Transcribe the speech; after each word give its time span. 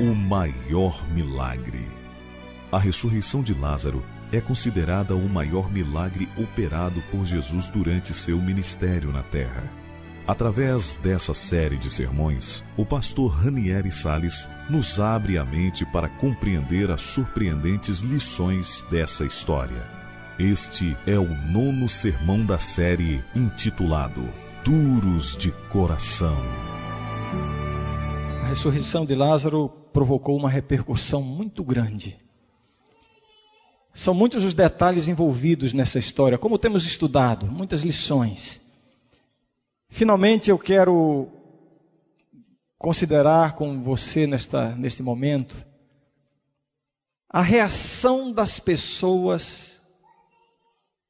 o 0.00 0.14
maior 0.14 1.04
milagre. 1.10 1.84
A 2.70 2.78
ressurreição 2.78 3.42
de 3.42 3.52
Lázaro 3.52 4.04
é 4.30 4.40
considerada 4.40 5.16
o 5.16 5.28
maior 5.28 5.72
milagre 5.72 6.28
operado 6.36 7.02
por 7.10 7.24
Jesus 7.24 7.68
durante 7.68 8.14
seu 8.14 8.40
ministério 8.40 9.10
na 9.10 9.24
terra. 9.24 9.68
Através 10.24 10.96
dessa 10.98 11.34
série 11.34 11.76
de 11.76 11.90
sermões, 11.90 12.62
o 12.76 12.86
pastor 12.86 13.32
Ranieri 13.32 13.90
Sales 13.90 14.48
nos 14.70 15.00
abre 15.00 15.36
a 15.36 15.44
mente 15.44 15.84
para 15.86 16.08
compreender 16.08 16.92
as 16.92 17.02
surpreendentes 17.02 17.98
lições 17.98 18.84
dessa 18.88 19.24
história. 19.24 19.84
Este 20.38 20.96
é 21.08 21.18
o 21.18 21.26
nono 21.26 21.88
sermão 21.88 22.46
da 22.46 22.60
série 22.60 23.24
intitulado 23.34 24.28
Duros 24.64 25.36
de 25.36 25.50
Coração. 25.70 26.38
A 28.42 28.46
ressurreição 28.46 29.04
de 29.04 29.16
Lázaro 29.16 29.77
provocou 29.92 30.36
uma 30.36 30.50
repercussão 30.50 31.22
muito 31.22 31.64
grande. 31.64 32.16
São 33.92 34.14
muitos 34.14 34.44
os 34.44 34.54
detalhes 34.54 35.08
envolvidos 35.08 35.72
nessa 35.72 35.98
história, 35.98 36.38
como 36.38 36.58
temos 36.58 36.86
estudado, 36.86 37.46
muitas 37.46 37.82
lições. 37.82 38.60
Finalmente 39.88 40.50
eu 40.50 40.58
quero 40.58 41.28
considerar 42.78 43.56
com 43.56 43.82
você 43.82 44.26
nesta, 44.26 44.76
neste 44.76 45.02
momento 45.02 45.66
a 47.28 47.42
reação 47.42 48.32
das 48.32 48.58
pessoas 48.58 49.82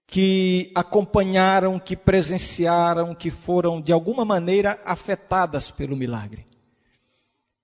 que 0.06 0.72
acompanharam, 0.74 1.78
que 1.78 1.94
presenciaram, 1.94 3.14
que 3.14 3.30
foram 3.30 3.80
de 3.80 3.92
alguma 3.92 4.24
maneira 4.24 4.80
afetadas 4.84 5.70
pelo 5.70 5.94
milagre. 5.94 6.47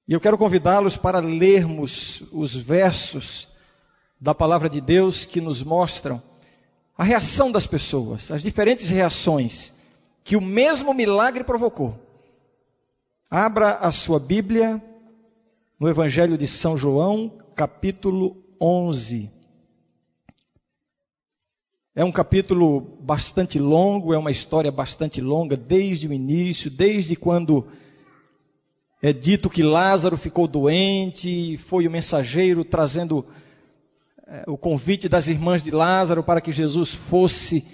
E 0.07 0.13
eu 0.13 0.21
quero 0.21 0.37
convidá-los 0.37 0.97
para 0.99 1.19
lermos 1.19 2.23
os 2.31 2.55
versos 2.55 3.48
da 4.20 4.34
palavra 4.34 4.69
de 4.69 4.81
Deus 4.81 5.25
que 5.25 5.41
nos 5.41 5.62
mostram 5.62 6.23
a 6.97 7.03
reação 7.03 7.51
das 7.51 7.67
pessoas, 7.67 8.31
as 8.31 8.43
diferentes 8.43 8.91
reações 8.91 9.73
que 10.23 10.37
o 10.37 10.41
mesmo 10.41 10.93
milagre 10.93 11.43
provocou. 11.43 11.98
Abra 13.31 13.75
a 13.75 13.91
sua 13.91 14.20
Bíblia 14.20 14.83
no 15.81 15.89
Evangelho 15.89 16.37
de 16.37 16.47
São 16.47 16.77
João, 16.77 17.33
capítulo 17.55 18.37
11. 18.61 19.31
É 21.95 22.05
um 22.05 22.12
capítulo 22.12 22.81
bastante 22.81 23.59
longo, 23.59 24.12
é 24.12 24.19
uma 24.19 24.31
história 24.31 24.71
bastante 24.71 25.21
longa, 25.21 25.56
desde 25.56 26.06
o 26.06 26.12
início, 26.12 26.71
desde 26.71 27.17
quando 27.17 27.67
é 29.06 29.12
dito 29.12 29.50
que 29.50 29.62
Lázaro 29.62 30.16
ficou 30.16 30.48
doente, 30.48 31.58
foi 31.58 31.86
o 31.86 31.91
mensageiro 31.91 32.64
trazendo 32.64 33.27
é, 34.27 34.44
o 34.47 34.56
convite 34.56 35.10
das 35.10 35.28
irmãs 35.28 35.62
de 35.62 35.70
Lázaro 35.70 36.22
para 36.22 36.41
que 36.41 36.50
Jesus 36.50 36.94
fosse 36.94 37.66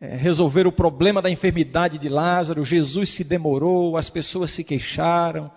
é, 0.00 0.16
resolver 0.16 0.66
o 0.66 0.72
problema 0.72 1.20
da 1.20 1.28
enfermidade 1.28 1.98
de 1.98 2.08
Lázaro. 2.08 2.64
Jesus 2.64 3.10
se 3.10 3.22
demorou, 3.22 3.98
as 3.98 4.08
pessoas 4.08 4.50
se 4.50 4.64
queixaram. 4.64 5.50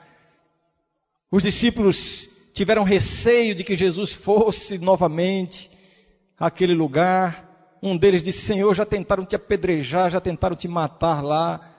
Os 1.32 1.44
discípulos 1.44 2.28
tiveram 2.54 2.84
receio 2.84 3.56
de 3.56 3.64
que 3.64 3.78
Jesus 3.78 4.12
fosse 4.12 4.78
novamente 4.78 5.72
àquele 6.38 6.74
lugar. 6.74 7.78
Um 7.82 7.96
deles 7.96 8.22
disse: 8.22 8.42
Senhor, 8.42 8.74
já 8.74 8.86
tentaram 8.86 9.24
te 9.24 9.34
apedrejar, 9.34 10.12
já 10.12 10.20
tentaram 10.20 10.58
te 10.58 10.68
matar 10.68 11.24
lá. 11.24 11.73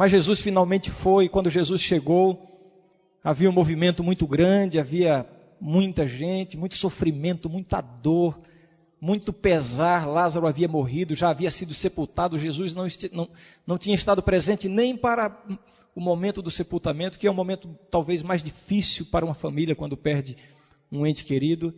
Mas 0.00 0.12
Jesus 0.12 0.40
finalmente 0.40 0.90
foi. 0.90 1.28
Quando 1.28 1.50
Jesus 1.50 1.82
chegou, 1.82 2.42
havia 3.22 3.50
um 3.50 3.52
movimento 3.52 4.02
muito 4.02 4.26
grande, 4.26 4.78
havia 4.78 5.28
muita 5.60 6.06
gente, 6.06 6.56
muito 6.56 6.74
sofrimento, 6.74 7.50
muita 7.50 7.82
dor 7.82 8.40
muito 8.98 9.30
pesar, 9.30 10.06
Lázaro 10.06 10.46
havia 10.46 10.68
morrido, 10.68 11.14
já 11.14 11.28
havia 11.28 11.50
sido 11.50 11.74
sepultado, 11.74 12.38
Jesus 12.38 12.72
não, 12.74 12.86
não, 13.12 13.28
não 13.66 13.78
tinha 13.78 13.94
estado 13.94 14.22
presente 14.22 14.68
nem 14.70 14.96
para 14.96 15.38
o 15.94 16.00
momento 16.00 16.40
do 16.40 16.50
sepultamento, 16.50 17.18
que 17.18 17.26
é 17.26 17.30
um 17.30 17.34
momento 17.34 17.68
talvez 17.90 18.22
mais 18.22 18.42
difícil 18.42 19.04
para 19.06 19.24
uma 19.24 19.34
família 19.34 19.76
quando 19.76 19.98
perde 19.98 20.34
um 20.90 21.06
ente 21.06 21.24
querido. 21.24 21.74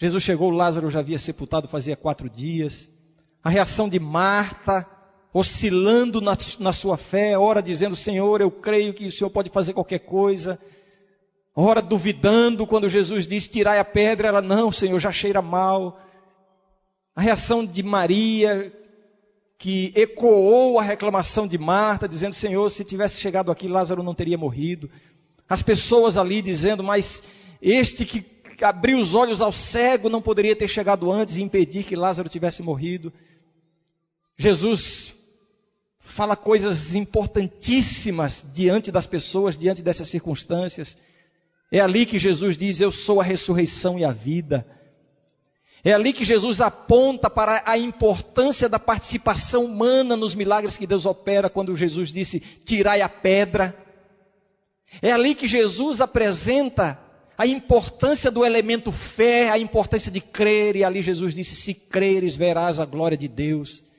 Jesus 0.00 0.22
chegou, 0.22 0.50
Lázaro 0.50 0.88
já 0.88 1.00
havia 1.00 1.18
sepultado 1.18 1.66
fazia 1.66 1.96
quatro 1.96 2.30
dias. 2.30 2.88
A 3.42 3.50
reação 3.50 3.88
de 3.88 3.98
Marta, 3.98 4.86
oscilando 5.32 6.20
na, 6.20 6.36
na 6.58 6.72
sua 6.72 6.96
fé, 6.96 7.38
ora 7.38 7.62
dizendo: 7.62 7.96
Senhor, 7.96 8.40
eu 8.40 8.50
creio 8.50 8.92
que 8.92 9.06
o 9.06 9.12
Senhor 9.12 9.30
pode 9.30 9.50
fazer 9.50 9.72
qualquer 9.72 10.00
coisa. 10.00 10.58
Ora, 11.54 11.82
duvidando, 11.82 12.66
quando 12.66 12.88
Jesus 12.88 13.26
diz 13.26 13.48
tirai 13.48 13.78
a 13.78 13.84
pedra, 13.84 14.28
ela, 14.28 14.42
não, 14.42 14.72
Senhor, 14.72 14.98
já 14.98 15.12
cheira 15.12 15.40
mal. 15.40 16.00
A 17.14 17.20
reação 17.20 17.64
de 17.64 17.82
Maria, 17.82 18.72
que 19.58 19.92
ecoou 19.94 20.78
a 20.78 20.82
reclamação 20.82 21.46
de 21.46 21.56
Marta, 21.56 22.08
dizendo: 22.08 22.34
Senhor, 22.34 22.68
se 22.70 22.84
tivesse 22.84 23.18
chegado 23.18 23.50
aqui, 23.50 23.68
Lázaro 23.68 24.02
não 24.02 24.14
teria 24.14 24.38
morrido. 24.38 24.90
As 25.48 25.62
pessoas 25.62 26.18
ali 26.18 26.42
dizendo: 26.42 26.82
Mas 26.82 27.22
este 27.60 28.04
que 28.04 28.24
abriu 28.62 28.98
os 28.98 29.14
olhos 29.14 29.40
ao 29.40 29.52
cego 29.52 30.08
não 30.08 30.22
poderia 30.22 30.54
ter 30.54 30.68
chegado 30.68 31.10
antes 31.10 31.36
e 31.36 31.42
impedir 31.42 31.84
que 31.84 31.96
Lázaro 31.96 32.28
tivesse 32.28 32.62
morrido. 32.62 33.12
Jesus 34.36 35.21
fala 36.02 36.36
coisas 36.36 36.94
importantíssimas 36.94 38.44
diante 38.52 38.90
das 38.90 39.06
pessoas, 39.06 39.56
diante 39.56 39.82
dessas 39.82 40.08
circunstâncias. 40.08 40.96
É 41.70 41.80
ali 41.80 42.04
que 42.04 42.18
Jesus 42.18 42.58
diz: 42.58 42.80
Eu 42.80 42.92
sou 42.92 43.20
a 43.20 43.24
ressurreição 43.24 43.98
e 43.98 44.04
a 44.04 44.12
vida. 44.12 44.66
É 45.84 45.92
ali 45.92 46.12
que 46.12 46.24
Jesus 46.24 46.60
aponta 46.60 47.28
para 47.30 47.62
a 47.66 47.78
importância 47.78 48.68
da 48.68 48.78
participação 48.78 49.64
humana 49.64 50.16
nos 50.16 50.34
milagres 50.34 50.76
que 50.76 50.86
Deus 50.86 51.06
opera, 51.06 51.48
quando 51.48 51.74
Jesus 51.74 52.12
disse: 52.12 52.40
Tirai 52.40 53.00
a 53.00 53.08
pedra. 53.08 53.76
É 55.00 55.10
ali 55.10 55.34
que 55.34 55.48
Jesus 55.48 56.02
apresenta 56.02 57.00
a 57.38 57.46
importância 57.46 58.30
do 58.30 58.44
elemento 58.44 58.92
fé, 58.92 59.48
a 59.50 59.58
importância 59.58 60.12
de 60.12 60.20
crer, 60.20 60.76
e 60.76 60.84
ali 60.84 61.00
Jesus 61.00 61.34
disse: 61.34 61.56
Se 61.56 61.72
creres, 61.72 62.36
verás 62.36 62.78
a 62.78 62.84
glória 62.84 63.16
de 63.16 63.28
Deus. 63.28 63.91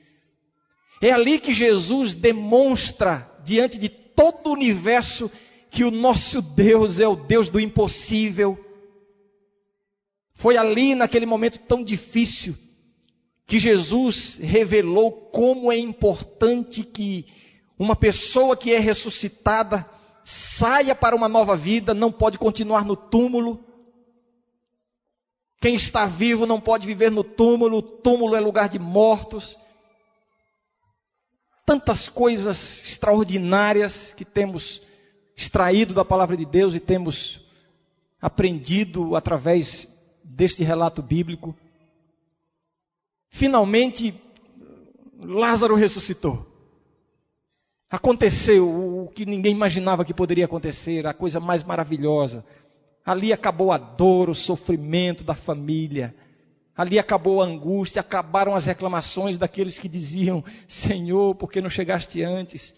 É 1.04 1.12
ali 1.12 1.38
que 1.38 1.52
Jesus 1.52 2.14
demonstra, 2.14 3.30
diante 3.44 3.76
de 3.76 3.90
todo 3.90 4.46
o 4.48 4.52
universo, 4.54 5.30
que 5.70 5.84
o 5.84 5.90
nosso 5.90 6.40
Deus 6.40 6.98
é 6.98 7.06
o 7.06 7.14
Deus 7.14 7.50
do 7.50 7.60
impossível. 7.60 8.58
Foi 10.32 10.56
ali, 10.56 10.94
naquele 10.94 11.26
momento 11.26 11.58
tão 11.58 11.84
difícil, 11.84 12.56
que 13.46 13.58
Jesus 13.58 14.38
revelou 14.38 15.12
como 15.12 15.70
é 15.70 15.76
importante 15.76 16.82
que 16.82 17.26
uma 17.78 17.94
pessoa 17.94 18.56
que 18.56 18.72
é 18.72 18.78
ressuscitada 18.78 19.86
saia 20.24 20.94
para 20.94 21.14
uma 21.14 21.28
nova 21.28 21.54
vida, 21.54 21.92
não 21.92 22.10
pode 22.10 22.38
continuar 22.38 22.82
no 22.82 22.96
túmulo. 22.96 23.62
Quem 25.60 25.74
está 25.74 26.06
vivo 26.06 26.46
não 26.46 26.58
pode 26.58 26.86
viver 26.86 27.10
no 27.10 27.22
túmulo, 27.22 27.76
o 27.76 27.82
túmulo 27.82 28.34
é 28.34 28.40
lugar 28.40 28.70
de 28.70 28.78
mortos. 28.78 29.58
Tantas 31.66 32.08
coisas 32.08 32.84
extraordinárias 32.84 34.12
que 34.12 34.24
temos 34.24 34.82
extraído 35.36 35.94
da 35.94 36.04
palavra 36.04 36.36
de 36.36 36.44
Deus 36.44 36.74
e 36.74 36.80
temos 36.80 37.40
aprendido 38.20 39.16
através 39.16 39.88
deste 40.22 40.62
relato 40.64 41.02
bíblico. 41.02 41.54
Finalmente, 43.28 44.14
Lázaro 45.20 45.74
ressuscitou. 45.74 46.46
Aconteceu 47.90 48.68
o 48.68 49.08
que 49.08 49.24
ninguém 49.24 49.52
imaginava 49.52 50.04
que 50.04 50.14
poderia 50.14 50.46
acontecer, 50.46 51.06
a 51.06 51.14
coisa 51.14 51.38
mais 51.38 51.62
maravilhosa. 51.62 52.44
Ali 53.04 53.32
acabou 53.32 53.70
a 53.70 53.78
dor, 53.78 54.30
o 54.30 54.34
sofrimento 54.34 55.22
da 55.22 55.34
família. 55.34 56.14
Ali 56.76 56.98
acabou 56.98 57.40
a 57.40 57.46
angústia, 57.46 58.00
acabaram 58.00 58.54
as 58.54 58.66
reclamações 58.66 59.38
daqueles 59.38 59.78
que 59.78 59.88
diziam: 59.88 60.44
Senhor, 60.66 61.34
por 61.36 61.50
que 61.50 61.60
não 61.60 61.70
chegaste 61.70 62.22
antes? 62.22 62.74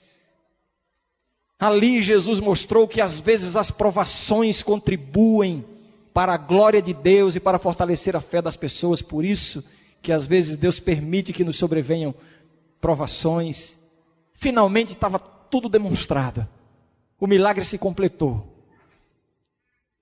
Ali 1.58 2.02
Jesus 2.02 2.38
mostrou 2.38 2.86
que 2.86 3.00
às 3.00 3.18
vezes 3.18 3.56
as 3.56 3.70
provações 3.70 4.62
contribuem 4.62 5.64
para 6.12 6.34
a 6.34 6.36
glória 6.36 6.82
de 6.82 6.92
Deus 6.92 7.34
e 7.34 7.40
para 7.40 7.58
fortalecer 7.58 8.14
a 8.14 8.20
fé 8.20 8.42
das 8.42 8.56
pessoas, 8.56 9.00
por 9.00 9.24
isso 9.24 9.64
que 10.02 10.12
às 10.12 10.26
vezes 10.26 10.56
Deus 10.56 10.78
permite 10.78 11.32
que 11.32 11.44
nos 11.44 11.56
sobrevenham 11.56 12.14
provações. 12.80 13.76
Finalmente 14.34 14.92
estava 14.92 15.18
tudo 15.18 15.68
demonstrado. 15.68 16.46
O 17.18 17.26
milagre 17.26 17.64
se 17.64 17.78
completou. 17.78 18.54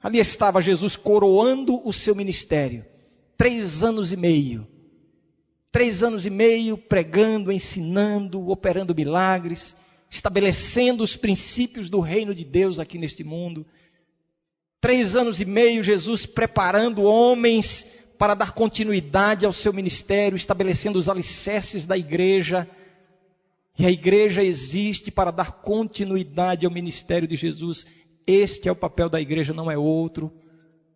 Ali 0.02 0.18
estava 0.18 0.60
Jesus 0.60 0.96
coroando 0.96 1.80
o 1.86 1.92
seu 1.92 2.14
ministério. 2.14 2.84
Três 3.36 3.82
anos 3.82 4.12
e 4.12 4.16
meio. 4.16 4.66
Três 5.72 6.02
anos 6.02 6.24
e 6.24 6.30
meio 6.30 6.76
pregando, 6.78 7.50
ensinando, 7.50 8.48
operando 8.48 8.94
milagres 8.94 9.76
estabelecendo 10.14 11.02
os 11.02 11.16
princípios 11.16 11.90
do 11.90 11.98
reino 11.98 12.32
de 12.32 12.44
Deus 12.44 12.78
aqui 12.78 12.98
neste 12.98 13.24
mundo. 13.24 13.66
Três 14.80 15.16
anos 15.16 15.40
e 15.40 15.44
meio, 15.44 15.82
Jesus 15.82 16.24
preparando 16.24 17.02
homens 17.02 17.86
para 18.16 18.34
dar 18.34 18.52
continuidade 18.52 19.44
ao 19.44 19.52
seu 19.52 19.72
ministério, 19.72 20.36
estabelecendo 20.36 21.00
os 21.00 21.08
alicerces 21.08 21.84
da 21.84 21.98
igreja. 21.98 22.68
E 23.76 23.84
a 23.84 23.90
igreja 23.90 24.44
existe 24.44 25.10
para 25.10 25.32
dar 25.32 25.50
continuidade 25.50 26.64
ao 26.64 26.70
ministério 26.70 27.26
de 27.26 27.34
Jesus. 27.34 27.84
Este 28.24 28.68
é 28.68 28.72
o 28.72 28.76
papel 28.76 29.08
da 29.08 29.20
igreja, 29.20 29.52
não 29.52 29.68
é 29.68 29.76
outro. 29.76 30.32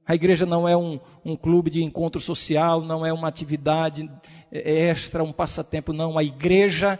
A 0.08 0.14
igreja 0.14 0.46
não 0.46 0.66
é 0.66 0.74
um, 0.74 0.98
um, 1.22 1.36
clube 1.36 1.68
de 1.68 1.84
encontro 1.84 2.18
social, 2.18 2.80
não 2.80 3.04
é 3.04 3.12
uma 3.12 3.28
atividade 3.28 4.10
extra, 4.50 5.22
um 5.22 5.34
passatempo, 5.34 5.92
não. 5.92 6.16
A 6.16 6.24
igreja 6.24 6.98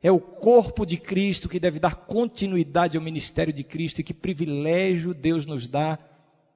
é 0.00 0.12
o 0.12 0.20
corpo 0.20 0.86
de 0.86 0.96
Cristo 0.96 1.48
que 1.48 1.58
deve 1.58 1.80
dar 1.80 1.96
continuidade 1.96 2.96
ao 2.96 3.02
ministério 3.02 3.52
de 3.52 3.64
Cristo 3.64 3.98
e 3.98 4.04
que 4.04 4.14
privilégio 4.14 5.12
Deus 5.12 5.46
nos 5.46 5.66
dá 5.66 5.98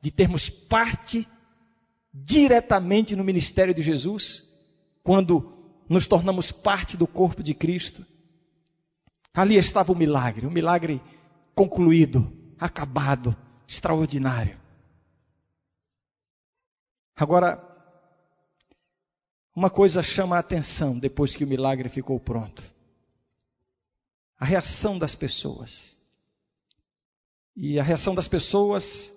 de 0.00 0.12
termos 0.12 0.48
parte 0.48 1.26
diretamente 2.14 3.16
no 3.16 3.24
ministério 3.24 3.74
de 3.74 3.82
Jesus, 3.82 4.44
quando 5.02 5.52
nos 5.88 6.06
tornamos 6.06 6.52
parte 6.52 6.96
do 6.96 7.08
corpo 7.08 7.42
de 7.42 7.54
Cristo. 7.54 8.06
Ali 9.34 9.56
estava 9.56 9.92
o 9.92 9.96
milagre, 9.96 10.46
o 10.46 10.50
milagre 10.50 11.02
concluído, 11.56 12.32
acabado, 12.56 13.34
extraordinário. 13.66 14.64
Agora, 17.16 17.62
uma 19.54 19.70
coisa 19.70 20.02
chama 20.02 20.36
a 20.36 20.40
atenção 20.40 20.98
depois 20.98 21.34
que 21.34 21.44
o 21.44 21.46
milagre 21.46 21.88
ficou 21.88 22.20
pronto: 22.20 22.62
a 24.38 24.44
reação 24.44 24.98
das 24.98 25.14
pessoas. 25.14 25.96
E 27.56 27.80
a 27.80 27.82
reação 27.82 28.14
das 28.14 28.28
pessoas, 28.28 29.14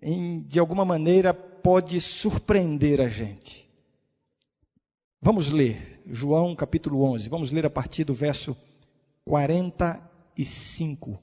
em, 0.00 0.42
de 0.42 0.60
alguma 0.60 0.84
maneira, 0.84 1.34
pode 1.34 2.00
surpreender 2.00 3.00
a 3.00 3.08
gente. 3.08 3.68
Vamos 5.20 5.50
ler 5.50 6.00
João 6.06 6.54
capítulo 6.54 7.02
11, 7.02 7.28
vamos 7.28 7.50
ler 7.50 7.66
a 7.66 7.70
partir 7.70 8.04
do 8.04 8.14
verso 8.14 8.56
45. 9.24 11.20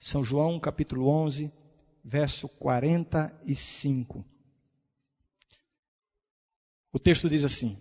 São 0.00 0.24
João 0.24 0.58
capítulo 0.58 1.06
11, 1.08 1.52
verso 2.04 2.48
45. 2.48 4.24
O 6.92 6.98
texto 6.98 7.28
diz 7.28 7.44
assim: 7.44 7.78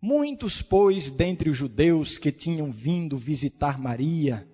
Muitos, 0.00 0.60
pois, 0.60 1.10
dentre 1.10 1.48
os 1.48 1.56
judeus 1.56 2.18
que 2.18 2.32
tinham 2.32 2.70
vindo 2.70 3.16
visitar 3.16 3.78
Maria, 3.78 4.46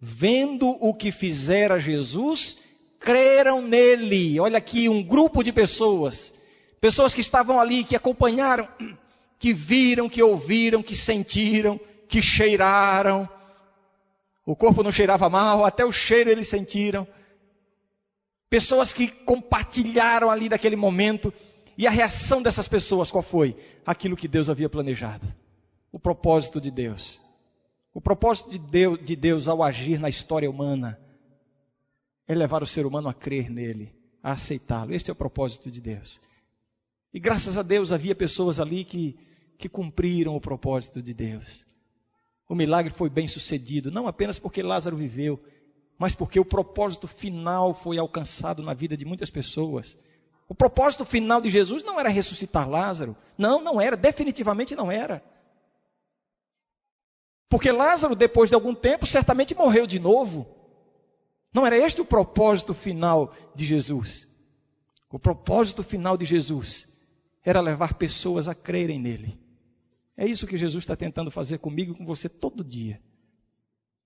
vendo 0.00 0.68
o 0.68 0.92
que 0.92 1.10
fizera 1.10 1.78
Jesus, 1.78 2.58
creram 2.98 3.62
nele. 3.62 4.38
Olha 4.40 4.58
aqui, 4.58 4.88
um 4.88 5.02
grupo 5.02 5.42
de 5.42 5.52
pessoas, 5.52 6.34
pessoas 6.80 7.14
que 7.14 7.20
estavam 7.20 7.60
ali, 7.60 7.84
que 7.84 7.96
acompanharam, 7.96 8.68
que 9.38 9.52
viram, 9.52 10.08
que 10.08 10.22
ouviram, 10.22 10.82
que 10.82 10.96
sentiram, 10.96 11.80
que 12.08 12.20
cheiraram. 12.20 13.28
O 14.44 14.56
corpo 14.56 14.82
não 14.82 14.90
cheirava 14.90 15.28
mal, 15.28 15.64
até 15.64 15.84
o 15.84 15.92
cheiro 15.92 16.30
eles 16.30 16.48
sentiram. 16.48 17.06
Pessoas 18.50 18.92
que 18.92 19.06
compartilharam 19.06 20.30
ali 20.30 20.48
daquele 20.48 20.74
momento. 20.74 21.32
E 21.78 21.86
a 21.86 21.90
reação 21.90 22.42
dessas 22.42 22.66
pessoas 22.66 23.08
qual 23.08 23.22
foi? 23.22 23.56
Aquilo 23.86 24.16
que 24.16 24.26
Deus 24.26 24.50
havia 24.50 24.68
planejado. 24.68 25.32
O 25.92 25.98
propósito 26.00 26.60
de 26.60 26.72
Deus. 26.72 27.22
O 27.94 28.00
propósito 28.00 28.50
de 28.50 28.58
Deus, 28.58 28.98
de 29.00 29.14
Deus 29.14 29.46
ao 29.46 29.62
agir 29.62 30.00
na 30.00 30.08
história 30.08 30.50
humana 30.50 31.00
é 32.26 32.34
levar 32.34 32.64
o 32.64 32.66
ser 32.66 32.84
humano 32.84 33.08
a 33.08 33.14
crer 33.14 33.48
nele, 33.48 33.94
a 34.20 34.32
aceitá-lo. 34.32 34.92
Este 34.92 35.08
é 35.08 35.12
o 35.12 35.16
propósito 35.16 35.70
de 35.70 35.80
Deus. 35.80 36.20
E 37.14 37.20
graças 37.20 37.56
a 37.56 37.62
Deus 37.62 37.92
havia 37.92 38.14
pessoas 38.14 38.58
ali 38.58 38.84
que, 38.84 39.16
que 39.56 39.68
cumpriram 39.68 40.34
o 40.34 40.40
propósito 40.40 41.00
de 41.00 41.14
Deus. 41.14 41.64
O 42.48 42.56
milagre 42.56 42.92
foi 42.92 43.08
bem 43.08 43.28
sucedido, 43.28 43.90
não 43.90 44.08
apenas 44.08 44.36
porque 44.36 44.64
Lázaro 44.64 44.96
viveu, 44.96 45.40
mas 45.96 46.12
porque 46.12 46.40
o 46.40 46.44
propósito 46.44 47.06
final 47.06 47.72
foi 47.72 47.98
alcançado 47.98 48.64
na 48.64 48.74
vida 48.74 48.96
de 48.96 49.04
muitas 49.04 49.30
pessoas. 49.30 49.96
O 50.48 50.54
propósito 50.54 51.04
final 51.04 51.40
de 51.40 51.50
Jesus 51.50 51.84
não 51.84 52.00
era 52.00 52.08
ressuscitar 52.08 52.68
Lázaro. 52.68 53.16
Não, 53.36 53.60
não 53.60 53.80
era, 53.80 53.96
definitivamente 53.96 54.74
não 54.74 54.90
era. 54.90 55.22
Porque 57.48 57.70
Lázaro, 57.70 58.14
depois 58.14 58.48
de 58.48 58.54
algum 58.54 58.74
tempo, 58.74 59.06
certamente 59.06 59.54
morreu 59.54 59.86
de 59.86 59.98
novo. 59.98 60.46
Não 61.52 61.66
era 61.66 61.76
este 61.76 62.00
o 62.00 62.04
propósito 62.04 62.72
final 62.72 63.34
de 63.54 63.66
Jesus. 63.66 64.28
O 65.10 65.18
propósito 65.18 65.82
final 65.82 66.16
de 66.16 66.24
Jesus 66.24 66.98
era 67.42 67.60
levar 67.60 67.94
pessoas 67.94 68.48
a 68.48 68.54
crerem 68.54 68.98
nele. 68.98 69.38
É 70.16 70.26
isso 70.26 70.46
que 70.46 70.58
Jesus 70.58 70.82
está 70.82 70.96
tentando 70.96 71.30
fazer 71.30 71.58
comigo 71.58 71.92
e 71.92 71.96
com 71.96 72.04
você 72.04 72.28
todo 72.28 72.64
dia. 72.64 73.00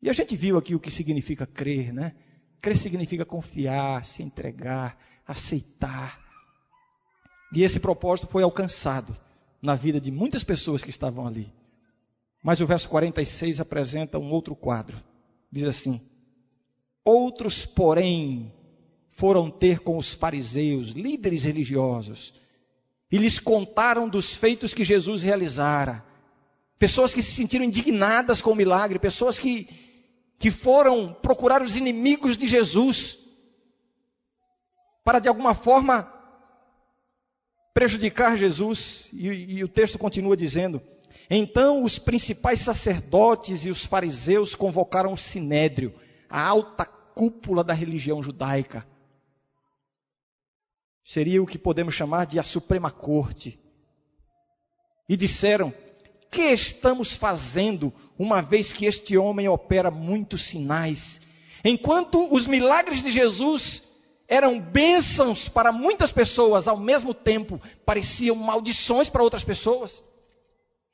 E 0.01 0.11
a 0.11 0.13
gente 0.13 0.37
viu 0.37 0.59
aqui 0.59 0.75
o 0.75 0.81
que 0.81 0.91
significa 0.91 1.47
crer, 1.47 1.93
né? 1.93 2.15
Crer 2.61 2.77
significa 2.77 3.25
confiar, 3.25 4.05
se 4.05 4.23
entregar, 4.23 4.97
aceitar. 5.27 6.21
E 7.53 7.63
esse 7.63 7.79
propósito 7.79 8.29
foi 8.29 8.43
alcançado 8.43 9.17
na 9.61 9.75
vida 9.75 10.01
de 10.01 10.11
muitas 10.11 10.43
pessoas 10.43 10.83
que 10.83 10.91
estavam 10.91 11.27
ali. 11.27 11.53
Mas 12.43 12.61
o 12.61 12.67
verso 12.67 12.89
46 12.89 13.61
apresenta 13.61 14.19
um 14.19 14.31
outro 14.31 14.57
quadro. 14.57 14.97
Diz 15.51 15.65
assim: 15.65 16.01
Outros, 17.05 17.65
porém, 17.65 18.53
foram 19.09 19.51
ter 19.51 19.81
com 19.81 19.99
os 19.99 20.15
fariseus, 20.15 20.89
líderes 20.89 21.45
religiosos, 21.45 22.35
e 23.11 23.19
lhes 23.19 23.39
contaram 23.39 24.09
dos 24.09 24.35
feitos 24.35 24.73
que 24.73 24.85
Jesus 24.85 25.23
realizara. 25.23 26.05
Pessoas 26.79 27.15
que 27.15 27.23
se 27.23 27.33
sentiram 27.33 27.65
indignadas 27.65 28.43
com 28.43 28.51
o 28.51 28.57
milagre, 28.57 28.99
pessoas 28.99 29.39
que, 29.39 29.69
que 30.39 30.51
foram 30.51 31.13
procurar 31.13 31.63
os 31.63 31.77
inimigos 31.77 32.37
de 32.37 32.49
Jesus, 32.49 33.19
para 35.05 35.21
de 35.21 35.29
alguma 35.29 35.55
forma 35.55 36.12
prejudicar 37.75 38.37
Jesus. 38.37 39.09
E, 39.13 39.57
e 39.57 39.65
o 39.65 39.69
texto 39.69 39.99
continua 39.99 40.37
dizendo: 40.37 40.81
Então 41.31 41.85
os 41.85 41.99
principais 41.99 42.61
sacerdotes 42.61 43.67
e 43.67 43.71
os 43.71 43.85
fariseus 43.85 44.55
convocaram 44.55 45.13
o 45.13 45.17
sinédrio 45.17 45.95
a 46.33 46.41
alta 46.41 46.87
cúpula 46.87 47.63
da 47.63 47.75
religião 47.75 48.23
judaica. 48.23 48.87
Seria 51.05 51.43
o 51.43 51.47
que 51.47 51.59
podemos 51.59 51.95
chamar 51.95 52.25
de 52.25 52.39
a 52.39 52.43
Suprema 52.43 52.91
Corte. 52.91 53.61
E 55.07 55.15
disseram: 55.15 55.75
Que 56.31 56.53
estamos 56.53 57.15
fazendo, 57.15 57.93
uma 58.19 58.41
vez 58.41 58.73
que 58.73 58.87
este 58.87 59.17
homem 59.19 59.47
opera 59.47 59.91
muitos 59.91 60.45
sinais? 60.45 61.21
Enquanto 61.63 62.33
os 62.35 62.47
milagres 62.47 63.03
de 63.03 63.13
Jesus 63.13 63.83
eram 64.29 64.59
bênçãos 64.59 65.49
para 65.49 65.73
muitas 65.73 66.13
pessoas, 66.13 66.69
ao 66.69 66.77
mesmo 66.77 67.13
tempo 67.13 67.61
pareciam 67.85 68.37
maldições 68.37 69.09
para 69.09 69.23
outras 69.23 69.45
pessoas. 69.45 70.03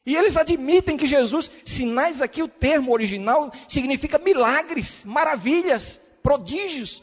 E 0.04 0.16
eles 0.16 0.36
admitem 0.36 0.96
que 0.96 1.06
Jesus, 1.06 1.50
sinais 1.64 2.22
aqui, 2.22 2.42
o 2.42 2.48
termo 2.48 2.92
original 2.92 3.52
significa 3.68 4.18
milagres, 4.18 5.04
maravilhas, 5.04 6.00
prodígios. 6.22 7.02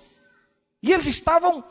E 0.82 0.92
eles 0.92 1.06
estavam 1.06 1.64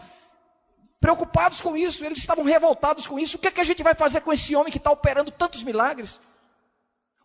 preocupados 1.00 1.60
com 1.60 1.76
isso, 1.76 2.04
eles 2.04 2.18
estavam 2.18 2.44
revoltados 2.44 3.06
com 3.06 3.18
isso. 3.18 3.36
O 3.36 3.40
que, 3.40 3.48
é 3.48 3.50
que 3.50 3.60
a 3.60 3.64
gente 3.64 3.82
vai 3.82 3.94
fazer 3.94 4.20
com 4.20 4.32
esse 4.32 4.54
homem 4.54 4.70
que 4.70 4.78
está 4.78 4.90
operando 4.90 5.30
tantos 5.30 5.62
milagres? 5.62 6.20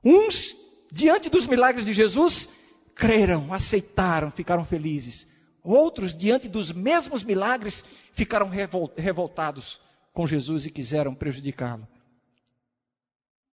Uns, 0.03 0.55
diante 0.91 1.29
dos 1.29 1.45
milagres 1.45 1.86
de 1.86 1.93
Jesus, 1.93 2.50
creram, 2.95 3.53
aceitaram, 3.53 4.31
ficaram 4.31 4.65
felizes. 4.65 5.27
Outros, 5.63 6.13
diante 6.13 6.48
dos 6.48 6.72
mesmos 6.72 7.24
milagres, 7.24 7.84
ficaram 8.13 8.50
revoltados 8.96 9.82
com 10.13 10.25
Jesus 10.25 10.66
e 10.66 10.72
quiseram 10.72 11.13
prejudicá-lo. 11.13 11.88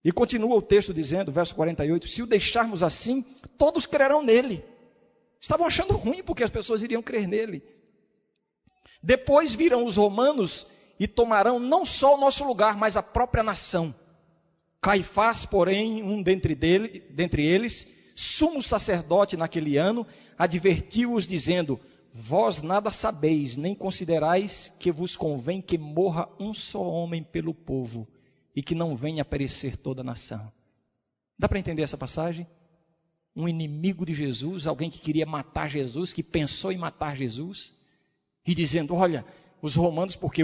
E 0.04 0.10
continua 0.10 0.56
o 0.56 0.62
texto 0.62 0.92
dizendo, 0.92 1.30
verso 1.30 1.54
48: 1.54 2.08
Se 2.08 2.22
o 2.22 2.26
deixarmos 2.26 2.82
assim, 2.82 3.22
todos 3.56 3.86
crerão 3.86 4.22
nele. 4.22 4.64
Estavam 5.40 5.66
achando 5.66 5.96
ruim 5.96 6.22
porque 6.22 6.44
as 6.44 6.50
pessoas 6.50 6.82
iriam 6.82 7.02
crer 7.02 7.26
nele. 7.26 7.62
Depois 9.02 9.54
virão 9.54 9.84
os 9.84 9.96
romanos 9.96 10.66
e 10.98 11.08
tomarão 11.08 11.58
não 11.58 11.84
só 11.84 12.14
o 12.14 12.18
nosso 12.18 12.44
lugar, 12.44 12.76
mas 12.76 12.96
a 12.96 13.02
própria 13.02 13.42
nação. 13.42 13.94
Caifás, 14.80 15.46
porém, 15.46 16.02
um 16.02 16.22
dentre, 16.22 16.54
dele, 16.54 17.00
dentre 17.10 17.44
eles, 17.44 17.88
sumo 18.14 18.62
sacerdote 18.62 19.36
naquele 19.36 19.76
ano, 19.76 20.06
advertiu-os, 20.36 21.26
dizendo: 21.26 21.80
Vós 22.14 22.60
nada 22.60 22.90
sabeis, 22.90 23.56
nem 23.56 23.74
considerais 23.74 24.70
que 24.78 24.92
vos 24.92 25.16
convém 25.16 25.62
que 25.62 25.78
morra 25.78 26.28
um 26.38 26.52
só 26.52 26.82
homem 26.82 27.22
pelo 27.22 27.54
povo 27.54 28.06
e 28.54 28.62
que 28.62 28.74
não 28.74 28.94
venha 28.94 29.22
a 29.22 29.24
perecer 29.24 29.78
toda 29.78 30.02
a 30.02 30.04
nação. 30.04 30.52
Dá 31.38 31.48
para 31.48 31.58
entender 31.58 31.80
essa 31.80 31.96
passagem? 31.96 32.46
Um 33.34 33.48
inimigo 33.48 34.04
de 34.04 34.14
Jesus, 34.14 34.66
alguém 34.66 34.90
que 34.90 35.00
queria 35.00 35.24
matar 35.24 35.70
Jesus, 35.70 36.12
que 36.12 36.22
pensou 36.22 36.70
em 36.70 36.76
matar 36.76 37.16
Jesus, 37.16 37.74
e 38.46 38.54
dizendo: 38.54 38.94
olha, 38.94 39.24
os 39.62 39.74
romanos, 39.74 40.14
porque 40.14 40.42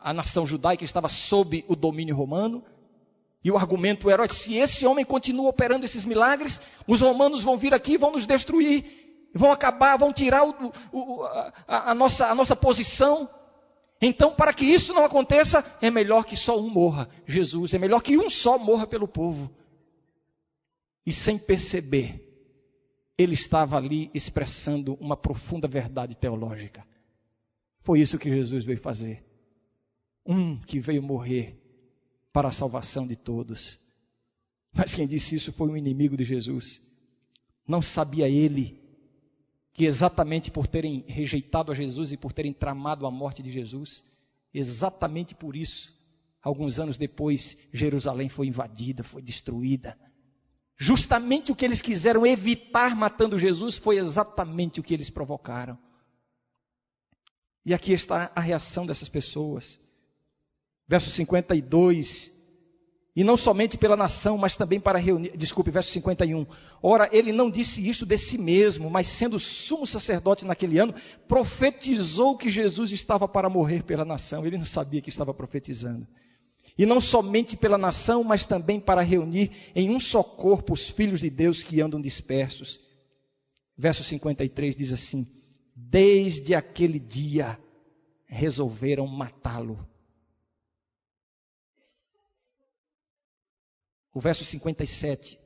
a 0.00 0.14
nação 0.14 0.46
judaica 0.46 0.84
estava 0.84 1.08
sob 1.08 1.64
o 1.66 1.74
domínio 1.74 2.14
romano, 2.14 2.62
e 3.42 3.50
o 3.50 3.56
argumento 3.56 4.08
era: 4.08 4.28
se 4.28 4.54
esse 4.54 4.86
homem 4.86 5.04
continua 5.04 5.48
operando 5.48 5.84
esses 5.84 6.04
milagres, 6.04 6.60
os 6.86 7.00
romanos 7.00 7.42
vão 7.42 7.58
vir 7.58 7.74
aqui 7.74 7.94
e 7.94 7.98
vão 7.98 8.12
nos 8.12 8.24
destruir, 8.24 9.05
vão 9.36 9.52
acabar, 9.52 9.96
vão 9.96 10.12
tirar 10.12 10.44
o, 10.44 10.72
o, 10.92 11.22
a, 11.68 11.90
a, 11.90 11.94
nossa, 11.94 12.26
a 12.26 12.34
nossa 12.34 12.56
posição. 12.56 13.28
Então, 14.00 14.34
para 14.34 14.52
que 14.52 14.64
isso 14.64 14.92
não 14.92 15.04
aconteça, 15.04 15.64
é 15.80 15.90
melhor 15.90 16.24
que 16.24 16.36
só 16.36 16.58
um 16.60 16.68
morra, 16.68 17.08
Jesus, 17.26 17.74
é 17.74 17.78
melhor 17.78 18.02
que 18.02 18.16
um 18.18 18.28
só 18.28 18.58
morra 18.58 18.86
pelo 18.86 19.08
povo. 19.08 19.50
E 21.04 21.12
sem 21.12 21.38
perceber, 21.38 22.22
ele 23.16 23.34
estava 23.34 23.76
ali 23.76 24.10
expressando 24.12 24.94
uma 25.00 25.16
profunda 25.16 25.66
verdade 25.66 26.16
teológica. 26.16 26.86
Foi 27.80 28.00
isso 28.00 28.18
que 28.18 28.28
Jesus 28.28 28.64
veio 28.64 28.78
fazer. 28.78 29.24
Um 30.26 30.58
que 30.58 30.80
veio 30.80 31.02
morrer 31.02 31.62
para 32.32 32.48
a 32.48 32.52
salvação 32.52 33.06
de 33.06 33.16
todos. 33.16 33.78
Mas 34.72 34.94
quem 34.94 35.06
disse 35.06 35.36
isso 35.36 35.52
foi 35.52 35.68
um 35.68 35.76
inimigo 35.76 36.16
de 36.16 36.24
Jesus. 36.24 36.82
Não 37.66 37.80
sabia 37.80 38.28
ele 38.28 38.85
que 39.76 39.84
exatamente 39.84 40.50
por 40.50 40.66
terem 40.66 41.04
rejeitado 41.06 41.70
a 41.70 41.74
Jesus 41.74 42.10
e 42.10 42.16
por 42.16 42.32
terem 42.32 42.50
tramado 42.50 43.06
a 43.06 43.10
morte 43.10 43.42
de 43.42 43.52
Jesus, 43.52 44.04
exatamente 44.52 45.34
por 45.34 45.54
isso, 45.54 45.94
alguns 46.42 46.78
anos 46.78 46.96
depois, 46.96 47.58
Jerusalém 47.74 48.30
foi 48.30 48.46
invadida, 48.46 49.04
foi 49.04 49.20
destruída. 49.20 49.94
Justamente 50.78 51.52
o 51.52 51.54
que 51.54 51.62
eles 51.62 51.82
quiseram 51.82 52.24
evitar 52.26 52.96
matando 52.96 53.38
Jesus 53.38 53.76
foi 53.76 53.98
exatamente 53.98 54.80
o 54.80 54.82
que 54.82 54.94
eles 54.94 55.10
provocaram. 55.10 55.78
E 57.62 57.74
aqui 57.74 57.92
está 57.92 58.32
a 58.34 58.40
reação 58.40 58.86
dessas 58.86 59.10
pessoas. 59.10 59.78
Verso 60.88 61.10
52 61.10 62.32
e 63.16 63.24
não 63.24 63.34
somente 63.34 63.78
pela 63.78 63.96
nação, 63.96 64.36
mas 64.36 64.56
também 64.56 64.78
para 64.78 64.98
reunir. 64.98 65.34
Desculpe, 65.34 65.70
verso 65.70 65.90
51. 65.90 66.44
Ora, 66.82 67.08
ele 67.10 67.32
não 67.32 67.50
disse 67.50 67.88
isso 67.88 68.04
de 68.04 68.18
si 68.18 68.36
mesmo, 68.36 68.90
mas 68.90 69.06
sendo 69.06 69.38
sumo 69.38 69.86
sacerdote 69.86 70.44
naquele 70.44 70.78
ano, 70.78 70.94
profetizou 71.26 72.36
que 72.36 72.50
Jesus 72.50 72.92
estava 72.92 73.26
para 73.26 73.48
morrer 73.48 73.82
pela 73.82 74.04
nação. 74.04 74.46
Ele 74.46 74.58
não 74.58 74.66
sabia 74.66 75.00
que 75.00 75.08
estava 75.08 75.32
profetizando. 75.32 76.06
E 76.76 76.84
não 76.84 77.00
somente 77.00 77.56
pela 77.56 77.78
nação, 77.78 78.22
mas 78.22 78.44
também 78.44 78.78
para 78.78 79.00
reunir 79.00 79.50
em 79.74 79.88
um 79.88 79.98
só 79.98 80.22
corpo 80.22 80.74
os 80.74 80.90
filhos 80.90 81.20
de 81.20 81.30
Deus 81.30 81.62
que 81.62 81.80
andam 81.80 81.98
dispersos. 81.98 82.78
Verso 83.78 84.04
53 84.04 84.76
diz 84.76 84.92
assim: 84.92 85.26
Desde 85.74 86.54
aquele 86.54 86.98
dia 86.98 87.58
resolveram 88.26 89.06
matá-lo 89.06 89.88
o 94.16 94.20
verso 94.20 94.46
57. 94.46 95.38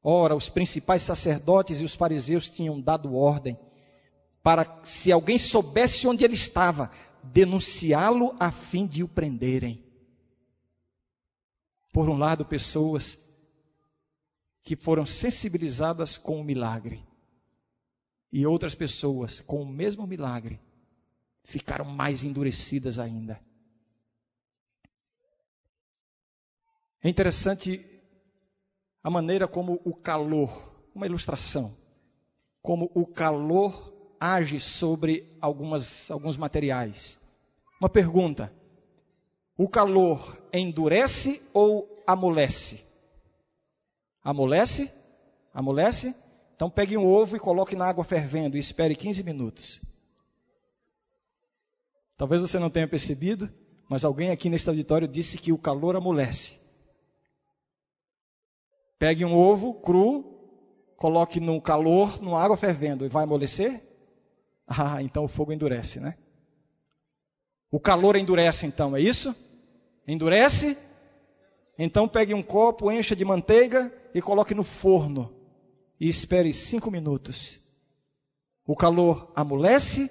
Ora, 0.00 0.36
os 0.36 0.48
principais 0.48 1.02
sacerdotes 1.02 1.80
e 1.80 1.84
os 1.84 1.96
fariseus 1.96 2.48
tinham 2.48 2.80
dado 2.80 3.16
ordem 3.16 3.58
para, 4.40 4.80
se 4.84 5.10
alguém 5.10 5.36
soubesse 5.36 6.06
onde 6.06 6.24
ele 6.24 6.34
estava, 6.34 6.92
denunciá-lo 7.24 8.36
a 8.38 8.52
fim 8.52 8.86
de 8.86 9.02
o 9.02 9.08
prenderem. 9.08 9.84
Por 11.92 12.08
um 12.08 12.16
lado, 12.16 12.44
pessoas 12.44 13.18
que 14.62 14.76
foram 14.76 15.04
sensibilizadas 15.04 16.16
com 16.16 16.40
o 16.40 16.44
milagre, 16.44 17.04
e 18.30 18.46
outras 18.46 18.76
pessoas 18.76 19.40
com 19.40 19.60
o 19.60 19.66
mesmo 19.66 20.06
milagre 20.06 20.60
ficaram 21.42 21.84
mais 21.84 22.22
endurecidas 22.22 23.00
ainda. 23.00 23.40
É 27.02 27.08
interessante 27.08 27.84
a 29.02 29.10
maneira 29.10 29.46
como 29.46 29.80
o 29.84 29.94
calor, 29.94 30.50
uma 30.94 31.06
ilustração, 31.06 31.76
como 32.60 32.90
o 32.94 33.06
calor 33.06 34.16
age 34.20 34.58
sobre 34.58 35.30
algumas, 35.40 36.10
alguns 36.10 36.36
materiais. 36.36 37.18
Uma 37.80 37.88
pergunta: 37.88 38.52
o 39.56 39.68
calor 39.68 40.36
endurece 40.52 41.40
ou 41.54 42.02
amolece? 42.06 42.84
Amolece? 44.22 44.92
Amolece? 45.54 46.14
Então 46.56 46.68
pegue 46.68 46.96
um 46.96 47.06
ovo 47.06 47.36
e 47.36 47.40
coloque 47.40 47.76
na 47.76 47.86
água 47.86 48.04
fervendo 48.04 48.56
e 48.56 48.60
espere 48.60 48.96
15 48.96 49.22
minutos. 49.22 49.80
Talvez 52.16 52.40
você 52.40 52.58
não 52.58 52.68
tenha 52.68 52.88
percebido, 52.88 53.48
mas 53.88 54.04
alguém 54.04 54.30
aqui 54.30 54.50
neste 54.50 54.68
auditório 54.68 55.06
disse 55.06 55.38
que 55.38 55.52
o 55.52 55.58
calor 55.58 55.94
amolece. 55.94 56.67
Pegue 58.98 59.24
um 59.24 59.34
ovo 59.34 59.74
cru, 59.74 60.24
coloque 60.96 61.38
no 61.38 61.60
calor, 61.60 62.20
numa 62.20 62.42
água 62.42 62.56
fervendo 62.56 63.04
e 63.04 63.08
vai 63.08 63.24
amolecer? 63.24 63.84
Ah, 64.70 65.02
então 65.02 65.24
o 65.24 65.28
fogo 65.28 65.50
endurece, 65.50 65.98
né? 65.98 66.14
O 67.70 67.80
calor 67.80 68.16
endurece 68.16 68.66
então, 68.66 68.94
é 68.94 69.00
isso? 69.00 69.34
Endurece? 70.06 70.76
Então 71.78 72.06
pegue 72.06 72.34
um 72.34 72.42
copo, 72.42 72.92
encha 72.92 73.16
de 73.16 73.24
manteiga 73.24 73.90
e 74.14 74.20
coloque 74.20 74.54
no 74.54 74.62
forno 74.62 75.34
e 75.98 76.06
espere 76.06 76.52
cinco 76.52 76.90
minutos. 76.90 77.60
O 78.66 78.76
calor 78.76 79.32
amolece 79.34 80.10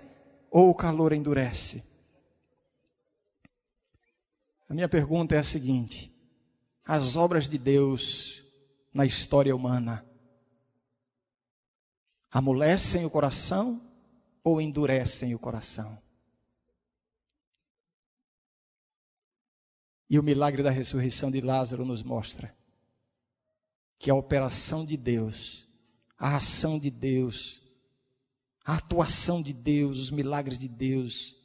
ou 0.49 0.71
o 0.71 0.73
calor 0.73 1.13
endurece? 1.13 1.83
A 4.67 4.73
minha 4.73 4.89
pergunta 4.89 5.35
é 5.35 5.37
a 5.37 5.43
seguinte: 5.43 6.11
as 6.83 7.15
obras 7.15 7.47
de 7.47 7.57
Deus 7.57 8.46
na 8.97 9.05
história 9.05 9.55
humana? 9.55 10.03
Amolecem 12.31 13.05
o 13.05 13.11
coração 13.11 13.79
ou 14.43 14.59
endurecem 14.59 15.35
o 15.35 15.39
coração? 15.39 16.01
E 20.09 20.17
o 20.17 20.23
milagre 20.23 20.63
da 20.63 20.71
ressurreição 20.71 21.29
de 21.29 21.41
Lázaro 21.41 21.85
nos 21.85 22.01
mostra 22.01 22.57
que 23.99 24.09
a 24.09 24.15
operação 24.15 24.83
de 24.83 24.97
Deus, 24.97 25.69
a 26.17 26.37
ação 26.37 26.79
de 26.79 26.89
Deus, 26.89 27.61
a 28.65 28.77
atuação 28.77 29.43
de 29.43 29.53
Deus, 29.53 29.99
os 29.99 30.09
milagres 30.09 30.57
de 30.57 30.67
Deus, 30.67 31.35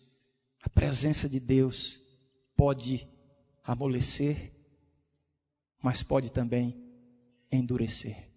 a 0.62 0.70
presença 0.70 1.28
de 1.28 1.38
Deus 1.38 2.00
pode 2.56 3.06
amolecer, 3.62 4.54
mas 5.82 6.02
pode 6.02 6.32
também 6.32 6.81
endurecer. 7.52 8.28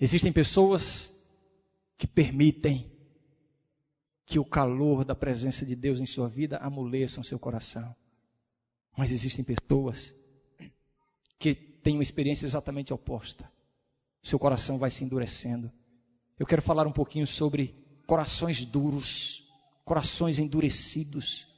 Existem 0.00 0.32
pessoas 0.32 1.12
que 1.98 2.06
permitem 2.06 2.90
que 4.24 4.38
o 4.38 4.44
calor 4.44 5.04
da 5.04 5.14
presença 5.14 5.66
de 5.66 5.76
Deus 5.76 6.00
em 6.00 6.06
sua 6.06 6.28
vida 6.28 6.56
amoleça 6.58 7.22
seu 7.22 7.38
coração. 7.38 7.94
Mas 8.96 9.10
existem 9.10 9.44
pessoas 9.44 10.14
que 11.38 11.54
têm 11.54 11.94
uma 11.94 12.02
experiência 12.02 12.46
exatamente 12.46 12.92
oposta. 12.92 13.50
Seu 14.22 14.38
coração 14.38 14.78
vai 14.78 14.90
se 14.90 15.04
endurecendo. 15.04 15.70
Eu 16.38 16.46
quero 16.46 16.62
falar 16.62 16.86
um 16.86 16.92
pouquinho 16.92 17.26
sobre 17.26 17.74
corações 18.06 18.64
duros, 18.64 19.52
corações 19.84 20.38
endurecidos. 20.38 21.48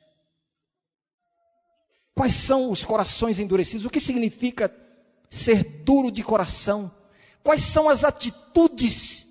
Quais 2.14 2.34
são 2.34 2.70
os 2.70 2.84
corações 2.84 3.38
endurecidos? 3.38 3.86
O 3.86 3.90
que 3.90 4.00
significa 4.00 4.68
ser 5.34 5.82
duro 5.84 6.10
de 6.10 6.22
coração? 6.22 6.90
Quais 7.42 7.62
são 7.62 7.88
as 7.88 8.04
atitudes 8.04 9.26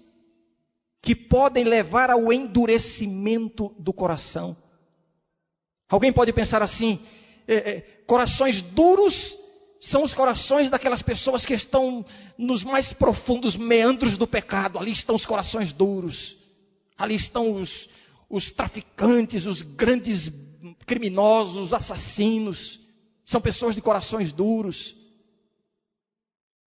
que 1.02 1.16
podem 1.16 1.64
levar 1.64 2.12
ao 2.12 2.32
endurecimento 2.32 3.74
do 3.80 3.92
coração? 3.92 4.56
Alguém 5.90 6.12
pode 6.12 6.32
pensar 6.34 6.62
assim: 6.62 7.00
é, 7.48 7.56
é, 7.56 7.82
corações 8.06 8.62
duros 8.62 9.38
são 9.80 10.04
os 10.04 10.14
corações 10.14 10.70
daquelas 10.70 11.02
pessoas 11.02 11.46
que 11.46 11.54
estão 11.54 12.06
nos 12.38 12.64
mais 12.64 12.94
profundos 12.94 13.56
meandros 13.56 14.16
do 14.16 14.28
pecado. 14.28 14.78
Ali 14.80 14.92
estão 14.92 15.16
os 15.16 15.26
corações 15.26 15.74
duros, 15.74 16.38
ali 16.98 17.16
estão 17.16 17.54
os, 17.54 17.90
os 18.30 18.52
traficantes, 18.52 19.46
os 19.46 19.62
grandes 19.62 20.32
criminosos, 20.86 21.74
assassinos. 21.74 22.80
São 23.26 23.42
pessoas 23.42 23.76
de 23.76 23.82
corações 23.82 24.32
duros 24.32 25.03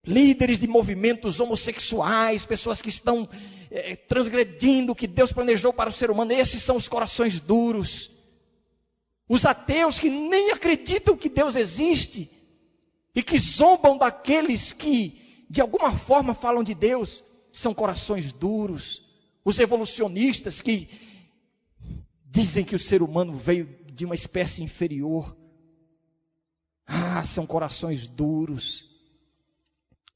líderes 0.06 0.58
de 0.58 0.66
movimentos 0.66 1.40
homossexuais, 1.40 2.46
pessoas 2.46 2.80
que 2.80 2.88
estão 2.88 3.28
é, 3.70 3.96
transgredindo 3.96 4.92
o 4.92 4.96
que 4.96 5.06
Deus 5.06 5.32
planejou 5.32 5.72
para 5.72 5.90
o 5.90 5.92
ser 5.92 6.10
humano. 6.10 6.32
Esses 6.32 6.62
são 6.62 6.76
os 6.76 6.88
corações 6.88 7.40
duros. 7.40 8.10
Os 9.28 9.44
ateus 9.44 9.98
que 9.98 10.08
nem 10.08 10.52
acreditam 10.52 11.16
que 11.16 11.28
Deus 11.28 11.56
existe 11.56 12.30
e 13.14 13.22
que 13.22 13.38
zombam 13.38 13.98
daqueles 13.98 14.72
que 14.72 15.26
de 15.48 15.60
alguma 15.60 15.94
forma 15.94 16.34
falam 16.34 16.62
de 16.62 16.74
Deus, 16.74 17.24
são 17.52 17.72
corações 17.72 18.32
duros, 18.32 19.04
Os 19.44 19.60
evolucionistas 19.60 20.60
que 20.60 20.88
dizem 22.24 22.64
que 22.64 22.74
o 22.74 22.80
ser 22.80 23.00
humano 23.00 23.32
veio 23.32 23.68
de 23.92 24.04
uma 24.04 24.14
espécie 24.16 24.60
inferior. 24.60 25.36
Ah, 26.84 27.22
são 27.22 27.46
corações 27.46 28.08
duros. 28.08 28.95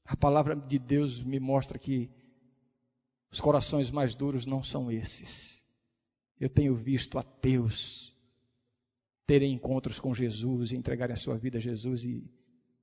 A 0.05 0.15
palavra 0.15 0.55
de 0.55 0.77
Deus 0.77 1.23
me 1.23 1.39
mostra 1.39 1.77
que 1.79 2.09
os 3.31 3.39
corações 3.39 3.89
mais 3.89 4.13
duros 4.13 4.45
não 4.45 4.61
são 4.61 4.91
esses. 4.91 5.65
Eu 6.39 6.49
tenho 6.49 6.75
visto 6.75 7.17
ateus 7.17 8.11
terem 9.25 9.53
encontros 9.53 9.99
com 9.99 10.13
Jesus, 10.13 10.73
entregarem 10.73 11.13
a 11.13 11.17
sua 11.17 11.37
vida 11.37 11.57
a 11.57 11.61
Jesus 11.61 12.03
e, 12.03 12.29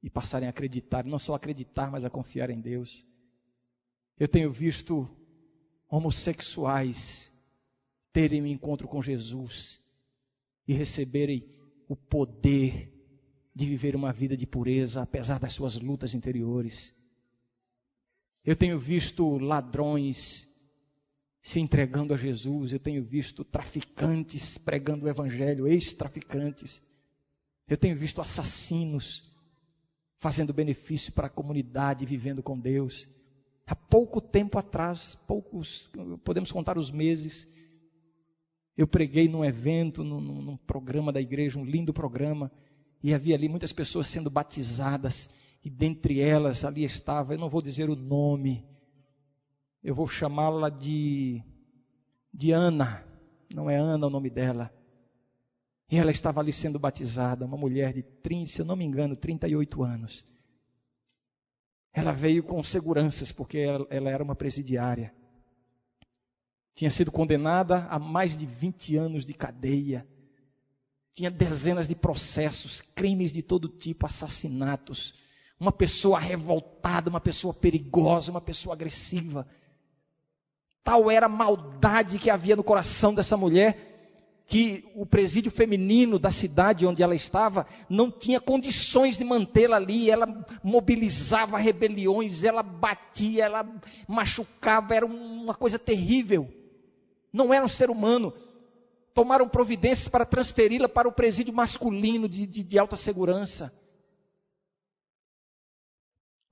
e 0.02 0.08
passarem 0.08 0.46
a 0.46 0.50
acreditar, 0.50 1.04
não 1.04 1.18
só 1.18 1.34
acreditar, 1.34 1.90
mas 1.90 2.04
a 2.04 2.10
confiar 2.10 2.48
em 2.48 2.60
Deus. 2.60 3.06
Eu 4.18 4.26
tenho 4.26 4.50
visto 4.50 5.06
homossexuais 5.88 7.32
terem 8.12 8.42
um 8.42 8.46
encontro 8.46 8.88
com 8.88 9.02
Jesus 9.02 9.80
e 10.66 10.72
receberem 10.72 11.46
o 11.88 11.94
poder 11.94 12.94
de 13.54 13.66
viver 13.66 13.94
uma 13.96 14.12
vida 14.12 14.36
de 14.36 14.46
pureza, 14.46 15.02
apesar 15.02 15.38
das 15.38 15.52
suas 15.52 15.76
lutas 15.76 16.14
interiores. 16.14 16.94
Eu 18.48 18.56
tenho 18.56 18.78
visto 18.78 19.36
ladrões 19.36 20.48
se 21.42 21.60
entregando 21.60 22.14
a 22.14 22.16
Jesus, 22.16 22.72
eu 22.72 22.78
tenho 22.78 23.04
visto 23.04 23.44
traficantes 23.44 24.56
pregando 24.56 25.04
o 25.04 25.08
Evangelho, 25.10 25.68
ex-traficantes. 25.68 26.82
Eu 27.68 27.76
tenho 27.76 27.94
visto 27.94 28.22
assassinos 28.22 29.30
fazendo 30.16 30.54
benefício 30.54 31.12
para 31.12 31.26
a 31.26 31.30
comunidade, 31.30 32.06
vivendo 32.06 32.42
com 32.42 32.58
Deus. 32.58 33.06
Há 33.66 33.76
pouco 33.76 34.18
tempo 34.18 34.58
atrás, 34.58 35.14
poucos, 35.14 35.90
podemos 36.24 36.50
contar 36.50 36.78
os 36.78 36.90
meses, 36.90 37.46
eu 38.74 38.86
preguei 38.86 39.28
num 39.28 39.44
evento, 39.44 40.02
num, 40.02 40.22
num 40.22 40.56
programa 40.56 41.12
da 41.12 41.20
igreja, 41.20 41.58
um 41.58 41.66
lindo 41.66 41.92
programa, 41.92 42.50
e 43.02 43.12
havia 43.12 43.34
ali 43.34 43.46
muitas 43.46 43.74
pessoas 43.74 44.06
sendo 44.06 44.30
batizadas 44.30 45.47
e 45.62 45.70
dentre 45.70 46.20
elas 46.20 46.64
ali 46.64 46.84
estava, 46.84 47.34
eu 47.34 47.38
não 47.38 47.48
vou 47.48 47.60
dizer 47.60 47.90
o 47.90 47.96
nome, 47.96 48.64
eu 49.82 49.94
vou 49.94 50.06
chamá-la 50.06 50.68
de, 50.68 51.42
de 52.32 52.52
Ana, 52.52 53.04
não 53.52 53.68
é 53.68 53.76
Ana 53.76 54.06
o 54.06 54.10
nome 54.10 54.30
dela. 54.30 54.72
E 55.90 55.96
ela 55.96 56.10
estava 56.10 56.40
ali 56.40 56.52
sendo 56.52 56.78
batizada, 56.78 57.46
uma 57.46 57.56
mulher 57.56 57.92
de 57.92 58.02
30, 58.02 58.52
se 58.52 58.60
eu 58.60 58.64
não 58.64 58.76
me 58.76 58.84
engano, 58.84 59.16
38 59.16 59.82
anos. 59.82 60.24
Ela 61.92 62.12
veio 62.12 62.42
com 62.42 62.62
seguranças, 62.62 63.32
porque 63.32 63.58
ela, 63.58 63.86
ela 63.88 64.10
era 64.10 64.22
uma 64.22 64.36
presidiária. 64.36 65.14
Tinha 66.74 66.90
sido 66.90 67.10
condenada 67.10 67.86
a 67.86 67.98
mais 67.98 68.36
de 68.36 68.46
20 68.46 68.96
anos 68.96 69.24
de 69.24 69.32
cadeia. 69.32 70.06
Tinha 71.14 71.30
dezenas 71.30 71.88
de 71.88 71.96
processos, 71.96 72.80
crimes 72.80 73.32
de 73.32 73.42
todo 73.42 73.68
tipo, 73.68 74.06
assassinatos 74.06 75.27
uma 75.60 75.72
pessoa 75.72 76.18
revoltada, 76.18 77.10
uma 77.10 77.20
pessoa 77.20 77.52
perigosa, 77.52 78.30
uma 78.30 78.40
pessoa 78.40 78.74
agressiva. 78.74 79.46
Tal 80.84 81.10
era 81.10 81.26
a 81.26 81.28
maldade 81.28 82.18
que 82.18 82.30
havia 82.30 82.56
no 82.56 82.62
coração 82.62 83.12
dessa 83.12 83.36
mulher, 83.36 83.88
que 84.46 84.90
o 84.94 85.04
presídio 85.04 85.50
feminino 85.50 86.18
da 86.18 86.32
cidade 86.32 86.86
onde 86.86 87.02
ela 87.02 87.14
estava 87.14 87.66
não 87.90 88.10
tinha 88.10 88.40
condições 88.40 89.18
de 89.18 89.24
mantê-la 89.24 89.76
ali. 89.76 90.10
Ela 90.10 90.26
mobilizava 90.62 91.58
rebeliões, 91.58 92.44
ela 92.44 92.62
batia, 92.62 93.44
ela 93.44 93.68
machucava, 94.06 94.94
era 94.94 95.04
uma 95.04 95.54
coisa 95.54 95.78
terrível. 95.78 96.48
Não 97.30 97.52
era 97.52 97.64
um 97.64 97.68
ser 97.68 97.90
humano. 97.90 98.32
Tomaram 99.12 99.48
providências 99.48 100.08
para 100.08 100.24
transferi-la 100.24 100.88
para 100.88 101.08
o 101.08 101.12
presídio 101.12 101.52
masculino 101.52 102.28
de, 102.28 102.46
de, 102.46 102.62
de 102.62 102.78
alta 102.78 102.96
segurança. 102.96 103.70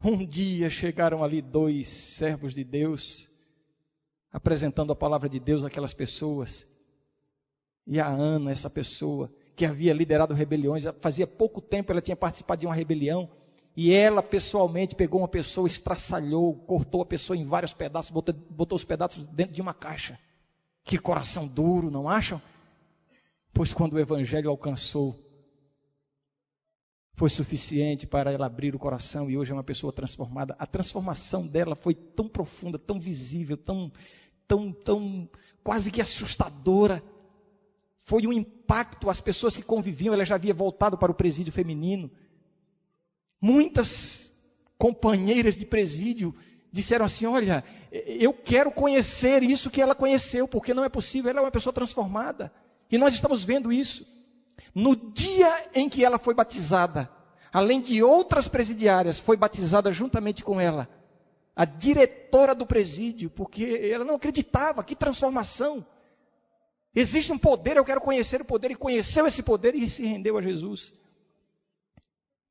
Um 0.03 0.25
dia 0.25 0.69
chegaram 0.69 1.25
ali 1.25 1.41
dois 1.41 1.89
servos 1.89 2.55
de 2.55 2.63
Deus, 2.63 3.31
apresentando 4.31 4.93
a 4.93 4.97
palavra 4.97 5.29
de 5.29 5.41
Deus 5.41 5.65
àquelas 5.65 5.95
pessoas. 5.95 6.67
E 7.87 7.99
a 7.99 8.07
Ana, 8.07 8.51
essa 8.51 8.69
pessoa, 8.69 9.33
que 9.55 9.65
havia 9.65 9.95
liderado 9.95 10.35
rebeliões, 10.35 10.85
fazia 11.01 11.27
pouco 11.27 11.61
tempo 11.61 11.91
ela 11.91 12.01
tinha 12.01 12.17
participado 12.17 12.61
de 12.61 12.67
uma 12.67 12.75
rebelião, 12.75 13.29
e 13.77 13.93
ela 13.93 14.23
pessoalmente 14.23 14.95
pegou 14.95 15.21
uma 15.21 15.29
pessoa, 15.29 15.67
estraçalhou, 15.67 16.55
cortou 16.55 17.03
a 17.03 17.07
pessoa 17.07 17.37
em 17.37 17.45
vários 17.45 17.73
pedaços, 17.73 18.11
botou, 18.11 18.35
botou 18.51 18.77
os 18.77 18.85
pedaços 18.85 19.27
dentro 19.27 19.55
de 19.55 19.61
uma 19.61 19.75
caixa. 19.75 20.19
Que 20.83 20.99
coração 20.99 21.47
duro, 21.47 21.91
não 21.91 22.09
acham? 22.09 22.41
Pois 23.53 23.73
quando 23.73 23.95
o 23.95 23.99
evangelho 23.99 24.49
alcançou 24.49 25.26
foi 27.17 27.31
suficiente 27.31 28.07
para 28.07 28.31
ela 28.31 28.45
abrir 28.45 28.77
o 28.77 28.79
coração 28.79 29.31
e 29.31 29.39
hoje 29.39 29.51
é 29.51 29.55
uma 29.55 29.65
pessoa 29.65 29.91
transformada. 29.91 30.55
A 30.59 30.67
transformação 30.67 31.47
dela 31.47 31.75
foi 31.75 31.95
tão 31.95 32.29
profunda, 32.29 32.79
tão 32.79 33.01
visível, 33.01 33.57
tão, 33.57 33.91
tão, 34.47 34.71
tão 34.71 35.27
quase 35.65 35.91
que 35.91 36.03
assustadora. 36.03 37.03
Foi 37.97 38.27
um 38.27 38.33
impacto. 38.35 39.09
As 39.09 39.19
pessoas 39.19 39.57
que 39.57 39.63
conviviam, 39.63 40.13
ela 40.13 40.27
já 40.27 40.35
havia 40.35 40.53
voltado 40.53 40.99
para 40.99 41.11
o 41.11 41.15
presídio 41.15 41.51
feminino. 41.55 42.11
Muitas 43.41 44.35
companheiras 44.77 45.57
de 45.57 45.65
presídio 45.65 46.35
disseram 46.71 47.07
assim: 47.07 47.25
Olha, 47.25 47.65
eu 47.91 48.35
quero 48.35 48.71
conhecer 48.71 49.43
isso 49.43 49.71
que 49.71 49.81
ela 49.81 49.95
conheceu, 49.95 50.47
porque 50.47 50.75
não 50.75 50.85
é 50.85 50.89
possível, 50.91 51.31
ela 51.31 51.41
é 51.41 51.45
uma 51.45 51.51
pessoa 51.51 51.73
transformada. 51.73 52.53
E 52.91 52.99
nós 52.99 53.15
estamos 53.15 53.43
vendo 53.43 53.73
isso. 53.73 54.16
No 54.79 54.95
dia 54.95 55.71
em 55.75 55.89
que 55.89 56.05
ela 56.05 56.19
foi 56.19 56.35
batizada, 56.35 57.11
além 57.51 57.81
de 57.81 58.03
outras 58.03 58.47
presidiárias, 58.47 59.19
foi 59.19 59.35
batizada 59.35 59.91
juntamente 59.91 60.45
com 60.45 60.61
ela, 60.61 60.87
a 61.57 61.65
diretora 61.65 62.55
do 62.55 62.67
presídio, 62.67 63.31
porque 63.31 63.89
ela 63.91 64.05
não 64.05 64.17
acreditava, 64.17 64.85
que 64.85 64.95
transformação. 64.95 65.87
Existe 66.95 67.33
um 67.33 67.39
poder, 67.39 67.79
eu 67.79 67.87
quero 67.87 68.03
conhecer 68.03 68.43
o 68.43 68.45
poder, 68.45 68.71
e 68.71 68.75
conheceu 68.75 69.27
esse 69.27 69.43
poder 69.43 69.75
e 69.75 69.89
se 69.89 70.05
rendeu 70.05 70.37
a 70.37 70.43
Jesus. 70.43 70.93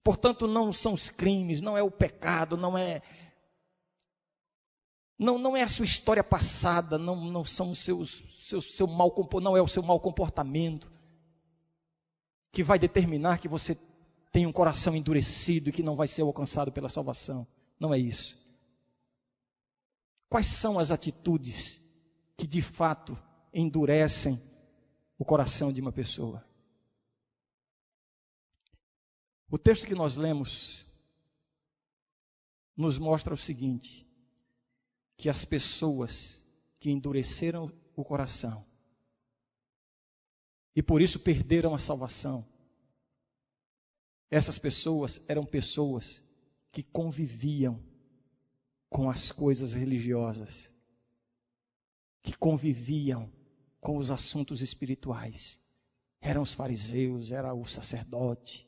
Portanto, 0.03 0.47
não 0.47 0.73
são 0.73 0.93
os 0.93 1.09
crimes, 1.09 1.61
não 1.61 1.77
é 1.77 1.83
o 1.83 1.91
pecado, 1.91 2.57
não 2.57 2.75
é. 2.75 3.03
Não, 5.19 5.37
não 5.37 5.55
é 5.55 5.61
a 5.61 5.67
sua 5.67 5.85
história 5.85 6.23
passada, 6.23 6.97
não, 6.97 7.17
não 7.17 7.45
são 7.45 7.69
os 7.69 7.77
seus, 7.77 8.23
seus, 8.47 8.75
seu 8.75 8.87
mal, 8.87 9.13
não 9.39 9.55
é 9.55 9.61
o 9.61 9.67
seu 9.67 9.83
mau 9.83 9.99
comportamento, 9.99 10.94
que 12.55 12.63
vai 12.63 12.79
determinar 12.79 13.37
que 13.37 13.49
você 13.49 13.77
tem 14.31 14.45
um 14.47 14.51
coração 14.53 14.95
endurecido 14.95 15.67
e 15.67 15.73
que 15.73 15.83
não 15.83 15.93
vai 15.93 16.07
ser 16.07 16.21
alcançado 16.21 16.71
pela 16.71 16.87
salvação. 16.87 17.45
Não 17.77 17.93
é 17.93 17.99
isso. 17.99 18.39
Quais 20.29 20.47
são 20.47 20.79
as 20.79 20.89
atitudes 20.89 21.83
que 22.37 22.47
de 22.47 22.61
fato 22.61 23.21
endurecem 23.53 24.41
o 25.19 25.25
coração 25.25 25.73
de 25.73 25.81
uma 25.81 25.91
pessoa? 25.91 26.47
O 29.51 29.57
texto 29.57 29.85
que 29.85 29.93
nós 29.93 30.15
lemos 30.15 30.85
nos 32.75 32.97
mostra 32.97 33.33
o 33.33 33.37
seguinte: 33.37 34.07
que 35.17 35.27
as 35.27 35.43
pessoas 35.43 36.41
que 36.79 36.89
endureceram 36.89 37.69
o 37.97 38.05
coração 38.05 38.65
e 40.75 40.83
por 40.83 41.01
isso 41.01 41.19
perderam 41.19 41.73
a 41.73 41.79
salvação. 41.79 42.45
Essas 44.29 44.59
pessoas 44.59 45.21
eram 45.27 45.45
pessoas 45.45 46.23
que 46.71 46.83
conviviam 46.83 47.81
com 48.89 49.09
as 49.09 49.31
coisas 49.31 49.73
religiosas, 49.73 50.69
que 52.21 52.35
conviviam 52.37 53.31
com 53.79 53.97
os 53.97 54.11
assuntos 54.11 54.61
espirituais. 54.61 55.59
Eram 56.19 56.41
os 56.41 56.53
fariseus, 56.53 57.31
era 57.31 57.53
o 57.53 57.65
sacerdote, 57.65 58.67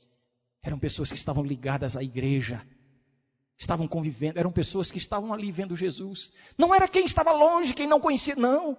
eram 0.62 0.80
pessoas 0.80 1.12
que 1.12 1.18
estavam 1.18 1.44
ligadas 1.44 1.98
à 1.98 2.04
igreja, 2.04 2.66
estavam 3.58 3.88
convivendo, 3.88 4.40
eram 4.40 4.52
pessoas 4.52 4.92
que 4.92 4.98
estavam 4.98 5.34
ali 5.34 5.52
vendo 5.52 5.76
Jesus. 5.76 6.32
Não 6.58 6.74
era 6.74 6.88
quem 6.88 7.06
estava 7.06 7.32
longe, 7.32 7.74
quem 7.74 7.88
não 7.88 8.00
conhecia, 8.00 8.36
não. 8.36 8.78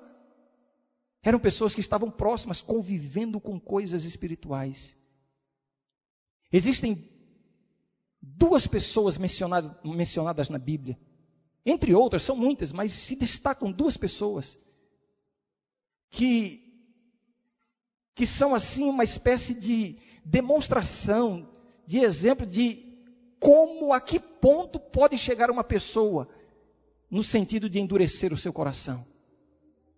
Eram 1.28 1.38
pessoas 1.38 1.74
que 1.74 1.82
estavam 1.82 2.10
próximas, 2.10 2.62
convivendo 2.62 3.38
com 3.38 3.60
coisas 3.60 4.06
espirituais. 4.06 4.96
Existem 6.50 7.06
duas 8.18 8.66
pessoas 8.66 9.18
mencionadas, 9.18 9.70
mencionadas 9.84 10.48
na 10.48 10.56
Bíblia. 10.56 10.98
Entre 11.66 11.94
outras, 11.94 12.22
são 12.22 12.34
muitas, 12.34 12.72
mas 12.72 12.92
se 12.92 13.14
destacam 13.14 13.70
duas 13.70 13.94
pessoas 13.94 14.58
que, 16.08 16.62
que 18.14 18.24
são 18.24 18.54
assim 18.54 18.88
uma 18.88 19.04
espécie 19.04 19.52
de 19.52 19.98
demonstração, 20.24 21.46
de 21.86 21.98
exemplo 21.98 22.46
de 22.46 23.04
como, 23.38 23.92
a 23.92 24.00
que 24.00 24.18
ponto 24.18 24.80
pode 24.80 25.18
chegar 25.18 25.50
uma 25.50 25.62
pessoa 25.62 26.26
no 27.10 27.22
sentido 27.22 27.68
de 27.68 27.78
endurecer 27.78 28.32
o 28.32 28.38
seu 28.38 28.50
coração. 28.50 29.06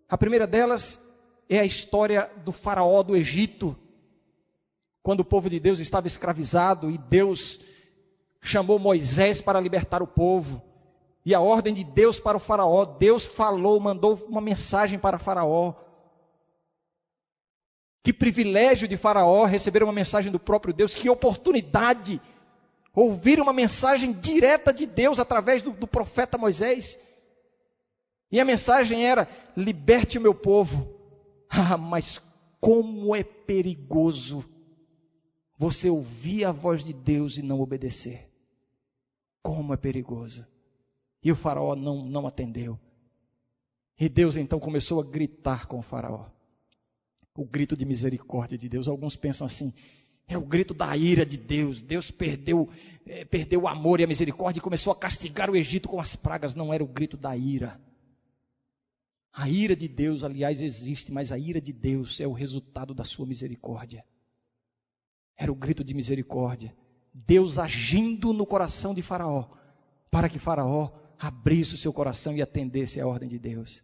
A 0.08 0.18
primeira 0.18 0.44
delas 0.44 1.08
é 1.50 1.58
a 1.58 1.64
história 1.64 2.30
do 2.44 2.52
faraó 2.52 3.02
do 3.02 3.16
Egito, 3.16 3.76
quando 5.02 5.20
o 5.20 5.24
povo 5.24 5.50
de 5.50 5.58
Deus 5.58 5.80
estava 5.80 6.06
escravizado 6.06 6.88
e 6.88 6.96
Deus 6.96 7.58
chamou 8.40 8.78
Moisés 8.78 9.40
para 9.40 9.60
libertar 9.60 10.00
o 10.00 10.06
povo. 10.06 10.62
E 11.26 11.34
a 11.34 11.40
ordem 11.40 11.74
de 11.74 11.82
Deus 11.82 12.20
para 12.20 12.36
o 12.36 12.40
faraó, 12.40 12.84
Deus 12.84 13.26
falou, 13.26 13.80
mandou 13.80 14.14
uma 14.28 14.40
mensagem 14.40 14.96
para 14.96 15.18
faraó. 15.18 15.74
Que 18.02 18.12
privilégio 18.12 18.88
de 18.88 18.96
Faraó 18.96 19.44
receber 19.44 19.82
uma 19.82 19.92
mensagem 19.92 20.32
do 20.32 20.38
próprio 20.38 20.72
Deus, 20.72 20.94
que 20.94 21.10
oportunidade 21.10 22.18
ouvir 22.94 23.38
uma 23.40 23.52
mensagem 23.52 24.12
direta 24.12 24.72
de 24.72 24.86
Deus 24.86 25.18
através 25.18 25.62
do, 25.62 25.70
do 25.70 25.86
profeta 25.86 26.38
Moisés. 26.38 26.98
E 28.32 28.40
a 28.40 28.44
mensagem 28.44 29.04
era: 29.04 29.28
liberte 29.54 30.16
o 30.16 30.20
meu 30.20 30.34
povo. 30.34 30.99
Ah, 31.50 31.76
mas 31.76 32.22
como 32.60 33.14
é 33.14 33.24
perigoso 33.24 34.48
você 35.58 35.90
ouvir 35.90 36.44
a 36.44 36.52
voz 36.52 36.84
de 36.84 36.92
Deus 36.92 37.36
e 37.36 37.42
não 37.42 37.60
obedecer. 37.60 38.30
Como 39.42 39.74
é 39.74 39.76
perigoso. 39.76 40.46
E 41.22 41.32
o 41.32 41.36
faraó 41.36 41.74
não, 41.74 42.04
não 42.06 42.26
atendeu. 42.26 42.78
E 43.98 44.08
Deus 44.08 44.36
então 44.36 44.58
começou 44.58 45.00
a 45.00 45.04
gritar 45.04 45.66
com 45.66 45.78
o 45.78 45.82
faraó 45.82 46.26
o 47.40 47.44
grito 47.44 47.76
de 47.76 47.84
misericórdia 47.84 48.58
de 48.58 48.68
Deus. 48.68 48.88
Alguns 48.88 49.16
pensam 49.16 49.46
assim: 49.46 49.72
é 50.28 50.36
o 50.36 50.44
grito 50.44 50.74
da 50.74 50.94
ira 50.96 51.24
de 51.24 51.36
Deus. 51.36 51.80
Deus 51.80 52.10
perdeu, 52.10 52.68
é, 53.06 53.24
perdeu 53.24 53.62
o 53.62 53.68
amor 53.68 54.00
e 54.00 54.04
a 54.04 54.06
misericórdia 54.06 54.60
e 54.60 54.62
começou 54.62 54.92
a 54.92 54.96
castigar 54.96 55.50
o 55.50 55.56
Egito 55.56 55.88
com 55.88 56.00
as 56.00 56.14
pragas. 56.14 56.54
Não 56.54 56.72
era 56.72 56.84
o 56.84 56.88
grito 56.88 57.16
da 57.16 57.36
ira. 57.36 57.80
A 59.32 59.48
ira 59.48 59.76
de 59.76 59.86
Deus, 59.88 60.24
aliás, 60.24 60.62
existe, 60.62 61.12
mas 61.12 61.32
a 61.32 61.38
ira 61.38 61.60
de 61.60 61.72
Deus 61.72 62.20
é 62.20 62.26
o 62.26 62.32
resultado 62.32 62.92
da 62.92 63.04
sua 63.04 63.26
misericórdia. 63.26 64.04
Era 65.36 65.52
o 65.52 65.54
grito 65.54 65.84
de 65.84 65.94
misericórdia. 65.94 66.76
Deus 67.12 67.58
agindo 67.58 68.32
no 68.32 68.44
coração 68.44 68.94
de 68.94 69.02
Faraó, 69.02 69.48
para 70.10 70.28
que 70.28 70.38
Faraó 70.38 70.90
abrisse 71.18 71.74
o 71.74 71.78
seu 71.78 71.92
coração 71.92 72.36
e 72.36 72.42
atendesse 72.42 73.00
à 73.00 73.06
ordem 73.06 73.28
de 73.28 73.38
Deus. 73.38 73.82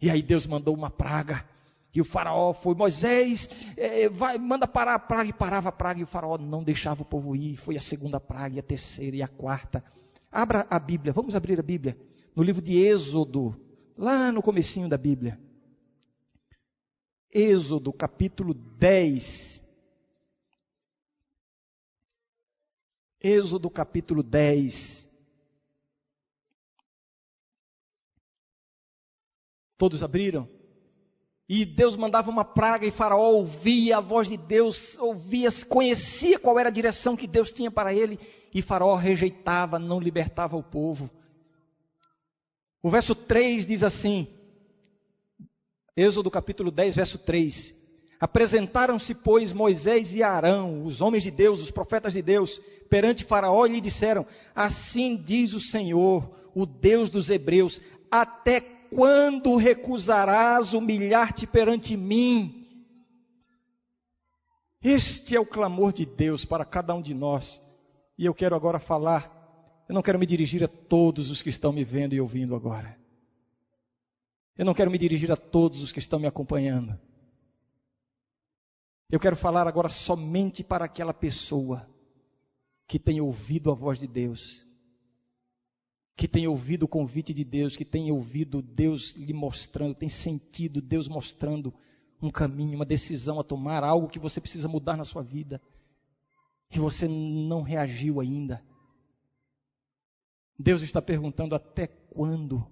E 0.00 0.10
aí 0.10 0.22
Deus 0.22 0.46
mandou 0.46 0.74
uma 0.74 0.90
praga 0.90 1.44
e 1.92 2.00
o 2.00 2.04
faraó 2.04 2.52
foi, 2.54 2.74
Moisés, 2.74 3.48
é, 3.76 4.08
vai, 4.08 4.38
manda 4.38 4.66
parar 4.66 4.94
a 4.94 4.98
praga, 4.98 5.28
e 5.28 5.32
parava 5.32 5.70
a 5.70 5.72
praga, 5.72 5.98
e 5.98 6.04
o 6.04 6.06
faraó 6.06 6.38
não 6.38 6.62
deixava 6.62 7.02
o 7.02 7.04
povo 7.04 7.34
ir. 7.34 7.56
Foi 7.56 7.76
a 7.76 7.80
segunda 7.80 8.20
praga, 8.20 8.56
e 8.56 8.58
a 8.60 8.62
terceira, 8.62 9.16
e 9.16 9.22
a 9.22 9.28
quarta. 9.28 9.82
Abra 10.30 10.66
a 10.70 10.78
Bíblia, 10.78 11.12
vamos 11.12 11.34
abrir 11.34 11.58
a 11.58 11.62
Bíblia, 11.62 11.98
no 12.36 12.44
livro 12.44 12.62
de 12.62 12.76
Êxodo, 12.76 13.60
lá 13.96 14.32
no 14.32 14.42
comecinho 14.42 14.88
da 14.88 14.96
Bíblia. 14.98 15.40
Êxodo, 17.32 17.92
capítulo 17.92 18.54
10. 18.54 19.62
Êxodo, 23.20 23.70
capítulo 23.70 24.22
10. 24.22 25.08
Todos 29.76 30.02
abriram? 30.02 30.48
E 31.48 31.64
Deus 31.64 31.96
mandava 31.96 32.30
uma 32.30 32.44
praga 32.44 32.86
e 32.86 32.92
Faraó 32.92 33.30
ouvia 33.30 33.96
a 33.96 34.00
voz 34.00 34.28
de 34.28 34.36
Deus, 34.36 34.96
ouvia, 34.98 35.48
conhecia 35.68 36.38
qual 36.38 36.58
era 36.58 36.68
a 36.68 36.72
direção 36.72 37.16
que 37.16 37.26
Deus 37.26 37.50
tinha 37.50 37.70
para 37.70 37.92
ele, 37.92 38.20
e 38.54 38.62
Faraó 38.62 38.94
rejeitava, 38.94 39.76
não 39.78 39.98
libertava 39.98 40.56
o 40.56 40.62
povo. 40.62 41.10
O 42.82 42.88
verso 42.88 43.14
3 43.14 43.66
diz 43.66 43.82
assim, 43.82 44.26
Êxodo 45.96 46.30
capítulo 46.30 46.70
10, 46.70 46.96
verso 46.96 47.18
3: 47.18 47.74
Apresentaram-se, 48.18 49.14
pois, 49.14 49.52
Moisés 49.52 50.14
e 50.14 50.22
Arão, 50.22 50.84
os 50.84 51.00
homens 51.00 51.22
de 51.22 51.30
Deus, 51.30 51.60
os 51.60 51.70
profetas 51.70 52.12
de 52.12 52.22
Deus, 52.22 52.60
perante 52.88 53.24
Faraó 53.24 53.66
e 53.66 53.70
lhe 53.70 53.80
disseram: 53.80 54.26
Assim 54.54 55.16
diz 55.16 55.52
o 55.52 55.60
Senhor, 55.60 56.30
o 56.54 56.64
Deus 56.64 57.10
dos 57.10 57.28
Hebreus, 57.28 57.80
até 58.10 58.60
quando 58.60 59.56
recusarás 59.56 60.74
humilhar-te 60.74 61.46
perante 61.46 61.96
mim? 61.96 62.56
Este 64.82 65.36
é 65.36 65.40
o 65.40 65.46
clamor 65.46 65.92
de 65.92 66.06
Deus 66.06 66.44
para 66.44 66.64
cada 66.64 66.94
um 66.94 67.02
de 67.02 67.12
nós. 67.12 67.62
E 68.16 68.24
eu 68.24 68.34
quero 68.34 68.56
agora 68.56 68.78
falar, 68.78 69.39
eu 69.90 69.94
não 69.94 70.02
quero 70.02 70.20
me 70.20 70.24
dirigir 70.24 70.62
a 70.62 70.68
todos 70.68 71.30
os 71.30 71.42
que 71.42 71.48
estão 71.48 71.72
me 71.72 71.82
vendo 71.82 72.14
e 72.14 72.20
ouvindo 72.20 72.54
agora. 72.54 72.96
Eu 74.56 74.64
não 74.64 74.72
quero 74.72 74.88
me 74.88 74.96
dirigir 74.96 75.32
a 75.32 75.36
todos 75.36 75.82
os 75.82 75.90
que 75.90 75.98
estão 75.98 76.20
me 76.20 76.28
acompanhando. 76.28 76.96
Eu 79.10 79.18
quero 79.18 79.34
falar 79.34 79.66
agora 79.66 79.88
somente 79.88 80.62
para 80.62 80.84
aquela 80.84 81.12
pessoa 81.12 81.90
que 82.86 83.00
tem 83.00 83.20
ouvido 83.20 83.68
a 83.68 83.74
voz 83.74 83.98
de 83.98 84.06
Deus 84.06 84.64
que 86.16 86.28
tem 86.28 86.46
ouvido 86.46 86.82
o 86.82 86.88
convite 86.88 87.32
de 87.32 87.42
Deus, 87.42 87.74
que 87.74 87.84
tem 87.84 88.12
ouvido 88.12 88.60
Deus 88.60 89.12
lhe 89.12 89.32
mostrando, 89.32 89.94
tem 89.94 90.10
sentido 90.10 90.82
Deus 90.82 91.08
mostrando 91.08 91.72
um 92.20 92.30
caminho, 92.30 92.76
uma 92.76 92.84
decisão 92.84 93.40
a 93.40 93.42
tomar, 93.42 93.82
algo 93.82 94.06
que 94.06 94.18
você 94.18 94.38
precisa 94.38 94.68
mudar 94.68 94.98
na 94.98 95.04
sua 95.04 95.22
vida, 95.22 95.62
e 96.70 96.78
você 96.78 97.08
não 97.08 97.62
reagiu 97.62 98.20
ainda. 98.20 98.62
Deus 100.60 100.82
está 100.82 101.00
perguntando 101.00 101.54
até 101.54 101.86
quando? 101.86 102.66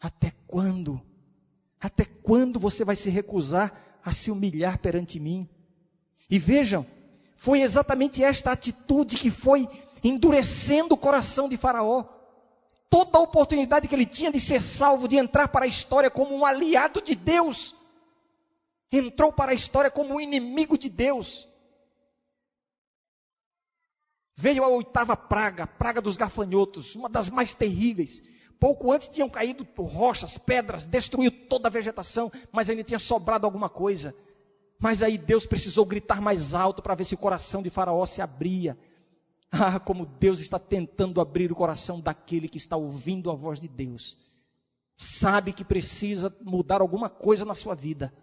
Até 0.00 0.32
quando? 0.46 1.02
Até 1.80 2.04
quando 2.04 2.60
você 2.60 2.84
vai 2.84 2.94
se 2.94 3.10
recusar 3.10 4.00
a 4.04 4.12
se 4.12 4.30
humilhar 4.30 4.78
perante 4.78 5.18
mim? 5.18 5.48
E 6.30 6.38
vejam, 6.38 6.86
foi 7.36 7.62
exatamente 7.62 8.22
esta 8.22 8.52
atitude 8.52 9.16
que 9.16 9.28
foi 9.28 9.68
endurecendo 10.04 10.94
o 10.94 10.98
coração 10.98 11.48
de 11.48 11.56
Faraó. 11.56 12.04
Toda 12.88 13.18
a 13.18 13.22
oportunidade 13.22 13.88
que 13.88 13.94
ele 13.94 14.06
tinha 14.06 14.30
de 14.30 14.38
ser 14.38 14.62
salvo, 14.62 15.08
de 15.08 15.16
entrar 15.16 15.48
para 15.48 15.64
a 15.64 15.68
história 15.68 16.10
como 16.10 16.32
um 16.32 16.46
aliado 16.46 17.02
de 17.02 17.16
Deus, 17.16 17.74
entrou 18.92 19.32
para 19.32 19.50
a 19.50 19.54
história 19.54 19.90
como 19.90 20.14
um 20.14 20.20
inimigo 20.20 20.78
de 20.78 20.88
Deus. 20.88 21.48
Veio 24.34 24.64
a 24.64 24.68
oitava 24.68 25.16
praga, 25.16 25.66
praga 25.66 26.00
dos 26.00 26.16
gafanhotos, 26.16 26.94
uma 26.94 27.08
das 27.08 27.28
mais 27.28 27.54
terríveis. 27.54 28.22
Pouco 28.58 28.92
antes 28.92 29.08
tinham 29.08 29.28
caído 29.28 29.66
rochas, 29.76 30.38
pedras, 30.38 30.84
destruiu 30.84 31.30
toda 31.48 31.68
a 31.68 31.70
vegetação, 31.70 32.30
mas 32.50 32.70
ainda 32.70 32.84
tinha 32.84 32.98
sobrado 32.98 33.44
alguma 33.44 33.68
coisa. 33.68 34.14
Mas 34.78 35.02
aí 35.02 35.18
Deus 35.18 35.46
precisou 35.46 35.84
gritar 35.84 36.20
mais 36.20 36.54
alto 36.54 36.82
para 36.82 36.94
ver 36.94 37.04
se 37.04 37.14
o 37.14 37.18
coração 37.18 37.62
de 37.62 37.70
Faraó 37.70 38.04
se 38.06 38.20
abria. 38.20 38.78
Ah, 39.50 39.78
como 39.78 40.06
Deus 40.06 40.40
está 40.40 40.58
tentando 40.58 41.20
abrir 41.20 41.52
o 41.52 41.54
coração 41.54 42.00
daquele 42.00 42.48
que 42.48 42.56
está 42.56 42.74
ouvindo 42.74 43.30
a 43.30 43.34
voz 43.34 43.60
de 43.60 43.68
Deus. 43.68 44.16
Sabe 44.96 45.52
que 45.52 45.64
precisa 45.64 46.34
mudar 46.40 46.80
alguma 46.80 47.10
coisa 47.10 47.44
na 47.44 47.54
sua 47.54 47.74
vida. 47.74 48.14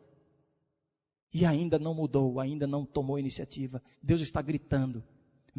E 1.33 1.45
ainda 1.45 1.77
não 1.77 1.93
mudou, 1.93 2.39
ainda 2.39 2.65
não 2.65 2.83
tomou 2.83 3.19
iniciativa. 3.19 3.81
Deus 4.01 4.21
está 4.21 4.41
gritando. 4.41 5.03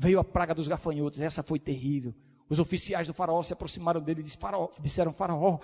Veio 0.02 0.18
a 0.18 0.24
praga 0.24 0.54
dos 0.54 0.66
gafanhotos, 0.66 1.20
essa 1.20 1.42
foi 1.42 1.58
terrível. 1.58 2.14
Os 2.48 2.58
oficiais 2.58 3.06
do 3.06 3.12
faraó 3.12 3.42
se 3.42 3.52
aproximaram 3.52 4.00
dele 4.00 4.22
e 4.22 4.80
disseram: 4.80 5.12
Faraó, 5.12 5.60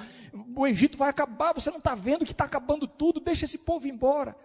o 0.54 0.66
Egito 0.66 0.98
vai 0.98 1.08
acabar, 1.08 1.54
você 1.54 1.70
não 1.70 1.78
está 1.78 1.94
vendo 1.94 2.22
que 2.22 2.32
está 2.32 2.44
acabando 2.44 2.86
tudo, 2.86 3.18
deixa 3.18 3.46
esse 3.46 3.56
povo 3.56 3.88
embora. 3.88 4.36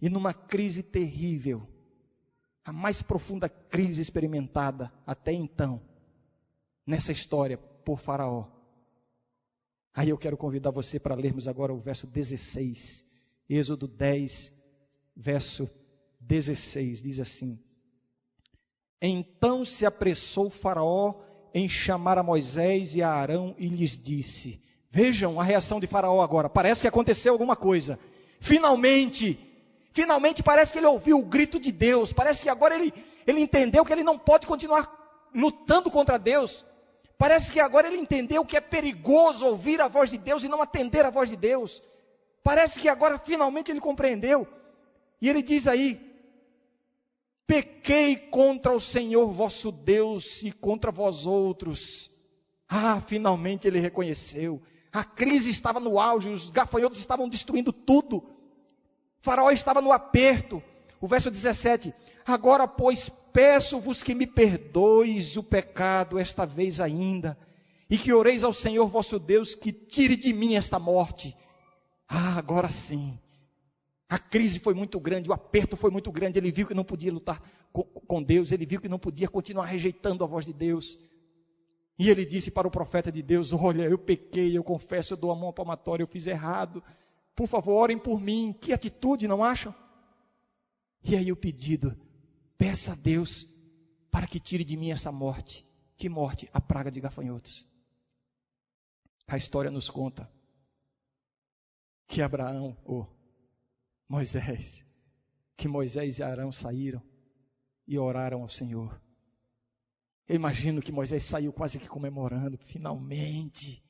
E 0.00 0.08
numa 0.08 0.32
crise 0.32 0.80
terrível, 0.80 1.66
a 2.64 2.72
mais 2.72 3.02
profunda 3.02 3.48
crise 3.48 4.00
experimentada 4.00 4.92
até 5.04 5.32
então, 5.32 5.82
nessa 6.86 7.10
história, 7.10 7.58
por 7.58 7.98
Faraó. 7.98 8.46
Aí 9.92 10.10
eu 10.10 10.18
quero 10.18 10.36
convidar 10.36 10.70
você 10.70 11.00
para 11.00 11.16
lermos 11.16 11.48
agora 11.48 11.74
o 11.74 11.80
verso 11.80 12.06
16, 12.06 13.04
Êxodo 13.50 13.88
10, 13.88 14.52
verso 15.16 15.68
16, 16.20 17.02
diz 17.02 17.18
assim: 17.18 17.58
Então 19.06 19.64
se 19.64 19.84
apressou 19.84 20.50
Faraó 20.50 21.14
em 21.52 21.68
chamar 21.68 22.18
a 22.18 22.22
Moisés 22.22 22.94
e 22.94 23.02
a 23.02 23.10
Arão 23.10 23.54
e 23.58 23.66
lhes 23.66 23.96
disse: 23.96 24.62
Vejam 24.90 25.40
a 25.40 25.44
reação 25.44 25.80
de 25.80 25.86
Faraó 25.86 26.20
agora, 26.20 26.48
parece 26.48 26.82
que 26.82 26.88
aconteceu 26.88 27.32
alguma 27.32 27.56
coisa. 27.56 27.98
Finalmente, 28.40 29.38
Finalmente 29.94 30.42
parece 30.42 30.72
que 30.72 30.80
ele 30.80 30.88
ouviu 30.88 31.20
o 31.20 31.24
grito 31.24 31.56
de 31.56 31.70
Deus, 31.70 32.12
parece 32.12 32.42
que 32.42 32.48
agora 32.48 32.74
ele, 32.74 32.92
ele 33.24 33.40
entendeu 33.40 33.84
que 33.84 33.92
ele 33.92 34.02
não 34.02 34.18
pode 34.18 34.44
continuar 34.44 34.92
lutando 35.32 35.88
contra 35.88 36.18
Deus. 36.18 36.66
Parece 37.16 37.52
que 37.52 37.60
agora 37.60 37.86
ele 37.86 37.98
entendeu 37.98 38.44
que 38.44 38.56
é 38.56 38.60
perigoso 38.60 39.46
ouvir 39.46 39.80
a 39.80 39.86
voz 39.86 40.10
de 40.10 40.18
Deus 40.18 40.42
e 40.42 40.48
não 40.48 40.60
atender 40.60 41.06
a 41.06 41.10
voz 41.10 41.30
de 41.30 41.36
Deus. 41.36 41.80
Parece 42.42 42.80
que 42.80 42.88
agora 42.88 43.20
finalmente 43.20 43.70
ele 43.70 43.80
compreendeu. 43.80 44.48
E 45.22 45.30
ele 45.30 45.42
diz 45.42 45.68
aí: 45.68 46.13
Pequei 47.46 48.16
contra 48.16 48.74
o 48.74 48.80
Senhor 48.80 49.30
vosso 49.30 49.70
Deus 49.70 50.42
e 50.42 50.50
contra 50.50 50.90
vós 50.90 51.26
outros. 51.26 52.10
Ah, 52.68 53.00
finalmente 53.00 53.68
ele 53.68 53.78
reconheceu. 53.78 54.62
A 54.92 55.04
crise 55.04 55.50
estava 55.50 55.78
no 55.78 55.98
auge, 56.00 56.30
os 56.30 56.48
gafanhotos 56.48 56.98
estavam 56.98 57.28
destruindo 57.28 57.72
tudo. 57.72 58.18
O 58.18 58.24
faraó 59.20 59.50
estava 59.50 59.82
no 59.82 59.92
aperto. 59.92 60.62
O 61.00 61.06
verso 61.06 61.30
17: 61.30 61.92
Agora, 62.24 62.66
pois, 62.66 63.08
peço-vos 63.08 64.02
que 64.02 64.14
me 64.14 64.26
perdoes 64.26 65.36
o 65.36 65.42
pecado 65.42 66.18
esta 66.18 66.46
vez 66.46 66.80
ainda, 66.80 67.36
e 67.90 67.98
que 67.98 68.12
oreis 68.12 68.42
ao 68.42 68.52
Senhor 68.52 68.86
vosso 68.86 69.18
Deus 69.18 69.54
que 69.54 69.70
tire 69.70 70.16
de 70.16 70.32
mim 70.32 70.54
esta 70.54 70.78
morte. 70.78 71.36
Ah, 72.08 72.38
agora 72.38 72.70
sim. 72.70 73.18
A 74.08 74.18
crise 74.18 74.58
foi 74.58 74.74
muito 74.74 75.00
grande, 75.00 75.30
o 75.30 75.32
aperto 75.32 75.76
foi 75.76 75.90
muito 75.90 76.12
grande. 76.12 76.38
Ele 76.38 76.50
viu 76.50 76.66
que 76.66 76.74
não 76.74 76.84
podia 76.84 77.12
lutar 77.12 77.42
com 77.72 78.22
Deus, 78.22 78.52
ele 78.52 78.66
viu 78.66 78.80
que 78.80 78.88
não 78.88 78.98
podia 78.98 79.28
continuar 79.28 79.66
rejeitando 79.66 80.22
a 80.22 80.26
voz 80.26 80.44
de 80.44 80.52
Deus. 80.52 80.98
E 81.98 82.10
ele 82.10 82.24
disse 82.24 82.50
para 82.50 82.68
o 82.68 82.70
profeta 82.70 83.10
de 83.10 83.22
Deus: 83.22 83.52
Olha, 83.52 83.82
eu 83.82 83.98
pequei, 83.98 84.56
eu 84.56 84.62
confesso, 84.62 85.14
eu 85.14 85.16
dou 85.16 85.30
a 85.30 85.36
mão 85.36 85.52
palmatória, 85.52 86.02
eu 86.02 86.08
fiz 86.08 86.26
errado. 86.26 86.82
Por 87.34 87.48
favor, 87.48 87.74
orem 87.74 87.98
por 87.98 88.20
mim. 88.20 88.54
Que 88.60 88.72
atitude, 88.72 89.26
não 89.26 89.42
acham? 89.42 89.74
E 91.02 91.16
aí 91.16 91.32
o 91.32 91.36
pedido: 91.36 91.96
peça 92.58 92.92
a 92.92 92.96
Deus 92.96 93.46
para 94.10 94.26
que 94.26 94.38
tire 94.38 94.64
de 94.64 94.76
mim 94.76 94.90
essa 94.90 95.10
morte. 95.10 95.64
Que 95.96 96.08
morte? 96.08 96.48
A 96.52 96.60
praga 96.60 96.90
de 96.90 97.00
gafanhotos. 97.00 97.66
A 99.26 99.36
história 99.36 99.70
nos 99.70 99.88
conta 99.88 100.30
que 102.06 102.20
Abraão, 102.20 102.76
oh, 102.84 103.06
Moisés, 104.14 104.86
que 105.56 105.66
Moisés 105.66 106.20
e 106.20 106.22
Arão 106.22 106.52
saíram 106.52 107.02
e 107.84 107.98
oraram 107.98 108.42
ao 108.42 108.48
Senhor. 108.48 109.02
Eu 110.28 110.36
imagino 110.36 110.80
que 110.80 110.92
Moisés 110.92 111.24
saiu 111.24 111.52
quase 111.52 111.80
que 111.80 111.88
comemorando, 111.88 112.56
finalmente, 112.56 113.84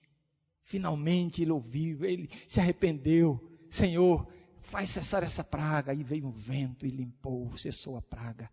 finalmente 0.62 1.42
ele 1.42 1.50
ouviu, 1.50 2.06
ele 2.06 2.30
se 2.48 2.58
arrependeu. 2.58 3.38
Senhor, 3.68 4.26
faz 4.60 4.88
cessar 4.88 5.22
essa 5.22 5.44
praga. 5.44 5.92
E 5.92 6.02
veio 6.02 6.26
um 6.26 6.32
vento 6.32 6.86
e 6.86 6.90
limpou, 6.90 7.54
cessou 7.58 7.98
a 7.98 8.00
praga. 8.00 8.50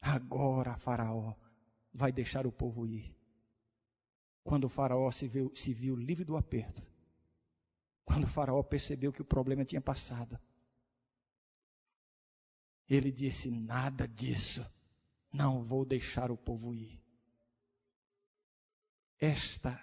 Agora 0.00 0.78
Faraó 0.78 1.34
vai 1.92 2.12
deixar 2.12 2.46
o 2.46 2.52
povo 2.52 2.86
ir. 2.86 3.14
Quando 4.42 4.64
o 4.64 4.70
Faraó 4.70 5.10
se 5.10 5.28
viu, 5.28 5.52
se 5.54 5.74
viu 5.74 5.96
livre 5.96 6.24
do 6.24 6.34
aperto, 6.34 6.82
quando 8.06 8.24
o 8.24 8.28
Faraó 8.28 8.62
percebeu 8.62 9.12
que 9.12 9.20
o 9.20 9.24
problema 9.24 9.66
tinha 9.66 9.82
passado, 9.82 10.38
ele 12.88 13.10
disse: 13.10 13.50
Nada 13.50 14.06
disso, 14.06 14.64
não 15.32 15.62
vou 15.62 15.84
deixar 15.84 16.30
o 16.30 16.36
povo 16.36 16.74
ir. 16.74 17.00
Esta 19.18 19.80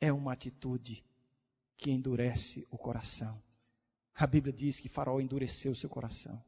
é 0.00 0.12
uma 0.12 0.32
atitude 0.32 1.04
que 1.76 1.90
endurece 1.90 2.66
o 2.70 2.76
coração. 2.76 3.42
A 4.14 4.26
Bíblia 4.26 4.52
diz 4.52 4.78
que 4.78 4.88
Faraó 4.88 5.20
endureceu 5.20 5.72
o 5.72 5.76
seu 5.76 5.88
coração. 5.88 6.42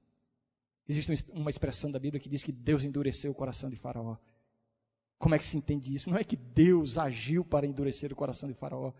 Existe 0.86 1.24
uma 1.30 1.48
expressão 1.48 1.90
da 1.90 1.98
Bíblia 1.98 2.20
que 2.20 2.28
diz 2.28 2.44
que 2.44 2.52
Deus 2.52 2.84
endureceu 2.84 3.30
o 3.30 3.34
coração 3.34 3.70
de 3.70 3.76
Faraó. 3.76 4.16
Como 5.18 5.34
é 5.34 5.38
que 5.38 5.44
se 5.44 5.56
entende 5.56 5.94
isso? 5.94 6.10
Não 6.10 6.18
é 6.18 6.24
que 6.24 6.36
Deus 6.36 6.98
agiu 6.98 7.44
para 7.44 7.66
endurecer 7.66 8.12
o 8.12 8.16
coração 8.16 8.48
de 8.48 8.54
Faraó, 8.54 8.92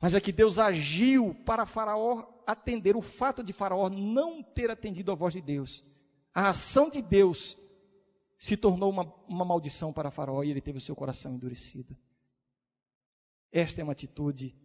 mas 0.00 0.14
é 0.14 0.20
que 0.20 0.32
Deus 0.32 0.58
agiu 0.58 1.34
para 1.44 1.66
Faraó 1.66 2.26
atender 2.46 2.96
o 2.96 3.02
fato 3.02 3.44
de 3.44 3.52
Faraó 3.52 3.90
não 3.90 4.42
ter 4.42 4.70
atendido 4.70 5.12
a 5.12 5.14
voz 5.14 5.34
de 5.34 5.42
Deus. 5.42 5.84
A 6.34 6.48
ação 6.48 6.88
de 6.88 7.02
Deus 7.02 7.58
se 8.38 8.56
tornou 8.56 8.90
uma, 8.90 9.04
uma 9.28 9.44
maldição 9.44 9.92
para 9.92 10.10
Faraó 10.10 10.42
e 10.42 10.50
ele 10.50 10.60
teve 10.62 10.78
o 10.78 10.80
seu 10.80 10.96
coração 10.96 11.34
endurecido. 11.34 11.94
Esta 13.52 13.82
é 13.82 13.84
uma 13.84 13.92
atitude 13.92 14.56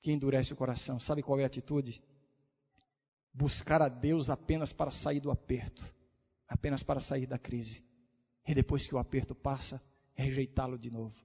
que 0.00 0.12
endurece 0.12 0.52
o 0.52 0.56
coração. 0.56 1.00
Sabe 1.00 1.22
qual 1.22 1.40
é 1.40 1.42
a 1.42 1.48
atitude? 1.48 2.00
Buscar 3.34 3.82
a 3.82 3.88
Deus 3.88 4.30
apenas 4.30 4.72
para 4.72 4.92
sair 4.92 5.18
do 5.18 5.32
aperto, 5.32 5.84
apenas 6.46 6.84
para 6.84 7.00
sair 7.00 7.26
da 7.26 7.38
crise. 7.38 7.84
E 8.46 8.54
depois 8.54 8.86
que 8.86 8.94
o 8.94 8.98
aperto 8.98 9.34
passa, 9.34 9.82
rejeitá-lo 10.14 10.78
de 10.78 10.90
novo. 10.90 11.16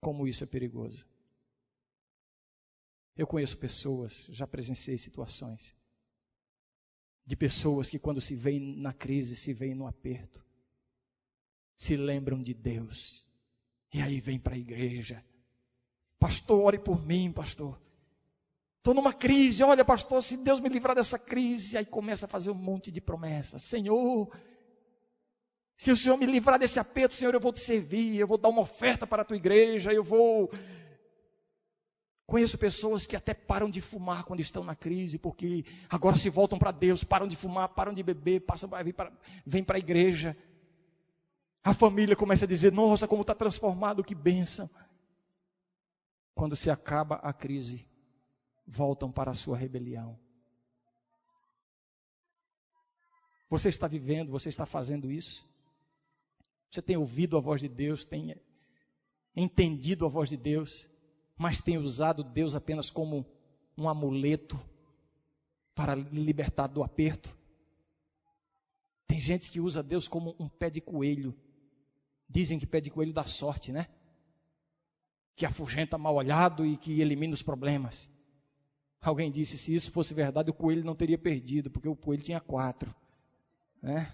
Como 0.00 0.26
isso 0.26 0.42
é 0.42 0.46
perigoso. 0.46 1.06
Eu 3.18 3.26
conheço 3.26 3.58
pessoas, 3.58 4.26
já 4.28 4.46
presenciei 4.46 4.96
situações, 4.96 5.74
de 7.26 7.34
pessoas 7.34 7.90
que 7.90 7.98
quando 7.98 8.20
se 8.20 8.36
veem 8.36 8.76
na 8.76 8.92
crise, 8.92 9.34
se 9.34 9.52
veem 9.52 9.74
no 9.74 9.88
aperto, 9.88 10.46
se 11.76 11.96
lembram 11.96 12.40
de 12.40 12.54
Deus, 12.54 13.28
e 13.92 14.00
aí 14.00 14.20
vem 14.20 14.38
para 14.38 14.54
a 14.54 14.58
igreja. 14.58 15.24
Pastor, 16.16 16.62
ore 16.62 16.78
por 16.78 17.04
mim, 17.04 17.32
pastor. 17.32 17.80
Estou 18.78 18.94
numa 18.94 19.12
crise, 19.12 19.64
olha, 19.64 19.84
pastor, 19.84 20.22
se 20.22 20.36
Deus 20.36 20.60
me 20.60 20.68
livrar 20.68 20.94
dessa 20.94 21.18
crise, 21.18 21.76
aí 21.76 21.84
começa 21.84 22.26
a 22.26 22.28
fazer 22.28 22.52
um 22.52 22.54
monte 22.54 22.92
de 22.92 23.00
promessas. 23.00 23.62
Senhor, 23.62 24.32
se 25.76 25.90
o 25.90 25.96
Senhor 25.96 26.16
me 26.16 26.26
livrar 26.26 26.56
desse 26.56 26.78
aperto, 26.78 27.14
Senhor, 27.14 27.34
eu 27.34 27.40
vou 27.40 27.52
te 27.52 27.60
servir, 27.60 28.16
eu 28.16 28.28
vou 28.28 28.38
dar 28.38 28.48
uma 28.48 28.62
oferta 28.62 29.08
para 29.08 29.22
a 29.22 29.24
tua 29.24 29.36
igreja, 29.36 29.92
eu 29.92 30.04
vou 30.04 30.50
Conheço 32.28 32.58
pessoas 32.58 33.06
que 33.06 33.16
até 33.16 33.32
param 33.32 33.70
de 33.70 33.80
fumar 33.80 34.22
quando 34.22 34.40
estão 34.40 34.62
na 34.62 34.76
crise, 34.76 35.16
porque 35.16 35.64
agora 35.88 36.14
se 36.14 36.28
voltam 36.28 36.58
para 36.58 36.70
Deus, 36.70 37.02
param 37.02 37.26
de 37.26 37.34
fumar, 37.34 37.70
param 37.70 37.90
de 37.90 38.02
beber, 38.02 38.40
passam, 38.40 38.68
vêm 39.46 39.64
para 39.64 39.76
a 39.76 39.78
igreja. 39.78 40.36
A 41.64 41.72
família 41.72 42.14
começa 42.14 42.44
a 42.44 42.48
dizer: 42.48 42.70
Nossa, 42.70 43.08
como 43.08 43.22
está 43.22 43.34
transformado, 43.34 44.04
que 44.04 44.14
bênção. 44.14 44.68
Quando 46.34 46.54
se 46.54 46.70
acaba 46.70 47.14
a 47.14 47.32
crise, 47.32 47.88
voltam 48.66 49.10
para 49.10 49.30
a 49.30 49.34
sua 49.34 49.56
rebelião. 49.56 50.20
Você 53.48 53.70
está 53.70 53.88
vivendo, 53.88 54.30
você 54.30 54.50
está 54.50 54.66
fazendo 54.66 55.10
isso? 55.10 55.48
Você 56.70 56.82
tem 56.82 56.98
ouvido 56.98 57.38
a 57.38 57.40
voz 57.40 57.62
de 57.62 57.70
Deus, 57.70 58.04
tem 58.04 58.38
entendido 59.34 60.04
a 60.04 60.10
voz 60.10 60.28
de 60.28 60.36
Deus? 60.36 60.90
Mas 61.38 61.60
tem 61.60 61.78
usado 61.78 62.24
Deus 62.24 62.56
apenas 62.56 62.90
como 62.90 63.24
um 63.76 63.88
amuleto 63.88 64.58
para 65.72 65.94
lhe 65.94 66.20
libertar 66.20 66.66
do 66.66 66.82
aperto. 66.82 67.38
Tem 69.06 69.20
gente 69.20 69.48
que 69.48 69.60
usa 69.60 69.80
Deus 69.82 70.08
como 70.08 70.34
um 70.38 70.48
pé 70.48 70.68
de 70.68 70.80
coelho. 70.80 71.32
Dizem 72.28 72.58
que 72.58 72.66
pé 72.66 72.80
de 72.80 72.90
coelho 72.90 73.12
dá 73.12 73.24
sorte, 73.24 73.70
né? 73.70 73.86
Que 75.36 75.46
afugenta 75.46 75.96
mal 75.96 76.16
olhado 76.16 76.66
e 76.66 76.76
que 76.76 77.00
elimina 77.00 77.32
os 77.32 77.42
problemas. 77.42 78.10
Alguém 79.00 79.30
disse: 79.30 79.56
se 79.56 79.72
isso 79.72 79.92
fosse 79.92 80.12
verdade, 80.12 80.50
o 80.50 80.54
coelho 80.54 80.84
não 80.84 80.96
teria 80.96 81.16
perdido, 81.16 81.70
porque 81.70 81.88
o 81.88 81.94
coelho 81.94 82.22
tinha 82.22 82.40
quatro. 82.40 82.92
Né? 83.80 84.12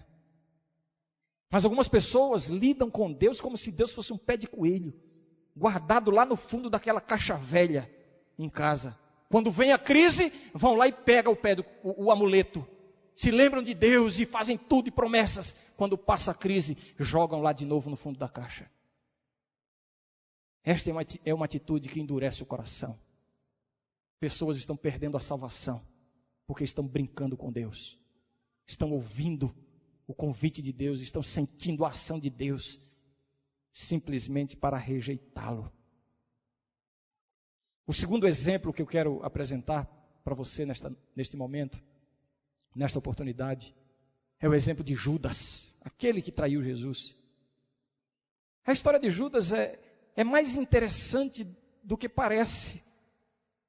Mas 1.49 1.65
algumas 1.65 1.87
pessoas 1.87 2.49
lidam 2.49 2.89
com 2.91 3.11
Deus 3.11 3.41
como 3.41 3.57
se 3.57 3.71
Deus 3.71 3.91
fosse 3.91 4.13
um 4.13 4.17
pé 4.17 4.37
de 4.37 4.47
coelho 4.47 4.93
guardado 5.55 6.11
lá 6.11 6.25
no 6.25 6.35
fundo 6.35 6.69
daquela 6.69 6.99
caixa 6.99 7.35
velha 7.35 7.89
em 8.37 8.49
casa. 8.49 8.97
Quando 9.29 9.51
vem 9.51 9.71
a 9.71 9.77
crise, 9.77 10.31
vão 10.53 10.75
lá 10.75 10.87
e 10.87 10.91
pegam 10.91 11.33
o 11.33 11.35
pé 11.35 11.55
do 11.55 11.65
o, 11.81 12.05
o 12.05 12.11
amuleto. 12.11 12.65
Se 13.15 13.31
lembram 13.31 13.63
de 13.63 13.73
Deus 13.73 14.19
e 14.19 14.25
fazem 14.25 14.57
tudo 14.57 14.89
e 14.89 14.91
promessas. 14.91 15.55
Quando 15.77 15.97
passa 15.97 16.31
a 16.31 16.35
crise, 16.35 16.77
jogam 16.99 17.41
lá 17.41 17.53
de 17.53 17.65
novo 17.65 17.89
no 17.89 17.95
fundo 17.95 18.19
da 18.19 18.27
caixa. 18.27 18.69
Esta 20.63 20.89
é 20.89 20.93
uma, 20.93 21.01
é 21.01 21.43
atitude 21.43 21.87
que 21.87 21.99
endurece 21.99 22.43
o 22.43 22.45
coração. 22.45 22.99
Pessoas 24.19 24.57
estão 24.57 24.75
perdendo 24.75 25.15
a 25.15 25.19
salvação 25.19 25.81
porque 26.47 26.63
estão 26.63 26.85
brincando 26.85 27.35
com 27.35 27.51
Deus, 27.51 27.99
estão 28.67 28.91
ouvindo 28.91 29.53
o 30.07 30.13
convite 30.13 30.61
de 30.61 30.71
Deus, 30.71 31.01
estão 31.01 31.23
sentindo 31.23 31.83
a 31.83 31.89
ação 31.89 32.19
de 32.19 32.29
Deus, 32.29 32.79
simplesmente 33.75 34.55
para 34.55 34.77
rejeitá-lo. 34.77 35.69
O 37.85 37.93
segundo 37.93 38.25
exemplo 38.25 38.71
que 38.71 38.81
eu 38.81 38.87
quero 38.87 39.21
apresentar 39.21 39.83
para 40.23 40.33
você 40.33 40.65
nesta, 40.65 40.95
neste 41.13 41.35
momento, 41.35 41.83
nesta 42.73 42.97
oportunidade, 42.97 43.75
é 44.39 44.47
o 44.47 44.53
exemplo 44.53 44.81
de 44.81 44.95
Judas, 44.95 45.75
aquele 45.81 46.21
que 46.21 46.31
traiu 46.31 46.63
Jesus. 46.63 47.17
A 48.65 48.71
história 48.71 48.97
de 48.97 49.09
Judas 49.09 49.51
é, 49.51 49.77
é 50.15 50.23
mais 50.23 50.55
interessante 50.55 51.45
do 51.83 51.97
que 51.97 52.07
parece 52.07 52.81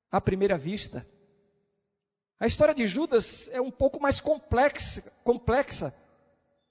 à 0.09 0.21
primeira 0.21 0.57
vista. 0.57 1.05
A 2.39 2.47
história 2.47 2.75
de 2.75 2.87
Judas 2.87 3.49
é 3.49 3.61
um 3.61 3.73
pouco 3.73 4.01
mais 4.01 4.21
complexa, 4.21 5.03
complexa 5.25 5.93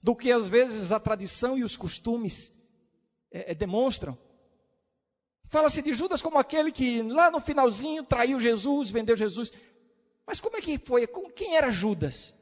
do 0.02 0.16
que 0.16 0.32
às 0.32 0.48
vezes 0.48 0.90
a 0.90 0.98
tradição 0.98 1.58
e 1.58 1.62
os 1.62 1.76
costumes 1.76 2.55
é, 3.30 3.52
é, 3.52 3.54
demonstram. 3.54 4.16
Fala-se 5.48 5.82
de 5.82 5.94
Judas 5.94 6.22
como 6.22 6.38
aquele 6.38 6.72
que 6.72 7.02
lá 7.02 7.30
no 7.30 7.40
finalzinho 7.40 8.02
traiu 8.02 8.40
Jesus, 8.40 8.90
vendeu 8.90 9.16
Jesus. 9.16 9.52
Mas 10.26 10.40
como 10.40 10.56
é 10.56 10.60
que 10.60 10.78
foi? 10.78 11.06
Quem 11.06 11.56
era 11.56 11.70
Judas? 11.70 12.34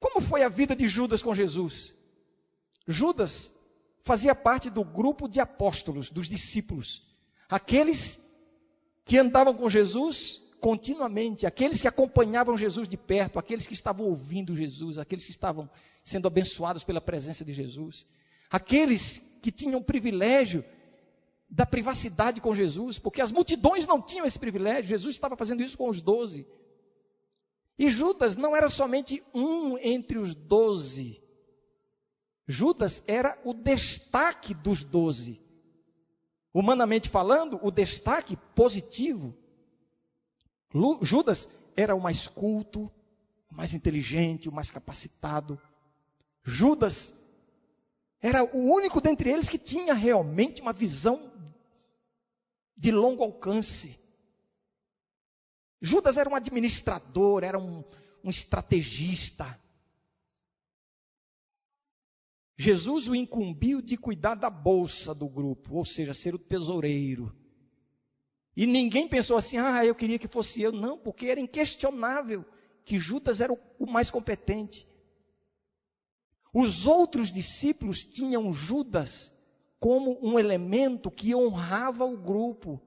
Como 0.00 0.20
foi 0.20 0.42
a 0.42 0.48
vida 0.48 0.74
de 0.74 0.88
Judas 0.88 1.22
com 1.22 1.34
Jesus? 1.34 1.94
Judas 2.88 3.54
fazia 4.00 4.34
parte 4.34 4.68
do 4.68 4.84
grupo 4.84 5.28
de 5.28 5.38
apóstolos, 5.38 6.10
dos 6.10 6.28
discípulos. 6.28 7.06
Aqueles 7.48 8.20
que 9.04 9.16
andavam 9.18 9.54
com 9.54 9.70
Jesus 9.70 10.42
continuamente, 10.60 11.44
aqueles 11.46 11.80
que 11.80 11.88
acompanhavam 11.88 12.56
Jesus 12.56 12.88
de 12.88 12.96
perto, 12.96 13.38
aqueles 13.38 13.66
que 13.66 13.74
estavam 13.74 14.06
ouvindo 14.06 14.56
Jesus, 14.56 14.98
aqueles 14.98 15.24
que 15.24 15.32
estavam 15.32 15.68
sendo 16.04 16.28
abençoados 16.28 16.84
pela 16.84 17.00
presença 17.00 17.44
de 17.44 17.52
Jesus, 17.52 18.06
aqueles 18.52 19.22
que 19.40 19.50
tinham 19.50 19.80
o 19.80 19.84
privilégio 19.84 20.62
da 21.48 21.64
privacidade 21.64 22.40
com 22.40 22.54
Jesus, 22.54 22.98
porque 22.98 23.22
as 23.22 23.32
multidões 23.32 23.86
não 23.86 24.00
tinham 24.00 24.26
esse 24.26 24.38
privilégio, 24.38 24.90
Jesus 24.90 25.16
estava 25.16 25.36
fazendo 25.36 25.62
isso 25.62 25.76
com 25.76 25.88
os 25.88 26.02
doze. 26.02 26.46
E 27.78 27.88
Judas 27.88 28.36
não 28.36 28.54
era 28.54 28.68
somente 28.68 29.22
um 29.34 29.78
entre 29.78 30.18
os 30.18 30.34
doze. 30.34 31.22
Judas 32.46 33.02
era 33.06 33.40
o 33.42 33.54
destaque 33.54 34.52
dos 34.52 34.84
doze. 34.84 35.40
Humanamente 36.52 37.08
falando, 37.08 37.58
o 37.62 37.70
destaque 37.70 38.36
positivo. 38.54 39.34
Judas 41.00 41.48
era 41.74 41.94
o 41.94 42.00
mais 42.00 42.28
culto, 42.28 42.92
o 43.50 43.54
mais 43.54 43.72
inteligente, 43.72 44.48
o 44.48 44.52
mais 44.52 44.70
capacitado. 44.70 45.58
Judas 46.44 47.14
era 48.22 48.44
o 48.44 48.72
único 48.72 49.00
dentre 49.00 49.30
eles 49.30 49.48
que 49.48 49.58
tinha 49.58 49.92
realmente 49.92 50.62
uma 50.62 50.72
visão 50.72 51.32
de 52.76 52.92
longo 52.92 53.24
alcance. 53.24 53.98
Judas 55.80 56.16
era 56.16 56.30
um 56.30 56.36
administrador, 56.36 57.42
era 57.42 57.58
um, 57.58 57.82
um 58.22 58.30
estrategista. 58.30 59.60
Jesus 62.56 63.08
o 63.08 63.14
incumbiu 63.16 63.82
de 63.82 63.96
cuidar 63.96 64.36
da 64.36 64.48
bolsa 64.48 65.12
do 65.12 65.28
grupo, 65.28 65.74
ou 65.74 65.84
seja, 65.84 66.14
ser 66.14 66.32
o 66.32 66.38
tesoureiro. 66.38 67.34
E 68.56 68.66
ninguém 68.66 69.08
pensou 69.08 69.36
assim, 69.36 69.56
ah, 69.56 69.84
eu 69.84 69.96
queria 69.96 70.18
que 70.18 70.28
fosse 70.28 70.62
eu. 70.62 70.70
Não, 70.70 70.96
porque 70.96 71.26
era 71.26 71.40
inquestionável 71.40 72.44
que 72.84 73.00
Judas 73.00 73.40
era 73.40 73.52
o, 73.52 73.58
o 73.80 73.86
mais 73.90 74.10
competente. 74.10 74.86
Os 76.52 76.86
outros 76.86 77.32
discípulos 77.32 78.04
tinham 78.04 78.52
Judas 78.52 79.32
como 79.80 80.18
um 80.22 80.38
elemento 80.38 81.10
que 81.10 81.34
honrava 81.34 82.04
o 82.04 82.16
grupo. 82.16 82.80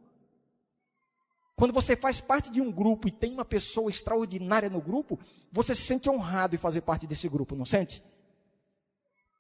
Quando 1.56 1.74
você 1.74 1.96
faz 1.96 2.22
parte 2.22 2.52
de 2.52 2.62
um 2.62 2.72
grupo 2.72 3.08
e 3.08 3.12
tem 3.12 3.34
uma 3.34 3.46
pessoa 3.46 3.90
extraordinária 3.90 4.70
no 4.70 4.82
grupo, 4.82 5.20
você 5.52 5.74
se 5.74 5.82
sente 5.82 6.10
honrado 6.10 6.56
em 6.56 6.60
fazer 6.60 6.82
parte 6.82 7.08
desse 7.08 7.28
grupo, 7.28 7.56
não 7.56 7.66
sente? 7.66 8.04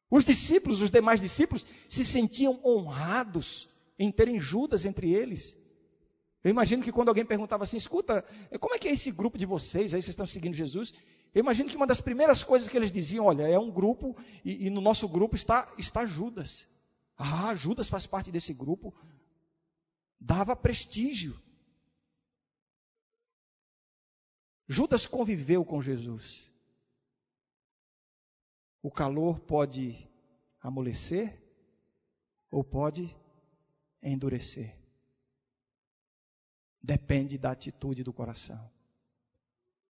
Os 0.09 0.25
discípulos, 0.25 0.81
os 0.81 0.89
demais 0.89 1.21
discípulos, 1.21 1.65
se 1.89 2.03
sentiam 2.05 2.59
honrados 2.63 3.69
em 3.97 4.11
terem 4.11 4.39
Judas 4.39 4.85
entre 4.85 5.13
eles. 5.13 5.57
Eu 6.43 6.51
imagino 6.51 6.83
que 6.83 6.91
quando 6.91 7.09
alguém 7.09 7.25
perguntava 7.25 7.63
assim, 7.63 7.77
escuta, 7.77 8.23
como 8.59 8.75
é 8.75 8.79
que 8.79 8.87
é 8.87 8.91
esse 8.91 9.11
grupo 9.11 9.37
de 9.37 9.45
vocês, 9.45 9.93
aí 9.93 10.01
vocês 10.01 10.09
estão 10.09 10.27
seguindo 10.27 10.53
Jesus? 10.53 10.93
Eu 11.35 11.41
imagino 11.41 11.69
que 11.69 11.75
uma 11.75 11.85
das 11.85 11.99
primeiras 11.99 12.45
coisas 12.45 12.69
que 12.69 12.77
eles 12.77 12.93
diziam, 12.93 13.25
olha, 13.25 13.43
é 13.43 13.59
um 13.59 13.69
grupo 13.69 14.15
e, 14.43 14.67
e 14.67 14.69
no 14.69 14.79
nosso 14.79 15.05
grupo 15.09 15.35
está, 15.35 15.69
está 15.77 16.05
Judas. 16.05 16.65
Ah, 17.17 17.53
Judas 17.53 17.89
faz 17.89 18.05
parte 18.05 18.31
desse 18.31 18.53
grupo. 18.53 18.95
Dava 20.17 20.55
prestígio. 20.55 21.37
Judas 24.65 25.05
conviveu 25.05 25.65
com 25.65 25.81
Jesus. 25.81 26.53
O 28.81 28.89
calor 28.89 29.41
pode 29.41 30.09
amolecer 30.61 31.37
ou 32.49 32.63
pode 32.63 33.13
endurecer. 34.01 34.73
Depende 36.81 37.37
da 37.37 37.51
atitude 37.51 38.05
do 38.05 38.13
coração. 38.13 38.74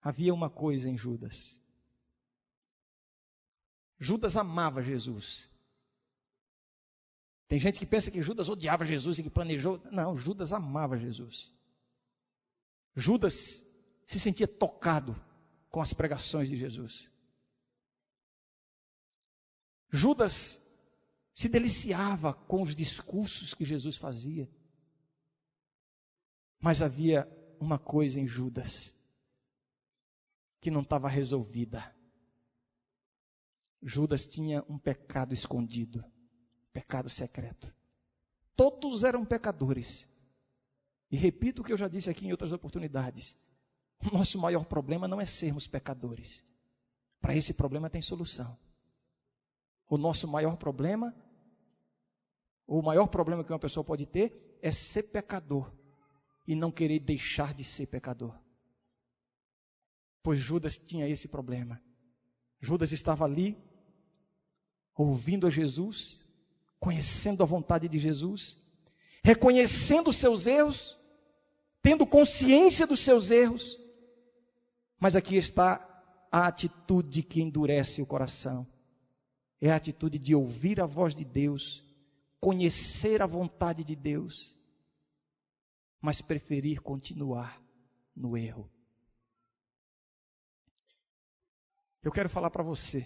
Havia 0.06 0.36
uma 0.36 0.52
coisa 0.52 0.88
em 0.88 0.96
Judas. 0.96 1.60
Judas 3.98 4.38
amava 4.38 4.84
Jesus. 4.84 5.50
Tem 7.48 7.60
gente 7.60 7.80
que 7.80 7.88
pensa 7.88 8.12
que 8.12 8.22
Judas 8.22 8.48
odiava 8.48 8.86
Jesus 8.86 9.18
e 9.18 9.24
que 9.24 9.32
planejou. 9.32 9.82
Não, 9.92 10.16
Judas 10.16 10.54
amava 10.54 10.96
Jesus. 10.96 11.52
Judas 12.96 13.66
se 14.06 14.20
sentia 14.20 14.48
tocado 14.48 15.20
com 15.72 15.82
as 15.82 15.92
pregações 15.92 16.52
de 16.52 16.56
Jesus. 16.56 17.12
Judas 19.90 20.62
se 21.34 21.50
deliciava 21.50 22.32
com 22.32 22.62
os 22.62 22.76
discursos 22.76 23.56
que 23.56 23.66
Jesus 23.66 23.98
fazia. 23.98 24.48
Mas 26.60 26.84
havia 26.84 27.28
uma 27.60 27.80
coisa 27.80 28.20
em 28.20 28.28
Judas 28.28 28.95
que 30.66 30.72
não 30.72 30.82
estava 30.82 31.08
resolvida. 31.08 31.96
Judas 33.84 34.26
tinha 34.26 34.66
um 34.68 34.80
pecado 34.80 35.32
escondido, 35.32 36.04
pecado 36.74 37.08
secreto. 37.08 37.72
Todos 38.56 39.04
eram 39.04 39.24
pecadores. 39.24 40.10
E 41.12 41.18
repito 41.18 41.62
o 41.62 41.64
que 41.64 41.72
eu 41.72 41.78
já 41.78 41.88
disse 41.88 42.10
aqui 42.10 42.26
em 42.26 42.32
outras 42.32 42.52
oportunidades. 42.52 43.38
O 44.12 44.12
nosso 44.12 44.40
maior 44.40 44.66
problema 44.66 45.08
não 45.08 45.22
é 45.22 45.26
sermos 45.28 45.68
pecadores. 45.68 46.44
Para 47.22 47.36
esse 47.36 47.54
problema 47.54 47.88
tem 47.88 48.02
solução. 48.02 48.58
O 49.88 50.00
nosso 50.00 50.28
maior 50.28 50.58
problema, 50.58 51.16
ou 52.66 52.80
o 52.80 52.84
maior 52.84 53.06
problema 53.06 53.44
que 53.44 53.54
uma 53.54 53.60
pessoa 53.60 53.84
pode 53.84 54.08
ter, 54.08 54.58
é 54.64 54.72
ser 54.72 55.04
pecador 55.04 55.72
e 56.48 56.56
não 56.56 56.72
querer 56.72 56.98
deixar 57.02 57.54
de 57.54 57.64
ser 57.64 57.86
pecador. 57.86 58.36
Pois 60.26 60.40
Judas 60.40 60.76
tinha 60.76 61.08
esse 61.08 61.28
problema. 61.28 61.80
Judas 62.60 62.92
estava 62.92 63.26
ali, 63.26 63.56
ouvindo 64.98 65.46
a 65.46 65.52
Jesus, 65.52 66.26
conhecendo 66.80 67.44
a 67.44 67.46
vontade 67.46 67.88
de 67.88 68.00
Jesus, 68.00 68.58
reconhecendo 69.24 70.08
os 70.08 70.16
seus 70.16 70.48
erros, 70.48 71.00
tendo 71.80 72.08
consciência 72.08 72.88
dos 72.88 73.02
seus 73.02 73.30
erros, 73.30 73.80
mas 75.00 75.16
aqui 75.16 75.38
está 75.38 75.80
a 76.32 76.48
atitude 76.48 77.22
que 77.22 77.40
endurece 77.40 78.02
o 78.02 78.08
coração. 78.08 78.66
É 79.62 79.72
a 79.72 79.76
atitude 79.76 80.18
de 80.18 80.34
ouvir 80.34 80.82
a 80.82 80.88
voz 80.88 81.14
de 81.14 81.24
Deus, 81.24 81.86
conhecer 82.40 83.22
a 83.22 83.28
vontade 83.28 83.84
de 83.84 83.96
Deus, 83.96 84.58
mas 86.02 86.20
preferir 86.20 86.82
continuar 86.82 87.62
no 88.16 88.36
erro. 88.36 88.75
Eu 92.06 92.12
quero 92.12 92.30
falar 92.30 92.52
para 92.52 92.62
você 92.62 93.04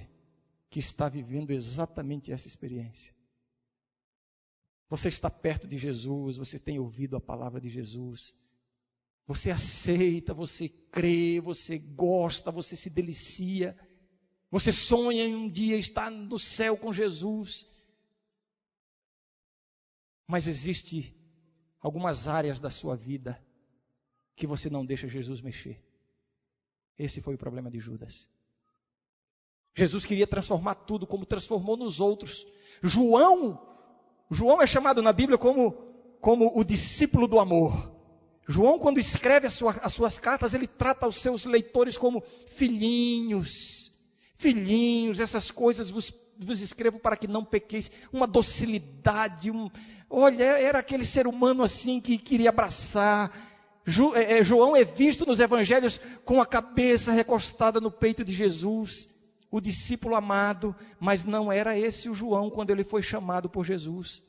que 0.70 0.78
está 0.78 1.08
vivendo 1.08 1.52
exatamente 1.52 2.34
essa 2.34 2.50
experiência. 2.50 3.16
Você 4.90 5.08
está 5.08 5.30
perto 5.30 5.66
de 5.66 5.78
Jesus, 5.78 6.36
você 6.36 6.60
tem 6.60 6.80
ouvido 6.80 7.16
a 7.16 7.22
palavra 7.22 7.62
de 7.62 7.70
Jesus, 7.70 8.36
você 9.26 9.52
aceita, 9.52 10.34
você 10.34 10.68
crê, 10.68 11.40
você 11.40 11.78
gosta, 11.78 12.52
você 12.52 12.76
se 12.76 12.90
delicia. 12.90 13.78
Você 14.52 14.72
sonha 14.72 15.24
em 15.24 15.36
um 15.36 15.48
dia 15.48 15.78
estar 15.78 16.12
no 16.12 16.38
céu 16.38 16.76
com 16.76 16.92
Jesus. 16.92 17.66
Mas 20.28 20.46
existe 20.46 21.16
algumas 21.80 22.28
áreas 22.28 22.60
da 22.60 22.70
sua 22.70 22.98
vida 22.98 23.42
que 24.36 24.46
você 24.46 24.70
não 24.70 24.86
deixa 24.86 25.08
Jesus 25.08 25.40
mexer. 25.40 25.82
Esse 26.98 27.22
foi 27.22 27.36
o 27.36 27.38
problema 27.38 27.72
de 27.72 27.80
Judas. 27.80 28.30
Jesus 29.76 30.06
queria 30.06 30.28
transformar 30.28 30.76
tudo 30.76 31.08
como 31.08 31.26
transformou 31.26 31.78
nos 31.78 32.00
outros. 32.00 32.46
João, 32.82 33.60
João 34.30 34.62
é 34.62 34.68
chamado 34.68 35.02
na 35.02 35.14
Bíblia 35.14 35.38
como, 35.38 35.72
como 36.20 36.52
o 36.56 36.64
discípulo 36.64 37.28
do 37.28 37.40
amor. 37.40 37.92
João, 38.48 38.80
quando 38.80 39.00
escreve 39.00 39.46
as, 39.46 39.54
sua, 39.54 39.76
as 39.84 39.94
suas 39.94 40.18
cartas, 40.18 40.56
ele 40.56 40.66
trata 40.66 41.08
os 41.08 41.18
seus 41.18 41.46
leitores 41.46 41.98
como 41.98 42.24
filhinhos. 42.48 43.92
Filhinhos, 44.36 45.20
essas 45.20 45.52
coisas 45.52 45.92
vos, 45.92 46.12
vos 46.38 46.60
escrevo 46.60 47.00
para 47.00 47.16
que 47.16 47.28
não 47.28 47.46
pequeis. 47.46 47.92
Uma 48.12 48.26
docilidade, 48.26 49.52
um, 49.52 49.70
olha, 50.10 50.44
era 50.44 50.80
aquele 50.80 51.06
ser 51.06 51.28
humano 51.28 51.62
assim 51.62 52.02
que 52.02 52.18
queria 52.18 52.50
abraçar. 52.50 53.32
É, 54.16 54.40
é, 54.40 54.44
João 54.44 54.76
é 54.76 54.84
visto 54.84 55.26
nos 55.26 55.40
evangelhos 55.40 56.00
com 56.26 56.42
a 56.42 56.46
cabeça 56.46 57.12
recostada 57.12 57.80
no 57.80 57.92
peito 57.92 58.24
de 58.24 58.34
Jesus, 58.34 59.10
o 59.52 59.60
discípulo 59.60 60.16
amado, 60.16 60.76
mas 61.00 61.24
não 61.24 61.52
era 61.52 61.78
esse 61.78 62.10
o 62.10 62.14
João 62.14 62.50
quando 62.50 62.70
ele 62.70 62.84
foi 62.84 63.02
chamado 63.02 63.50
por 63.50 63.66
Jesus. 63.66 64.24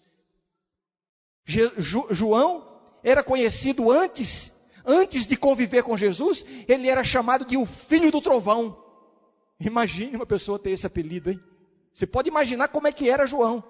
Je, 1.44 1.70
jo, 1.76 2.06
João 2.10 2.66
era 3.02 3.22
conhecido 3.22 3.90
antes, 3.90 4.54
antes 4.84 5.26
de 5.26 5.36
conviver 5.36 5.82
com 5.82 5.96
Jesus, 5.96 6.44
ele 6.68 6.88
era 6.88 7.04
chamado 7.04 7.44
de 7.44 7.56
o 7.56 7.66
filho 7.66 8.10
do 8.10 8.20
trovão. 8.20 8.82
Imagine 9.58 10.16
uma 10.16 10.26
pessoa 10.26 10.58
ter 10.58 10.70
esse 10.70 10.86
apelido, 10.86 11.30
hein? 11.30 11.40
Você 11.92 12.06
pode 12.06 12.28
imaginar 12.28 12.68
como 12.68 12.86
é 12.86 12.92
que 12.92 13.10
era 13.10 13.26
João. 13.26 13.62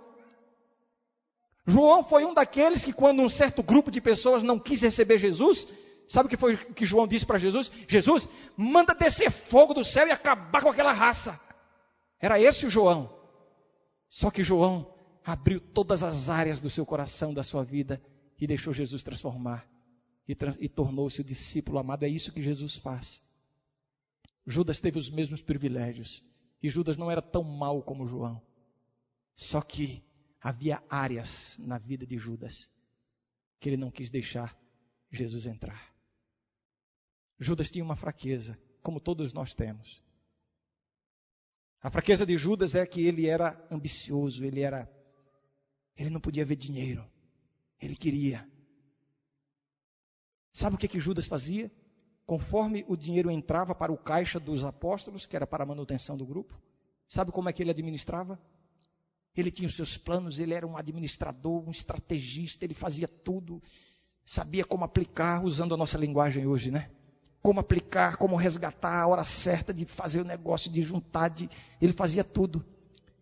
João 1.66 2.04
foi 2.04 2.24
um 2.24 2.34
daqueles 2.34 2.84
que, 2.84 2.92
quando 2.92 3.22
um 3.22 3.28
certo 3.28 3.62
grupo 3.62 3.90
de 3.90 4.00
pessoas 4.00 4.42
não 4.42 4.58
quis 4.58 4.82
receber 4.82 5.18
Jesus, 5.18 5.66
sabe 6.10 6.26
o 6.26 6.30
que 6.30 6.36
foi 6.36 6.56
que 6.56 6.84
João 6.84 7.06
disse 7.06 7.24
para 7.24 7.38
Jesus? 7.38 7.70
Jesus, 7.88 8.28
manda 8.56 8.94
descer 8.94 9.30
fogo 9.30 9.72
do 9.72 9.84
céu 9.84 10.08
e 10.08 10.10
acabar 10.10 10.60
com 10.60 10.68
aquela 10.68 10.92
raça. 10.92 11.40
Era 12.18 12.40
esse 12.40 12.66
o 12.66 12.70
João. 12.70 13.16
Só 14.08 14.30
que 14.30 14.42
João 14.42 14.92
abriu 15.24 15.60
todas 15.60 16.02
as 16.02 16.28
áreas 16.28 16.58
do 16.58 16.68
seu 16.68 16.84
coração, 16.84 17.32
da 17.32 17.44
sua 17.44 17.62
vida, 17.62 18.02
e 18.40 18.46
deixou 18.46 18.72
Jesus 18.72 19.02
transformar. 19.02 19.68
E, 20.26 20.34
trans, 20.34 20.58
e 20.60 20.68
tornou-se 20.68 21.20
o 21.20 21.24
discípulo 21.24 21.78
amado. 21.78 22.04
É 22.04 22.08
isso 22.08 22.32
que 22.32 22.42
Jesus 22.42 22.76
faz. 22.76 23.22
Judas 24.46 24.80
teve 24.80 24.98
os 24.98 25.08
mesmos 25.08 25.40
privilégios. 25.40 26.24
E 26.60 26.68
Judas 26.68 26.96
não 26.96 27.10
era 27.10 27.22
tão 27.22 27.44
mau 27.44 27.82
como 27.82 28.06
João. 28.06 28.42
Só 29.34 29.60
que 29.60 30.02
havia 30.40 30.82
áreas 30.88 31.56
na 31.60 31.78
vida 31.78 32.04
de 32.04 32.18
Judas 32.18 32.70
que 33.60 33.68
ele 33.68 33.76
não 33.76 33.90
quis 33.90 34.10
deixar 34.10 34.58
Jesus 35.12 35.46
entrar. 35.46 35.94
Judas 37.40 37.70
tinha 37.70 37.84
uma 37.84 37.96
fraqueza, 37.96 38.56
como 38.82 39.00
todos 39.00 39.32
nós 39.32 39.54
temos. 39.54 40.04
A 41.82 41.90
fraqueza 41.90 42.26
de 42.26 42.36
Judas 42.36 42.74
é 42.74 42.84
que 42.84 43.00
ele 43.00 43.26
era 43.26 43.58
ambicioso, 43.70 44.44
ele 44.44 44.60
era 44.60 44.88
ele 45.96 46.10
não 46.10 46.20
podia 46.20 46.44
ver 46.46 46.56
dinheiro. 46.56 47.04
Ele 47.80 47.94
queria. 47.94 48.48
Sabe 50.52 50.76
o 50.76 50.78
que 50.78 50.88
que 50.88 51.00
Judas 51.00 51.26
fazia? 51.26 51.70
Conforme 52.24 52.84
o 52.88 52.96
dinheiro 52.96 53.30
entrava 53.30 53.74
para 53.74 53.92
o 53.92 53.98
caixa 53.98 54.40
dos 54.40 54.64
apóstolos, 54.64 55.26
que 55.26 55.36
era 55.36 55.46
para 55.46 55.62
a 55.62 55.66
manutenção 55.66 56.16
do 56.16 56.24
grupo, 56.24 56.58
sabe 57.06 57.32
como 57.32 57.48
é 57.48 57.52
que 57.52 57.62
ele 57.62 57.70
administrava? 57.70 58.40
Ele 59.36 59.50
tinha 59.50 59.68
os 59.68 59.76
seus 59.76 59.96
planos, 59.98 60.38
ele 60.38 60.54
era 60.54 60.66
um 60.66 60.76
administrador, 60.76 61.66
um 61.66 61.70
estrategista, 61.70 62.64
ele 62.64 62.74
fazia 62.74 63.06
tudo, 63.06 63.62
sabia 64.24 64.64
como 64.64 64.84
aplicar, 64.84 65.44
usando 65.44 65.74
a 65.74 65.76
nossa 65.76 65.98
linguagem 65.98 66.46
hoje, 66.46 66.70
né? 66.70 66.90
Como 67.42 67.60
aplicar, 67.60 68.16
como 68.16 68.36
resgatar 68.36 69.00
a 69.00 69.06
hora 69.06 69.24
certa 69.24 69.72
de 69.72 69.86
fazer 69.86 70.20
o 70.20 70.24
negócio, 70.24 70.70
de 70.70 70.82
juntar, 70.82 71.28
de... 71.28 71.48
ele 71.80 71.92
fazia 71.92 72.22
tudo. 72.22 72.64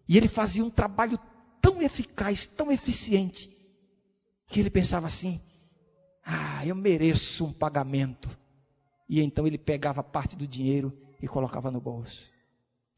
E 0.08 0.16
ele 0.16 0.26
fazia 0.26 0.64
um 0.64 0.70
trabalho 0.70 1.18
tão 1.60 1.80
eficaz, 1.82 2.46
tão 2.46 2.72
eficiente, 2.72 3.54
que 4.46 4.58
ele 4.58 4.70
pensava 4.70 5.06
assim: 5.06 5.40
ah, 6.24 6.66
eu 6.66 6.74
mereço 6.74 7.44
um 7.44 7.52
pagamento. 7.52 8.28
E 9.08 9.20
então 9.20 9.46
ele 9.46 9.58
pegava 9.58 10.02
parte 10.02 10.36
do 10.36 10.46
dinheiro 10.46 10.92
e 11.20 11.28
colocava 11.28 11.70
no 11.70 11.80
bolso. 11.80 12.30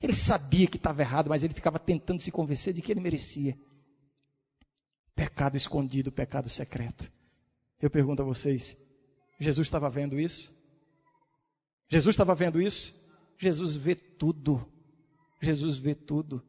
Ele 0.01 0.15
sabia 0.15 0.67
que 0.67 0.77
estava 0.77 1.03
errado, 1.03 1.29
mas 1.29 1.45
ele 1.45 1.55
ficava 1.55 1.79
tentando 1.79 2.21
se 2.21 2.31
convencer 2.31 2.73
de 2.73 2.81
que 2.81 2.91
ele 2.91 3.01
merecia. 3.01 3.59
Pecado 5.15 5.57
escondido, 5.57 6.11
pecado 6.11 6.49
secreto. 6.49 7.11
Eu 7.81 7.91
pergunto 7.91 8.23
a 8.23 8.25
vocês: 8.25 8.77
Jesus 9.39 9.67
estava 9.67 9.91
vendo 9.91 10.19
isso? 10.19 10.59
Jesus 11.91 12.15
estava 12.15 12.35
vendo 12.35 12.63
isso? 12.63 12.95
Jesus 13.37 13.75
vê 13.75 13.97
tudo. 13.97 14.65
Jesus 15.43 15.77
vê 15.77 15.95
tudo. 15.95 16.43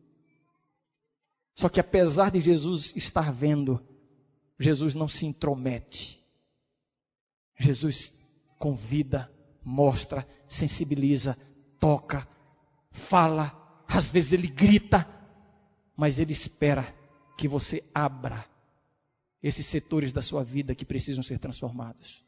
Só 1.55 1.67
que 1.67 1.79
apesar 1.79 2.29
de 2.29 2.39
Jesus 2.39 2.95
estar 2.95 3.33
vendo, 3.33 3.83
Jesus 4.59 4.93
não 4.93 5.07
se 5.07 5.25
intromete. 5.25 6.21
Jesus 7.59 8.13
convida, 8.57 9.31
mostra, 9.63 10.27
sensibiliza, 10.47 11.37
toca, 11.79 12.27
fala, 12.91 13.83
às 13.87 14.09
vezes 14.09 14.33
ele 14.33 14.47
grita, 14.47 15.07
mas 15.95 16.19
ele 16.19 16.33
espera 16.33 16.83
que 17.37 17.47
você 17.47 17.83
abra 17.93 18.45
esses 19.41 19.65
setores 19.65 20.13
da 20.13 20.21
sua 20.21 20.43
vida 20.43 20.75
que 20.75 20.85
precisam 20.85 21.23
ser 21.23 21.39
transformados. 21.39 22.23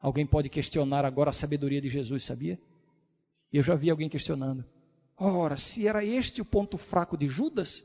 Alguém 0.00 0.26
pode 0.26 0.48
questionar 0.48 1.04
agora 1.04 1.30
a 1.30 1.32
sabedoria 1.32 1.80
de 1.80 1.88
Jesus, 1.88 2.24
sabia? 2.24 2.58
Eu 3.52 3.62
já 3.62 3.74
vi 3.74 3.90
alguém 3.90 4.08
questionando. 4.08 4.64
Ora, 5.16 5.56
se 5.56 5.88
era 5.88 6.04
este 6.04 6.40
o 6.40 6.44
ponto 6.44 6.78
fraco 6.78 7.16
de 7.16 7.26
Judas, 7.26 7.84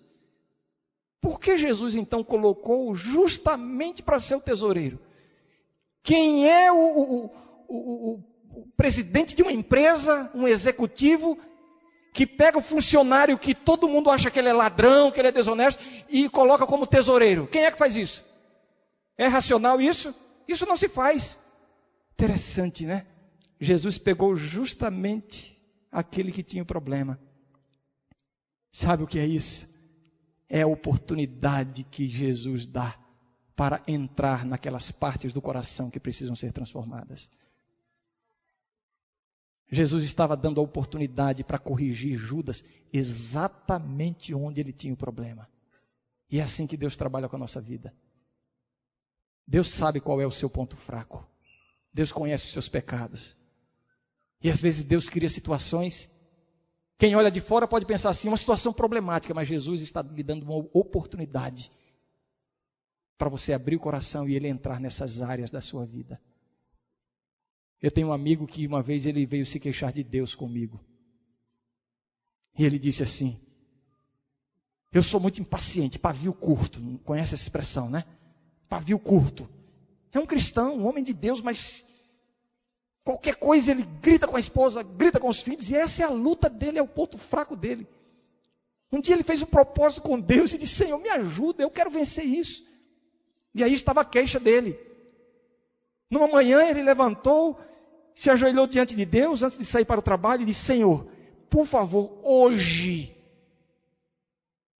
por 1.19 1.39
que 1.39 1.57
Jesus 1.57 1.95
então 1.95 2.23
colocou 2.23 2.93
justamente 2.93 4.03
para 4.03 4.19
ser 4.19 4.35
o 4.35 4.41
tesoureiro? 4.41 4.99
Quem 6.03 6.47
é 6.47 6.71
o, 6.71 6.75
o, 6.77 7.25
o, 7.67 8.23
o 8.51 8.67
presidente 8.77 9.35
de 9.35 9.41
uma 9.41 9.51
empresa, 9.51 10.29
um 10.35 10.47
executivo, 10.47 11.37
que 12.13 12.27
pega 12.27 12.59
o 12.59 12.61
funcionário 12.61 13.39
que 13.39 13.55
todo 13.55 13.89
mundo 13.89 14.11
acha 14.11 14.29
que 14.29 14.37
ele 14.37 14.49
é 14.49 14.53
ladrão, 14.53 15.11
que 15.11 15.19
ele 15.19 15.29
é 15.29 15.31
desonesto, 15.31 15.83
e 16.07 16.29
coloca 16.29 16.67
como 16.67 16.85
tesoureiro. 16.85 17.47
Quem 17.47 17.65
é 17.65 17.71
que 17.71 17.77
faz 17.77 17.95
isso? 17.95 18.23
É 19.17 19.25
racional 19.25 19.81
isso? 19.81 20.13
Isso 20.47 20.65
não 20.67 20.77
se 20.77 20.87
faz. 20.87 21.39
Interessante, 22.13 22.85
né? 22.85 23.05
Jesus 23.59 23.97
pegou 23.97 24.35
justamente 24.35 25.61
aquele 25.91 26.31
que 26.31 26.43
tinha 26.43 26.63
o 26.63 26.65
problema. 26.65 27.19
Sabe 28.71 29.03
o 29.03 29.07
que 29.07 29.19
é 29.19 29.25
isso? 29.25 29.71
É 30.49 30.61
a 30.61 30.67
oportunidade 30.67 31.83
que 31.83 32.07
Jesus 32.07 32.65
dá 32.65 32.97
para 33.55 33.83
entrar 33.87 34.45
naquelas 34.45 34.91
partes 34.91 35.31
do 35.31 35.41
coração 35.41 35.89
que 35.89 35.99
precisam 35.99 36.35
ser 36.35 36.51
transformadas. 36.51 37.29
Jesus 39.69 40.03
estava 40.03 40.35
dando 40.35 40.59
a 40.59 40.63
oportunidade 40.63 41.43
para 41.43 41.57
corrigir 41.57 42.17
Judas 42.17 42.63
exatamente 42.91 44.33
onde 44.33 44.61
ele 44.61 44.71
tinha 44.71 44.93
o 44.93 44.97
problema. 44.97 45.49
E 46.29 46.39
é 46.39 46.43
assim 46.43 46.67
que 46.67 46.77
Deus 46.77 46.95
trabalha 46.95 47.29
com 47.29 47.35
a 47.35 47.39
nossa 47.39 47.61
vida. 47.61 47.93
Deus 49.47 49.69
sabe 49.69 49.99
qual 49.99 50.21
é 50.21 50.25
o 50.25 50.31
seu 50.31 50.49
ponto 50.49 50.75
fraco. 50.75 51.27
Deus 51.93 52.11
conhece 52.11 52.45
os 52.45 52.53
seus 52.53 52.67
pecados. 52.67 53.35
E 54.41 54.49
às 54.49 54.59
vezes 54.59 54.83
Deus 54.83 55.07
cria 55.07 55.29
situações. 55.29 56.09
Quem 56.97 57.15
olha 57.15 57.29
de 57.29 57.39
fora 57.39 57.67
pode 57.67 57.85
pensar 57.85 58.09
assim, 58.09 58.27
uma 58.27 58.37
situação 58.37 58.73
problemática, 58.73 59.33
mas 59.33 59.47
Jesus 59.47 59.81
está 59.81 60.01
lhe 60.01 60.23
dando 60.23 60.43
uma 60.43 60.55
oportunidade 60.73 61.71
para 63.17 63.29
você 63.29 63.53
abrir 63.53 63.75
o 63.75 63.79
coração 63.79 64.27
e 64.27 64.35
ele 64.35 64.47
entrar 64.47 64.79
nessas 64.79 65.21
áreas 65.21 65.51
da 65.51 65.61
sua 65.61 65.85
vida. 65.85 66.19
Eu 67.81 67.91
tenho 67.91 68.07
um 68.07 68.13
amigo 68.13 68.47
que 68.47 68.65
uma 68.65 68.81
vez 68.81 69.05
ele 69.05 69.25
veio 69.25 69.45
se 69.45 69.59
queixar 69.59 69.93
de 69.93 70.03
Deus 70.03 70.33
comigo. 70.33 70.83
E 72.57 72.65
ele 72.65 72.79
disse 72.79 73.03
assim: 73.03 73.39
Eu 74.91 75.03
sou 75.03 75.19
muito 75.19 75.41
impaciente, 75.41 75.99
pavio 75.99 76.33
curto. 76.33 76.79
Conhece 77.03 77.33
essa 77.33 77.43
expressão, 77.43 77.89
né? 77.89 78.05
Pavio 78.69 78.97
curto. 78.97 79.49
É 80.13 80.19
um 80.19 80.25
cristão, 80.25 80.75
um 80.75 80.87
homem 80.87 81.03
de 81.03 81.13
Deus, 81.13 81.41
mas 81.41 81.85
qualquer 83.03 83.35
coisa 83.35 83.71
ele 83.71 83.83
grita 84.01 84.27
com 84.27 84.37
a 84.37 84.39
esposa, 84.39 84.83
grita 84.83 85.19
com 85.19 85.27
os 85.27 85.41
filhos, 85.41 85.69
e 85.69 85.75
essa 85.75 86.03
é 86.03 86.05
a 86.05 86.09
luta 86.09 86.49
dele, 86.49 86.79
é 86.79 86.81
o 86.83 86.87
ponto 86.87 87.17
fraco 87.17 87.55
dele. 87.55 87.87
Um 88.91 88.99
dia 88.99 89.15
ele 89.15 89.23
fez 89.23 89.41
um 89.41 89.47
propósito 89.47 90.03
com 90.03 90.19
Deus 90.19 90.53
e 90.53 90.57
disse: 90.57 90.75
Senhor, 90.75 90.99
me 90.99 91.09
ajuda, 91.09 91.63
eu 91.63 91.69
quero 91.71 91.89
vencer 91.89 92.25
isso. 92.25 92.63
E 93.55 93.63
aí 93.63 93.73
estava 93.73 94.01
a 94.01 94.05
queixa 94.05 94.39
dele. 94.39 94.79
Numa 96.09 96.27
manhã 96.27 96.61
ele 96.63 96.83
levantou 96.83 97.59
se 98.13 98.29
ajoelhou 98.29 98.67
diante 98.67 98.95
de 98.95 99.05
Deus 99.05 99.41
antes 99.41 99.57
de 99.57 99.65
sair 99.65 99.85
para 99.85 99.99
o 99.99 100.03
trabalho 100.03 100.43
e 100.43 100.45
disse: 100.45 100.65
Senhor, 100.65 101.07
por 101.49 101.65
favor, 101.65 102.19
hoje. 102.23 103.15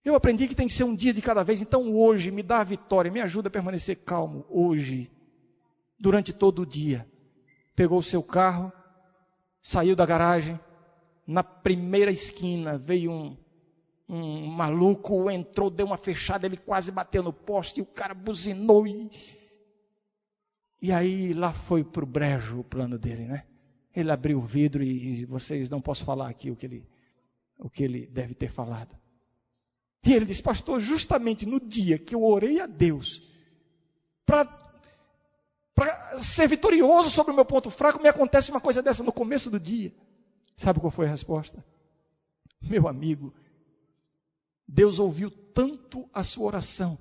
Eu 0.05 0.15
aprendi 0.15 0.47
que 0.47 0.55
tem 0.55 0.67
que 0.67 0.73
ser 0.73 0.84
um 0.84 0.95
dia 0.95 1.13
de 1.13 1.21
cada 1.21 1.43
vez, 1.43 1.61
então 1.61 1.95
hoje 1.95 2.29
me 2.29 2.43
dá 2.43 2.59
a 2.59 2.63
vitória, 2.63 3.09
me 3.09 3.21
ajuda 3.21 3.47
a 3.47 3.51
permanecer 3.51 3.95
calmo 4.03 4.45
hoje, 4.49 5.09
durante 6.04 6.34
todo 6.34 6.64
o 6.64 6.66
dia. 6.66 7.08
Pegou 7.74 7.97
o 7.97 8.04
seu 8.04 8.22
carro, 8.22 8.74
saiu 9.62 9.95
da 9.95 10.06
garagem, 10.06 10.60
na 11.26 11.41
primeira 11.41 12.12
esquina 12.12 12.78
veio 12.78 13.10
um, 13.10 13.38
um 14.10 14.47
maluco, 14.47 15.32
entrou, 15.32 15.70
deu 15.70 15.86
uma 15.86 15.97
fechada, 15.97 16.45
ele 16.45 16.58
quase 16.58 16.91
bateu 16.91 17.24
no 17.24 17.32
poste, 17.32 17.80
e 17.80 17.84
o 17.84 17.86
cara 17.86 18.14
buzinou 18.14 18.86
e 18.86 19.10
e 20.82 20.91
aí 20.91 21.34
lá 21.34 21.54
foi 21.54 21.82
para 21.82 22.04
o 22.04 22.06
brejo 22.06 22.60
o 22.60 22.64
plano 22.66 22.99
dele, 22.99 23.26
né? 23.26 23.45
Ele 23.95 24.12
abriu 24.12 24.38
o 24.39 24.41
vidro 24.41 24.84
e, 24.84 25.22
e 25.22 25.26
vocês 25.26 25.70
não 25.70 25.80
posso 25.80 26.04
falar 26.04 26.28
aqui 26.28 26.51
o 26.51 26.58
que 26.58 26.66
ele, 26.66 26.86
o 27.58 27.70
que 27.70 27.86
ele 27.86 28.06
deve 28.08 28.34
ter 28.34 28.49
falado. 28.49 28.93
E 30.06 30.12
ele 30.12 30.26
disse, 30.26 30.43
pastor, 30.43 30.82
justamente 30.82 31.45
no 31.45 31.58
dia 31.58 31.97
que 31.97 32.14
eu 32.14 32.22
orei 32.22 32.60
a 32.60 32.66
Deus 32.66 33.32
para 34.26 34.72
ser 36.21 36.47
vitorioso 36.47 37.09
sobre 37.09 37.32
o 37.32 37.36
meu 37.36 37.45
ponto 37.45 37.69
fraco, 37.69 38.01
me 38.01 38.09
acontece 38.09 38.51
uma 38.51 38.61
coisa 38.61 38.82
dessa 38.82 39.03
no 39.03 39.11
começo 39.11 39.49
do 39.49 39.59
dia. 39.59 39.93
Sabe 40.55 40.80
qual 40.80 40.91
foi 40.91 41.07
a 41.07 41.09
resposta? 41.09 41.63
Meu 42.61 42.88
amigo, 42.88 43.34
Deus 44.67 44.99
ouviu 44.99 45.30
tanto 45.30 46.07
a 46.13 46.24
sua 46.24 46.45
oração 46.45 46.97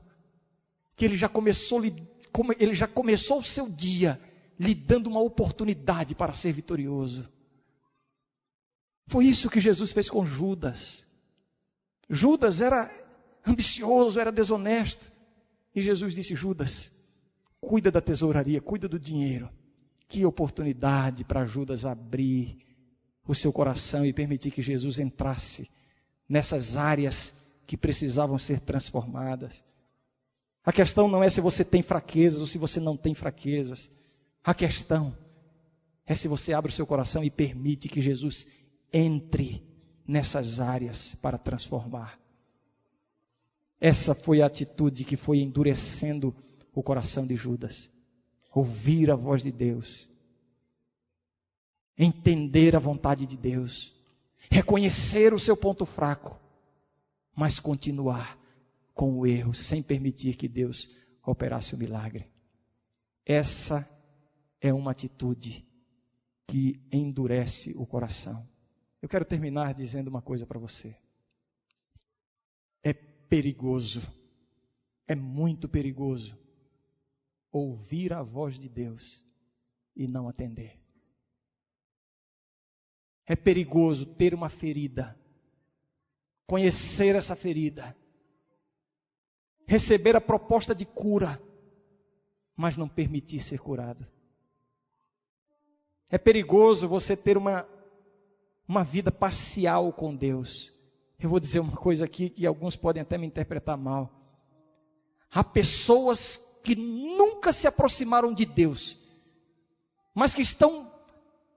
que 0.97 1.05
ele 1.05 1.17
já 1.17 1.29
começou 1.29 1.83
ele 1.85 2.75
já 2.75 2.89
começou 2.89 3.39
o 3.39 3.45
seu 3.45 3.69
dia 3.69 4.21
lhe 4.59 4.75
dando 4.75 5.09
uma 5.09 5.21
oportunidade 5.21 6.15
para 6.15 6.35
ser 6.35 6.53
vitorioso. 6.53 7.31
Foi 9.07 9.27
isso 9.27 9.51
que 9.51 9.61
Jesus 9.61 9.93
fez 9.93 10.09
com 10.09 10.25
Judas. 10.25 11.07
Judas 12.09 12.61
era 12.61 12.91
ambicioso, 13.47 14.19
era 14.19 14.33
desonesto. 14.33 15.13
E 15.75 15.81
Jesus 15.81 16.15
disse: 16.15 16.35
Judas, 16.35 16.93
cuida 17.63 17.91
da 17.91 18.01
tesouraria, 18.01 18.61
cuida 18.61 18.89
do 18.89 18.99
dinheiro. 18.99 19.49
Que 20.09 20.27
oportunidade 20.27 21.25
para 21.25 21.45
Judas 21.45 21.87
abrir 21.87 22.59
o 23.27 23.35
seu 23.35 23.53
coração 23.53 24.05
e 24.05 24.13
permitir 24.13 24.51
que 24.51 24.61
Jesus 24.61 24.99
entrasse 24.99 25.71
nessas 26.29 26.77
áreas 26.77 27.35
que 27.67 27.77
precisavam 27.77 28.39
ser 28.39 28.61
transformadas. 28.61 29.65
A 30.65 30.73
questão 30.73 31.09
não 31.09 31.23
é 31.23 31.31
se 31.31 31.41
você 31.41 31.65
tem 31.65 31.83
fraquezas 31.83 32.41
ou 32.41 32.47
se 32.47 32.59
você 32.59 32.79
não 32.79 32.97
tem 32.97 33.15
fraquezas. 33.15 33.91
A 34.45 34.53
questão 34.53 35.17
é 36.05 36.15
se 36.15 36.29
você 36.29 36.53
abre 36.53 36.71
o 36.71 36.75
seu 36.75 36.87
coração 36.87 37.23
e 37.23 37.31
permite 37.31 37.89
que 37.89 38.03
Jesus 38.03 38.47
entre 38.93 39.65
nessas 40.07 40.61
áreas 40.61 41.15
para 41.15 41.39
transformar. 41.39 42.19
Essa 43.81 44.15
foi 44.15 44.43
a 44.43 44.47
atitude 44.47 45.05
que 45.05 45.17
foi 45.17 45.39
endurecendo 45.39 46.35
o 46.75 46.83
coração 46.83 47.27
de 47.27 47.37
Judas. 47.37 47.91
Ouvir 48.55 49.11
a 49.11 49.17
voz 49.17 49.43
de 49.43 49.51
Deus, 49.51 50.11
entender 51.97 52.77
a 52.77 52.79
vontade 52.79 53.27
de 53.27 53.37
Deus, 53.37 53.95
reconhecer 54.51 55.33
o 55.33 55.39
seu 55.39 55.57
ponto 55.57 55.87
fraco, 55.87 56.39
mas 57.35 57.59
continuar 57.59 58.39
com 58.95 59.19
o 59.19 59.27
erro, 59.27 59.55
sem 59.55 59.83
permitir 59.83 60.37
que 60.37 60.49
Deus 60.49 60.95
operasse 61.25 61.75
o 61.75 61.79
milagre. 61.79 62.31
Essa 63.25 63.89
é 64.61 64.73
uma 64.73 64.91
atitude 64.91 65.67
que 66.47 66.87
endurece 66.93 67.73
o 67.77 67.87
coração. 67.87 68.47
Eu 69.01 69.09
quero 69.09 69.25
terminar 69.25 69.73
dizendo 69.73 70.09
uma 70.09 70.21
coisa 70.21 70.45
para 70.45 70.59
você. 70.59 70.95
É 72.83 72.93
perigoso, 72.93 74.13
é 75.09 75.15
muito 75.15 75.69
perigoso 75.69 76.42
ouvir 77.53 78.15
a 78.15 78.23
voz 78.23 78.59
de 78.59 78.69
Deus 78.69 79.23
e 79.95 80.09
não 80.09 80.27
atender. 80.27 80.81
É 83.27 83.37
perigoso 83.37 84.07
ter 84.07 84.35
uma 84.35 84.49
ferida, 84.49 85.17
conhecer 86.47 87.15
essa 87.15 87.37
ferida, 87.37 87.97
receber 89.67 90.17
a 90.17 90.21
proposta 90.21 90.75
de 90.75 90.85
cura, 90.85 91.41
mas 92.57 92.77
não 92.77 92.89
permitir 92.89 93.39
ser 93.39 93.61
curado. 93.61 94.07
É 96.11 96.19
perigoso 96.19 96.89
você 96.89 97.17
ter 97.17 97.37
uma, 97.37 97.67
uma 98.67 98.83
vida 98.83 99.11
parcial 99.11 99.93
com 99.93 100.15
Deus. 100.15 100.73
Eu 101.19 101.31
vou 101.31 101.41
dizer 101.41 101.61
uma 101.61 101.77
coisa 101.77 102.05
aqui 102.05 102.29
que 102.29 102.47
alguns 102.47 102.77
podem 102.77 103.01
até 103.01 103.17
me 103.17 103.27
interpretar 103.27 103.79
mal. 103.79 104.11
Há 105.31 105.43
pessoas 105.43 106.39
que 106.63 106.77
nunca 106.77 107.53
se 107.53 107.67
aproximaram 107.67 108.33
de 108.33 108.45
Deus, 108.45 108.97
mas 110.15 110.35
que 110.35 110.43
estão 110.43 110.91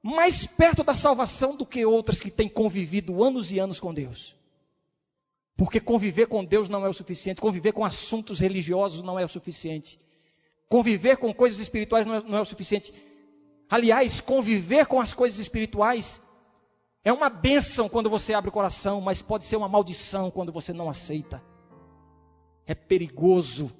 mais 0.02 0.46
perto 0.46 0.84
da 0.84 0.96
salvação 0.96 1.56
do 1.56 1.66
que 1.66 1.86
outras 1.86 2.20
que 2.20 2.30
têm 2.30 2.48
convivido 2.48 3.24
anos 3.24 3.52
e 3.52 3.60
anos 3.60 3.80
com 3.80 3.94
Deus. 3.94 4.36
Porque 5.58 5.80
conviver 5.80 6.28
com 6.28 6.44
Deus 6.44 6.70
não 6.70 6.86
é 6.86 6.90
o 6.90 6.94
suficiente, 6.94 7.42
conviver 7.42 7.72
com 7.72 7.86
assuntos 7.86 8.40
religiosos 8.40 9.02
não 9.02 9.18
é 9.18 9.24
o 9.24 9.28
suficiente, 9.28 9.98
conviver 10.68 11.18
com 11.18 11.34
coisas 11.34 11.60
espirituais 11.60 12.06
não 12.06 12.16
é, 12.16 12.24
não 12.24 12.38
é 12.38 12.42
o 12.42 12.46
suficiente. 12.46 12.94
Aliás, 13.70 14.20
conviver 14.20 14.86
com 14.86 15.00
as 15.00 15.14
coisas 15.14 15.40
espirituais 15.40 16.22
é 17.04 17.14
uma 17.14 17.30
bênção 17.30 17.88
quando 17.88 18.10
você 18.10 18.34
abre 18.34 18.50
o 18.50 18.54
coração, 18.54 19.00
mas 19.00 19.22
pode 19.22 19.46
ser 19.46 19.56
uma 19.56 19.70
maldição 19.70 20.30
quando 20.30 20.52
você 20.52 20.74
não 20.74 20.90
aceita. 20.90 21.42
É 22.66 22.74
perigoso 22.74 23.72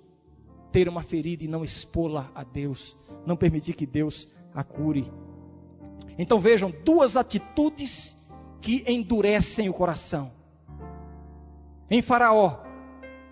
ter 0.76 0.90
uma 0.90 1.02
ferida 1.02 1.42
e 1.42 1.48
não 1.48 1.64
expô-la 1.64 2.30
a 2.36 2.44
Deus, 2.44 2.98
não 3.26 3.38
permitir 3.38 3.76
que 3.76 3.86
Deus 3.86 4.28
a 4.54 4.62
cure. 4.62 5.10
Então 6.18 6.38
vejam 6.38 6.70
duas 6.84 7.16
atitudes 7.16 8.18
que 8.60 8.84
endurecem 8.86 9.70
o 9.70 9.74
coração. 9.74 10.34
Em 11.90 12.02
Faraó, 12.02 12.62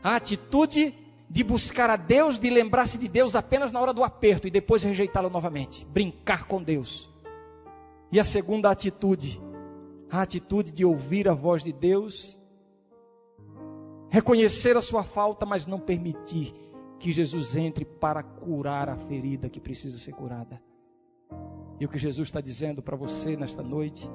a 0.02 0.16
atitude 0.16 0.96
de 1.30 1.44
buscar 1.44 1.89
a 1.89 1.98
Deus, 1.98 2.39
de 2.39 2.50
lembrar-se 2.50 2.98
de 2.98 3.10
Deus 3.10 3.36
apenas 3.36 3.74
na 3.74 3.82
hora 3.82 3.94
do 3.94 4.06
aperto 4.06 4.48
e 4.48 4.50
depois 4.50 4.82
rejeitá-lo 4.82 5.30
novamente, 5.30 5.84
brincar 5.84 6.46
com 6.46 6.64
Deus. 6.64 7.12
E 8.10 8.22
a 8.22 8.24
segunda 8.24 8.72
atitude, 8.72 9.41
a 10.10 10.22
atitude 10.22 10.72
de 10.72 10.86
ouvir 10.86 11.28
a 11.28 11.34
voz 11.34 11.62
de 11.62 11.74
Deus, 11.74 12.39
reconhecer 14.10 14.78
a 14.78 14.82
sua 14.82 15.04
falta, 15.04 15.46
mas 15.46 15.66
não 15.66 15.78
permitir 15.78 16.72
que 17.04 17.12
Jesus 17.12 17.58
entre 17.58 17.84
para 17.84 18.24
curar 18.24 18.88
a 18.88 18.95
ferida 18.95 19.49
que 19.49 19.60
precisa 19.60 19.97
ser 19.97 20.14
curada. 20.14 20.64
E 21.78 21.84
o 21.84 21.89
que 21.89 21.97
Jesus 21.97 22.30
está 22.30 22.39
dizendo 22.39 22.82
para 22.82 22.95
você 22.95 23.36
nesta 23.36 23.62
noite, 23.62 24.10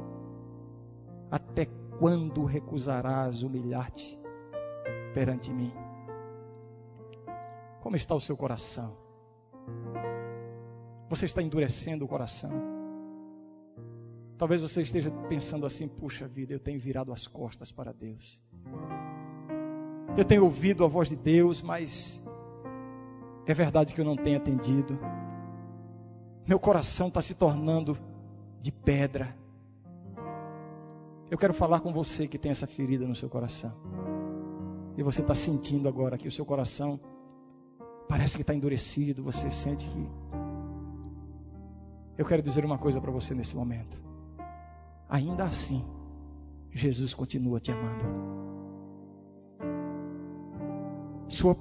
até 1.31 1.67
quando 1.99 2.45
recusarás 2.45 3.43
humilhar-te 3.43 4.19
perante 5.13 5.53
mim? 5.53 5.71
Como 7.83 7.95
está 7.95 8.15
o 8.15 8.21
seu 8.21 8.39
coração? 8.39 8.97
Você 11.11 11.27
está 11.27 11.43
endurecendo 11.43 12.07
o 12.07 12.09
coração? 12.09 12.51
Talvez 14.39 14.63
você 14.63 14.81
esteja 14.81 15.11
pensando 15.29 15.67
assim: 15.67 15.89
puxa 15.89 16.27
vida, 16.27 16.55
eu 16.55 16.59
tenho 16.59 16.81
virado 16.81 17.13
as 17.13 17.27
costas 17.27 17.71
para 17.71 17.93
Deus. 17.93 18.43
Eu 20.17 20.25
tenho 20.25 20.43
ouvido 20.43 20.87
a 20.87 20.89
voz 20.89 21.11
de 21.11 21.17
Deus, 21.17 21.61
mas 21.61 22.27
é 23.53 23.55
verdade 23.55 23.95
que 23.95 24.01
eu 24.01 24.05
não 24.05 24.17
tenho 24.17 24.37
atendido. 24.37 24.99
Meu 26.47 26.59
coração 26.59 27.09
está 27.09 27.21
se 27.21 27.35
tornando 27.35 27.97
de 28.61 28.73
pedra. 28.73 29.37
Eu 31.31 31.37
quero 31.37 31.53
falar 31.53 31.81
com 31.81 31.93
você 31.93 32.27
que 32.27 32.39
tem 32.39 32.51
essa 32.51 32.67
ferida 32.67 33.07
no 33.07 33.15
seu 33.15 33.29
coração. 33.29 33.73
E 34.97 35.03
você 35.03 35.21
está 35.21 35.35
sentindo 35.35 35.89
agora 35.89 36.17
que 36.17 36.27
o 36.27 36.33
seu 36.33 36.45
coração 36.45 36.99
Parece 38.09 38.37
que 38.37 38.43
está 38.43 38.55
endurecido, 38.55 39.23
você 39.23 39.51
sente 39.51 39.87
que. 39.87 40.09
Eu 42.17 42.25
quero 42.25 42.43
dizer 42.43 42.65
uma 42.65 42.79
coisa 42.79 43.01
para 43.01 43.13
você 43.13 43.35
nesse 43.35 43.55
momento. 43.55 44.03
Ainda 45.09 45.45
assim, 45.45 45.85
Jesus 46.71 47.13
continua 47.13 47.61
te 47.61 47.71
amando. 47.71 48.05
Sua, 51.29 51.55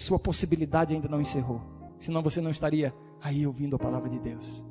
sua 0.00 0.18
possibilidade 0.18 0.94
ainda 0.94 1.08
não 1.08 1.20
encerrou. 1.20 1.60
Senão 1.98 2.22
você 2.22 2.40
não 2.40 2.50
estaria 2.50 2.94
aí 3.20 3.46
ouvindo 3.46 3.76
a 3.76 3.78
palavra 3.78 4.08
de 4.08 4.18
Deus. 4.18 4.64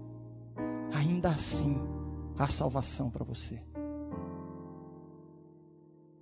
Ainda 0.94 1.30
assim, 1.30 1.78
há 2.38 2.48
salvação 2.48 3.10
para 3.10 3.24
você. 3.24 3.62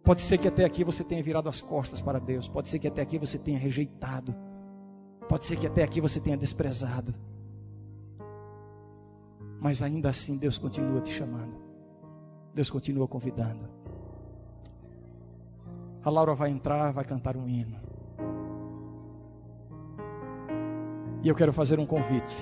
Pode 0.04 0.22
ser 0.22 0.38
que 0.38 0.48
até 0.48 0.66
aqui 0.66 0.84
você 0.84 1.04
tenha 1.04 1.22
virado 1.24 1.50
as 1.50 1.62
costas 1.62 2.02
para 2.02 2.20
Deus. 2.20 2.48
Pode 2.48 2.70
ser 2.70 2.80
que 2.80 2.88
até 2.88 3.02
aqui 3.02 3.18
você 3.18 3.38
tenha 3.38 3.58
rejeitado 3.58 4.36
Pode 5.28 5.46
ser 5.46 5.58
que 5.58 5.66
até 5.66 5.84
aqui 5.84 6.00
você 6.00 6.20
tenha 6.20 6.38
desprezado. 6.38 7.14
Mas 9.60 9.82
ainda 9.82 10.10
assim 10.10 10.38
Deus 10.38 10.58
continua 10.58 11.02
te 11.02 11.12
chamando. 11.12 11.58
Deus 12.54 12.70
continua 12.70 13.08
convidando. 13.08 13.68
A 16.04 16.10
Laura 16.10 16.36
vai 16.36 16.52
entrar, 16.52 16.92
vai 16.92 17.04
cantar 17.04 17.36
um 17.36 17.48
hino. 17.48 17.85
E 21.26 21.28
eu 21.28 21.34
quero 21.34 21.52
fazer 21.52 21.80
um 21.80 21.88
convite. 21.88 22.38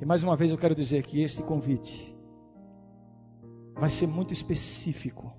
E 0.00 0.04
mais 0.04 0.24
uma 0.24 0.34
vez 0.34 0.50
eu 0.50 0.58
quero 0.58 0.74
dizer 0.74 1.04
que 1.04 1.22
este 1.22 1.40
convite 1.40 2.12
vai 3.78 3.88
ser 3.88 4.08
muito 4.08 4.32
específico. 4.32 5.32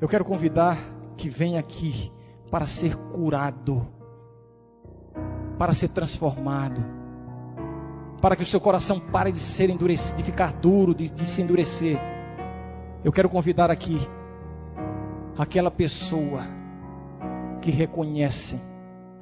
Eu 0.00 0.08
quero 0.08 0.24
convidar 0.24 0.76
que 1.16 1.28
venha 1.28 1.60
aqui 1.60 2.10
para 2.50 2.66
ser 2.66 2.96
curado, 2.96 3.86
para 5.56 5.72
ser 5.72 5.90
transformado, 5.90 6.84
para 8.20 8.34
que 8.34 8.42
o 8.42 8.46
seu 8.46 8.60
coração 8.60 8.98
pare 8.98 9.30
de 9.30 9.38
ser 9.38 9.70
endurecido, 9.70 10.16
de 10.16 10.24
ficar 10.24 10.52
duro, 10.54 10.96
de, 10.96 11.08
de 11.08 11.28
se 11.28 11.40
endurecer. 11.40 11.96
Eu 13.04 13.12
quero 13.12 13.28
convidar 13.28 13.70
aqui 13.70 14.00
aquela 15.38 15.70
pessoa 15.70 16.42
que 17.62 17.70
reconhece, 17.70 18.69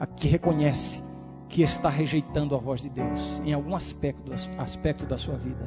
que 0.06 0.28
reconhece 0.28 1.02
que 1.48 1.62
está 1.62 1.88
rejeitando 1.88 2.54
a 2.54 2.58
voz 2.58 2.82
de 2.82 2.88
Deus 2.88 3.40
em 3.44 3.52
algum 3.52 3.74
aspecto, 3.74 4.30
aspecto 4.58 5.06
da 5.06 5.16
sua 5.16 5.36
vida. 5.36 5.66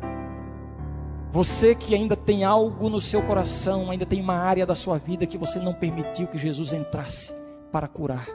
Você 1.31 1.73
que 1.73 1.95
ainda 1.95 2.15
tem 2.15 2.43
algo 2.43 2.89
no 2.89 2.99
seu 2.99 3.21
coração, 3.21 3.89
ainda 3.89 4.05
tem 4.05 4.21
uma 4.21 4.35
área 4.35 4.65
da 4.65 4.75
sua 4.75 4.97
vida 4.97 5.25
que 5.25 5.37
você 5.37 5.59
não 5.59 5.73
permitiu 5.73 6.27
que 6.27 6.37
Jesus 6.37 6.73
entrasse 6.73 7.33
para 7.71 7.87
curar. 7.87 8.27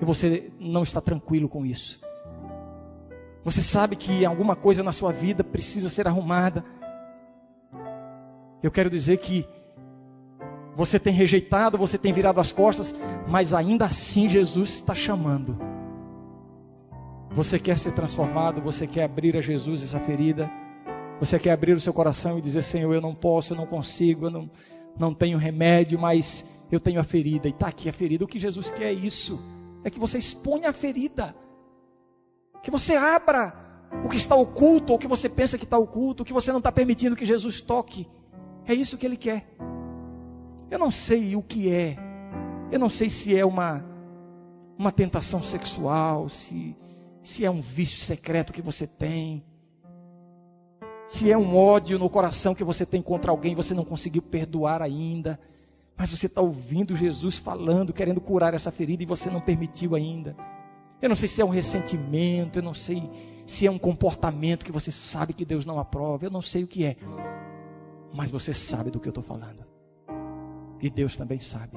E 0.00 0.04
você 0.04 0.52
não 0.60 0.82
está 0.82 1.00
tranquilo 1.00 1.48
com 1.48 1.64
isso. 1.64 2.00
Você 3.44 3.62
sabe 3.62 3.96
que 3.96 4.26
alguma 4.26 4.54
coisa 4.54 4.82
na 4.82 4.92
sua 4.92 5.10
vida 5.10 5.42
precisa 5.42 5.88
ser 5.88 6.06
arrumada. 6.06 6.64
Eu 8.62 8.70
quero 8.70 8.90
dizer 8.90 9.16
que 9.16 9.48
você 10.78 10.96
tem 10.96 11.12
rejeitado, 11.12 11.76
você 11.76 11.98
tem 11.98 12.12
virado 12.12 12.40
as 12.40 12.52
costas, 12.52 12.94
mas 13.26 13.52
ainda 13.52 13.86
assim 13.86 14.28
Jesus 14.28 14.74
está 14.74 14.94
chamando. 14.94 15.58
Você 17.32 17.58
quer 17.58 17.76
ser 17.76 17.90
transformado, 17.90 18.60
você 18.60 18.86
quer 18.86 19.02
abrir 19.02 19.36
a 19.36 19.40
Jesus 19.40 19.82
essa 19.82 19.98
ferida, 19.98 20.48
você 21.18 21.36
quer 21.36 21.50
abrir 21.50 21.72
o 21.72 21.80
seu 21.80 21.92
coração 21.92 22.38
e 22.38 22.40
dizer: 22.40 22.62
Senhor, 22.62 22.94
eu 22.94 23.00
não 23.00 23.12
posso, 23.12 23.54
eu 23.54 23.56
não 23.56 23.66
consigo, 23.66 24.26
eu 24.26 24.30
não, 24.30 24.48
não 24.96 25.12
tenho 25.12 25.36
remédio, 25.36 25.98
mas 25.98 26.46
eu 26.70 26.78
tenho 26.78 27.00
a 27.00 27.04
ferida, 27.04 27.48
e 27.48 27.50
está 27.50 27.66
aqui 27.66 27.88
a 27.88 27.92
ferida. 27.92 28.24
O 28.24 28.28
que 28.28 28.38
Jesus 28.38 28.70
quer 28.70 28.84
é 28.84 28.92
isso: 28.92 29.42
é 29.82 29.90
que 29.90 29.98
você 29.98 30.16
exponha 30.16 30.70
a 30.70 30.72
ferida, 30.72 31.34
que 32.62 32.70
você 32.70 32.94
abra 32.94 33.52
o 34.04 34.08
que 34.08 34.16
está 34.16 34.36
oculto, 34.36 34.92
ou 34.92 34.96
o 34.96 35.00
que 35.00 35.08
você 35.08 35.28
pensa 35.28 35.58
que 35.58 35.64
está 35.64 35.76
oculto, 35.76 36.22
o 36.22 36.26
que 36.26 36.32
você 36.32 36.52
não 36.52 36.58
está 36.58 36.70
permitindo 36.70 37.16
que 37.16 37.26
Jesus 37.26 37.60
toque. 37.60 38.08
É 38.64 38.72
isso 38.72 38.96
que 38.96 39.04
Ele 39.04 39.16
quer. 39.16 39.44
Eu 40.70 40.78
não 40.78 40.90
sei 40.90 41.34
o 41.34 41.42
que 41.42 41.72
é. 41.72 41.96
Eu 42.70 42.78
não 42.78 42.88
sei 42.88 43.08
se 43.08 43.36
é 43.36 43.44
uma, 43.44 43.84
uma 44.78 44.92
tentação 44.92 45.42
sexual, 45.42 46.28
se, 46.28 46.76
se 47.22 47.44
é 47.44 47.50
um 47.50 47.60
vício 47.60 47.98
secreto 48.04 48.52
que 48.52 48.60
você 48.60 48.86
tem, 48.86 49.42
se 51.08 51.32
é 51.32 51.38
um 51.38 51.56
ódio 51.56 51.98
no 51.98 52.10
coração 52.10 52.54
que 52.54 52.62
você 52.62 52.84
tem 52.84 53.00
contra 53.00 53.30
alguém 53.30 53.54
você 53.54 53.72
não 53.72 53.84
conseguiu 53.84 54.20
perdoar 54.20 54.82
ainda, 54.82 55.40
mas 55.96 56.10
você 56.10 56.26
está 56.26 56.42
ouvindo 56.42 56.94
Jesus 56.94 57.38
falando, 57.38 57.94
querendo 57.94 58.20
curar 58.20 58.52
essa 58.52 58.70
ferida 58.70 59.02
e 59.02 59.06
você 59.06 59.30
não 59.30 59.40
permitiu 59.40 59.94
ainda. 59.94 60.36
Eu 61.00 61.08
não 61.08 61.16
sei 61.16 61.28
se 61.28 61.40
é 61.40 61.44
um 61.44 61.48
ressentimento, 61.48 62.58
eu 62.58 62.62
não 62.62 62.74
sei 62.74 63.02
se 63.46 63.66
é 63.66 63.70
um 63.70 63.78
comportamento 63.78 64.66
que 64.66 64.72
você 64.72 64.92
sabe 64.92 65.32
que 65.32 65.46
Deus 65.46 65.64
não 65.64 65.78
aprova, 65.78 66.26
eu 66.26 66.30
não 66.30 66.42
sei 66.42 66.64
o 66.64 66.68
que 66.68 66.84
é, 66.84 66.96
mas 68.12 68.30
você 68.30 68.52
sabe 68.52 68.90
do 68.90 69.00
que 69.00 69.08
eu 69.08 69.10
estou 69.10 69.24
falando. 69.24 69.77
E 70.80 70.88
Deus 70.88 71.16
também 71.16 71.40
sabe. 71.40 71.72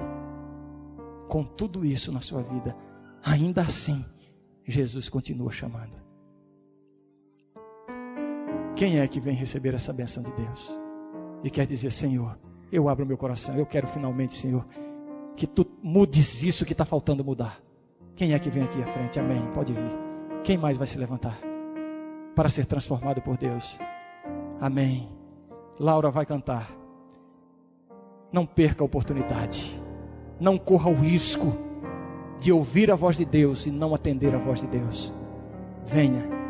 Com 1.28 1.44
tudo 1.44 1.84
isso 1.84 2.12
na 2.12 2.20
sua 2.20 2.42
vida, 2.42 2.76
ainda 3.24 3.62
assim, 3.62 4.04
Jesus 4.64 5.08
continua 5.08 5.50
chamando. 5.50 5.96
Quem 8.76 9.00
é 9.00 9.06
que 9.06 9.20
vem 9.20 9.34
receber 9.34 9.74
essa 9.74 9.92
benção 9.92 10.22
de 10.22 10.32
Deus? 10.32 10.78
E 11.42 11.50
quer 11.50 11.66
dizer, 11.66 11.90
Senhor, 11.90 12.38
eu 12.70 12.88
abro 12.88 13.06
meu 13.06 13.16
coração, 13.16 13.56
eu 13.56 13.66
quero 13.66 13.86
finalmente, 13.86 14.34
Senhor, 14.34 14.66
que 15.36 15.46
tu 15.46 15.66
mudes 15.82 16.42
isso 16.42 16.64
que 16.64 16.72
está 16.72 16.84
faltando 16.84 17.24
mudar. 17.24 17.60
Quem 18.14 18.34
é 18.34 18.38
que 18.38 18.50
vem 18.50 18.62
aqui 18.62 18.82
à 18.82 18.86
frente? 18.86 19.18
Amém. 19.18 19.46
Pode 19.52 19.72
vir. 19.72 19.90
Quem 20.44 20.58
mais 20.58 20.76
vai 20.76 20.86
se 20.86 20.98
levantar 20.98 21.38
para 22.34 22.50
ser 22.50 22.66
transformado 22.66 23.20
por 23.22 23.36
Deus? 23.36 23.78
Amém. 24.60 25.08
Laura 25.78 26.10
vai 26.10 26.26
cantar. 26.26 26.81
Não 28.32 28.46
perca 28.46 28.82
a 28.82 28.86
oportunidade. 28.86 29.80
Não 30.40 30.56
corra 30.56 30.90
o 30.90 30.94
risco 30.94 31.54
de 32.40 32.50
ouvir 32.50 32.90
a 32.90 32.96
voz 32.96 33.16
de 33.16 33.24
Deus 33.24 33.66
e 33.66 33.70
não 33.70 33.94
atender 33.94 34.34
a 34.34 34.38
voz 34.38 34.60
de 34.60 34.66
Deus. 34.66 35.12
Venha. 35.86 36.41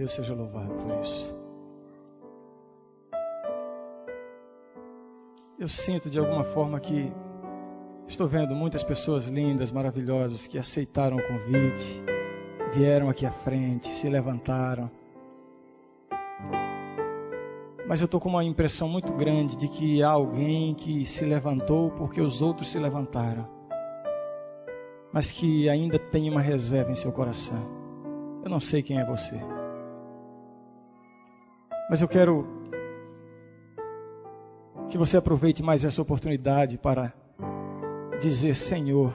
Deus 0.00 0.12
seja 0.12 0.32
louvado 0.32 0.72
por 0.76 0.98
isso. 1.02 1.38
Eu 5.58 5.68
sinto 5.68 6.08
de 6.08 6.18
alguma 6.18 6.42
forma 6.42 6.80
que 6.80 7.12
estou 8.08 8.26
vendo 8.26 8.54
muitas 8.54 8.82
pessoas 8.82 9.26
lindas, 9.26 9.70
maravilhosas 9.70 10.46
que 10.46 10.56
aceitaram 10.56 11.18
o 11.18 11.22
convite, 11.28 12.02
vieram 12.72 13.10
aqui 13.10 13.26
à 13.26 13.30
frente, 13.30 13.88
se 13.88 14.08
levantaram. 14.08 14.90
Mas 17.86 18.00
eu 18.00 18.06
estou 18.06 18.18
com 18.18 18.30
uma 18.30 18.42
impressão 18.42 18.88
muito 18.88 19.12
grande 19.12 19.54
de 19.54 19.68
que 19.68 20.02
há 20.02 20.08
alguém 20.08 20.74
que 20.74 21.04
se 21.04 21.26
levantou 21.26 21.90
porque 21.90 22.22
os 22.22 22.40
outros 22.40 22.68
se 22.68 22.78
levantaram, 22.78 23.46
mas 25.12 25.30
que 25.30 25.68
ainda 25.68 25.98
tem 25.98 26.30
uma 26.30 26.40
reserva 26.40 26.90
em 26.90 26.96
seu 26.96 27.12
coração. 27.12 27.78
Eu 28.42 28.48
não 28.48 28.60
sei 28.60 28.82
quem 28.82 28.98
é 28.98 29.04
você, 29.04 29.38
mas 31.90 32.00
eu 32.00 32.06
quero 32.06 32.46
que 34.88 34.96
você 34.96 35.16
aproveite 35.16 35.60
mais 35.60 35.84
essa 35.84 36.00
oportunidade 36.00 36.78
para 36.78 37.12
dizer: 38.20 38.54
Senhor, 38.54 39.12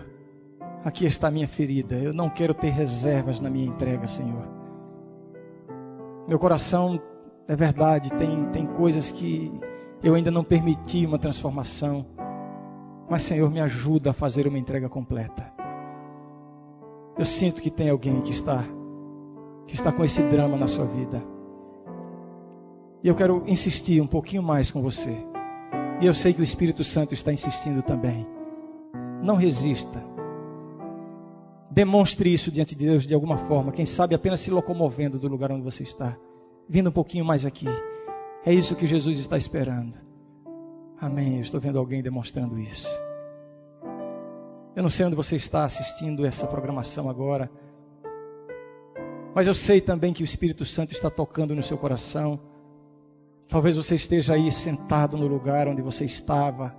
aqui 0.83 1.05
está 1.05 1.29
a 1.29 1.31
minha 1.31 1.47
ferida. 1.47 1.95
Eu 1.95 2.13
não 2.13 2.29
quero 2.29 2.53
ter 2.53 2.71
reservas 2.71 3.39
na 3.39 3.49
minha 3.49 3.65
entrega, 3.65 4.09
Senhor. 4.09 4.45
Meu 6.27 6.37
coração, 6.37 7.01
é 7.47 7.55
verdade, 7.55 8.11
tem, 8.11 8.45
tem 8.47 8.65
coisas 8.65 9.09
que 9.09 9.49
eu 10.03 10.13
ainda 10.13 10.29
não 10.29 10.43
permiti 10.43 11.05
uma 11.05 11.17
transformação. 11.17 12.05
Mas, 13.09 13.21
Senhor, 13.21 13.49
me 13.49 13.61
ajuda 13.61 14.09
a 14.09 14.13
fazer 14.13 14.47
uma 14.47 14.59
entrega 14.59 14.89
completa. 14.89 15.49
Eu 17.17 17.23
sinto 17.23 17.61
que 17.61 17.71
tem 17.71 17.89
alguém 17.89 18.19
que 18.19 18.31
está 18.31 18.65
que 19.65 19.75
está 19.75 19.93
com 19.93 20.03
esse 20.03 20.21
drama 20.23 20.57
na 20.57 20.67
sua 20.67 20.85
vida. 20.85 21.34
E 23.05 23.07
eu 23.07 23.13
quero 23.13 23.43
insistir 23.45 24.01
um 24.01 24.07
pouquinho 24.07 24.41
mais 24.41 24.71
com 24.71 24.81
você. 24.81 25.15
E 26.01 26.07
eu 26.07 26.13
sei 26.15 26.33
que 26.33 26.41
o 26.41 26.43
Espírito 26.43 26.83
Santo 26.83 27.13
está 27.13 27.31
insistindo 27.31 27.83
também. 27.83 28.25
Não 29.23 29.35
resista. 29.35 30.03
Demonstre 31.69 32.33
isso 32.33 32.49
diante 32.49 32.73
de 32.73 32.83
Deus 32.83 33.05
de 33.05 33.13
alguma 33.13 33.37
forma. 33.37 33.71
Quem 33.71 33.85
sabe 33.85 34.15
apenas 34.15 34.39
se 34.39 34.49
locomovendo 34.49 35.19
do 35.19 35.27
lugar 35.27 35.51
onde 35.51 35.61
você 35.61 35.83
está. 35.83 36.17
Vindo 36.67 36.89
um 36.89 36.91
pouquinho 36.91 37.23
mais 37.23 37.45
aqui. 37.45 37.67
É 38.43 38.51
isso 38.51 38.75
que 38.75 38.87
Jesus 38.87 39.19
está 39.19 39.37
esperando. 39.37 39.93
Amém. 40.99 41.35
Eu 41.35 41.41
estou 41.41 41.61
vendo 41.61 41.77
alguém 41.77 42.01
demonstrando 42.01 42.57
isso. 42.57 42.89
Eu 44.75 44.81
não 44.81 44.89
sei 44.89 45.05
onde 45.05 45.15
você 45.15 45.35
está 45.35 45.63
assistindo 45.63 46.25
essa 46.25 46.47
programação 46.47 47.07
agora. 47.07 47.51
Mas 49.35 49.45
eu 49.45 49.53
sei 49.53 49.79
também 49.79 50.11
que 50.11 50.23
o 50.23 50.25
Espírito 50.25 50.65
Santo 50.65 50.91
está 50.91 51.11
tocando 51.11 51.55
no 51.55 51.61
seu 51.61 51.77
coração 51.77 52.39
Talvez 53.47 53.75
você 53.75 53.95
esteja 53.95 54.33
aí 54.33 54.51
sentado 54.51 55.17
no 55.17 55.27
lugar 55.27 55.67
onde 55.67 55.81
você 55.81 56.03
estava, 56.03 56.75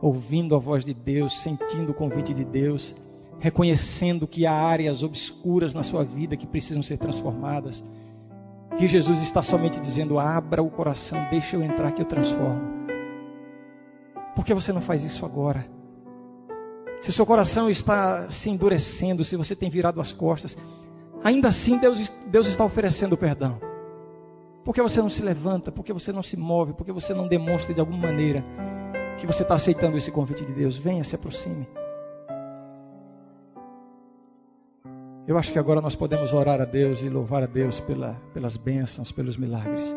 ouvindo 0.00 0.54
a 0.56 0.58
voz 0.58 0.84
de 0.84 0.92
Deus, 0.92 1.38
sentindo 1.38 1.92
o 1.92 1.94
convite 1.94 2.34
de 2.34 2.44
Deus, 2.44 2.94
reconhecendo 3.38 4.26
que 4.26 4.44
há 4.44 4.52
áreas 4.52 5.02
obscuras 5.02 5.72
na 5.72 5.82
sua 5.82 6.04
vida 6.04 6.36
que 6.36 6.46
precisam 6.46 6.82
ser 6.82 6.98
transformadas. 6.98 7.82
Que 8.76 8.88
Jesus 8.88 9.22
está 9.22 9.40
somente 9.40 9.78
dizendo: 9.78 10.18
abra 10.18 10.62
o 10.62 10.70
coração, 10.70 11.18
deixa 11.30 11.56
eu 11.56 11.62
entrar 11.62 11.92
que 11.92 12.02
eu 12.02 12.06
transformo. 12.06 12.84
Por 14.34 14.44
que 14.44 14.52
você 14.52 14.72
não 14.72 14.80
faz 14.80 15.04
isso 15.04 15.24
agora? 15.24 15.64
Se 17.00 17.12
seu 17.12 17.24
coração 17.24 17.70
está 17.70 18.28
se 18.30 18.50
endurecendo, 18.50 19.22
se 19.22 19.36
você 19.36 19.54
tem 19.54 19.70
virado 19.70 20.00
as 20.00 20.10
costas, 20.10 20.56
ainda 21.22 21.48
assim 21.48 21.78
Deus, 21.78 22.10
Deus 22.26 22.46
está 22.48 22.64
oferecendo 22.64 23.16
perdão. 23.16 23.73
Por 24.64 24.74
que 24.74 24.80
você 24.80 25.02
não 25.02 25.10
se 25.10 25.22
levanta? 25.22 25.70
Por 25.70 25.84
que 25.84 25.92
você 25.92 26.10
não 26.10 26.22
se 26.22 26.38
move? 26.38 26.72
Por 26.72 26.86
que 26.86 26.92
você 26.92 27.12
não 27.12 27.28
demonstra 27.28 27.74
de 27.74 27.80
alguma 27.80 27.98
maneira 27.98 28.42
que 29.18 29.26
você 29.26 29.42
está 29.42 29.54
aceitando 29.54 29.98
esse 29.98 30.10
convite 30.10 30.44
de 30.44 30.54
Deus? 30.54 30.78
Venha, 30.78 31.04
se 31.04 31.14
aproxime. 31.14 31.68
Eu 35.26 35.36
acho 35.36 35.52
que 35.52 35.58
agora 35.58 35.82
nós 35.82 35.94
podemos 35.94 36.32
orar 36.32 36.62
a 36.62 36.64
Deus 36.64 37.02
e 37.02 37.10
louvar 37.10 37.42
a 37.42 37.46
Deus 37.46 37.78
pela, 37.78 38.14
pelas 38.32 38.56
bênçãos, 38.56 39.12
pelos 39.12 39.36
milagres. 39.36 39.94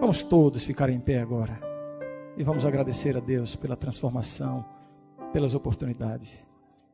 Vamos 0.00 0.22
todos 0.22 0.64
ficar 0.64 0.90
em 0.90 0.98
pé 0.98 1.20
agora 1.20 1.60
e 2.36 2.42
vamos 2.42 2.64
agradecer 2.64 3.16
a 3.16 3.20
Deus 3.20 3.54
pela 3.54 3.76
transformação, 3.76 4.64
pelas 5.32 5.54
oportunidades. 5.54 6.46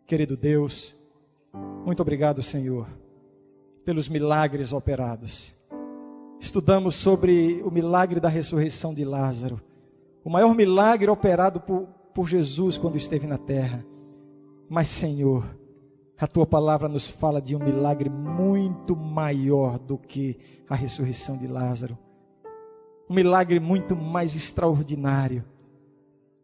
Querido 0.06 0.36
Deus, 0.36 0.94
muito 1.84 2.00
obrigado, 2.00 2.42
Senhor, 2.42 2.86
pelos 3.84 4.08
milagres 4.08 4.72
operados 4.72 5.55
estudamos 6.46 6.94
sobre 6.94 7.60
o 7.64 7.72
milagre 7.72 8.20
da 8.20 8.28
ressurreição 8.28 8.94
de 8.94 9.04
Lázaro, 9.04 9.60
o 10.24 10.30
maior 10.30 10.54
milagre 10.54 11.10
operado 11.10 11.60
por, 11.60 11.88
por 12.14 12.28
Jesus 12.28 12.78
quando 12.78 12.96
esteve 12.96 13.26
na 13.26 13.36
terra. 13.36 13.84
Mas, 14.68 14.86
Senhor, 14.86 15.44
a 16.16 16.26
tua 16.26 16.46
palavra 16.46 16.88
nos 16.88 17.06
fala 17.06 17.42
de 17.42 17.56
um 17.56 17.58
milagre 17.58 18.08
muito 18.08 18.94
maior 18.94 19.76
do 19.76 19.98
que 19.98 20.38
a 20.70 20.76
ressurreição 20.76 21.36
de 21.36 21.48
Lázaro. 21.48 21.98
Um 23.10 23.14
milagre 23.14 23.58
muito 23.58 23.96
mais 23.96 24.34
extraordinário. 24.36 25.44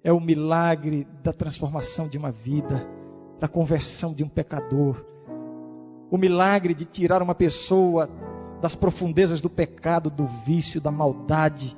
É 0.03 0.13
o 0.13 0.21
milagre 0.21 1.07
da 1.23 1.33
transformação 1.33 2.09
de 2.09 2.19
uma 2.19 2.33
vida, 2.33 2.89
da 3.39 3.47
conversão 3.47 4.13
de 4.13 4.25
um 4.25 4.29
pecador. 4.29 5.05
O 6.11 6.19
milagre 6.19 6.75
de 6.75 6.85
tirar 6.85 7.23
uma 7.23 7.37
pessoa 7.37 8.11
das 8.63 8.77
profundezas 8.77 9.41
do 9.41 9.51
pecado, 9.51 10.09
do 10.09 10.25
vício, 10.25 10.81
da 10.81 10.93
maldade 10.93 11.77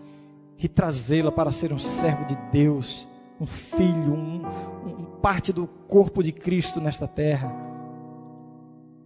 e 0.58 0.68
trazê-la 0.68 1.32
para 1.32 1.50
ser 1.50 1.72
um 1.72 1.78
servo 1.78 2.26
de 2.26 2.36
Deus, 2.52 3.08
um 3.40 3.46
filho, 3.46 4.12
um, 4.12 4.42
um, 4.86 5.04
parte 5.22 5.50
do 5.50 5.66
corpo 5.66 6.22
de 6.22 6.30
Cristo 6.30 6.82
nesta 6.82 7.08
terra. 7.08 7.50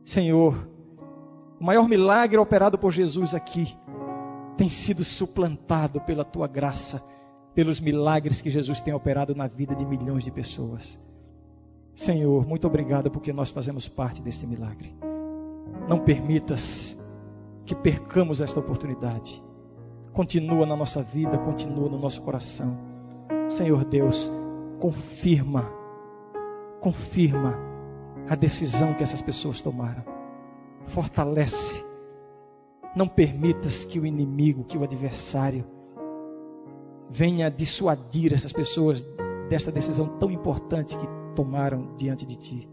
Senhor, 0.05 0.69
o 1.61 1.65
maior 1.65 1.89
milagre 1.89 2.37
operado 2.37 2.77
por 2.77 2.91
Jesus 2.91 3.33
aqui 3.33 3.77
tem 4.57 4.69
sido 4.69 5.05
suplantado 5.05 6.01
pela 6.01 6.25
tua 6.25 6.49
graça, 6.49 7.01
pelos 7.55 7.81
milagres 7.81 8.41
que 8.41 8.51
Jesus 8.51 8.81
tem 8.81 8.93
operado 8.93 9.37
na 9.37 9.47
vida 9.47 9.77
de 9.77 9.87
milhões 9.87 10.25
de 10.25 10.33
pessoas. 10.33 11.01
Senhor, 11.95 12.45
muito 12.45 12.67
obrigado 12.67 13.09
porque 13.09 13.33
nós 13.33 13.51
fazemos 13.51 13.89
parte 13.89 14.21
deste 14.21 14.49
milagre. 14.49 14.93
Não 15.89 16.01
permitas 16.01 16.99
que 17.69 17.75
percamos 17.75 18.41
esta 18.41 18.59
oportunidade. 18.59 19.45
Continua 20.15 20.65
na 20.65 20.75
nossa 20.75 21.03
vida, 21.03 21.37
continua 21.37 21.91
no 21.91 21.99
nosso 21.99 22.23
coração. 22.23 22.79
Senhor 23.47 23.85
Deus, 23.85 24.33
confirma, 24.81 25.71
confirma 26.81 27.59
a 28.27 28.35
decisão 28.35 28.95
que 28.95 29.03
essas 29.03 29.21
pessoas 29.21 29.61
tomaram. 29.61 30.03
Fortalece. 30.87 31.85
Não 32.97 33.07
permitas 33.07 33.85
que 33.85 34.01
o 34.01 34.07
inimigo, 34.07 34.65
que 34.65 34.79
o 34.79 34.83
adversário, 34.83 35.67
venha 37.11 37.51
dissuadir 37.51 38.33
essas 38.33 38.51
pessoas 38.51 39.05
desta 39.51 39.71
decisão 39.71 40.07
tão 40.19 40.31
importante 40.31 40.97
que 40.97 41.07
tomaram 41.37 41.95
diante 41.97 42.25
de 42.25 42.37
ti. 42.37 42.69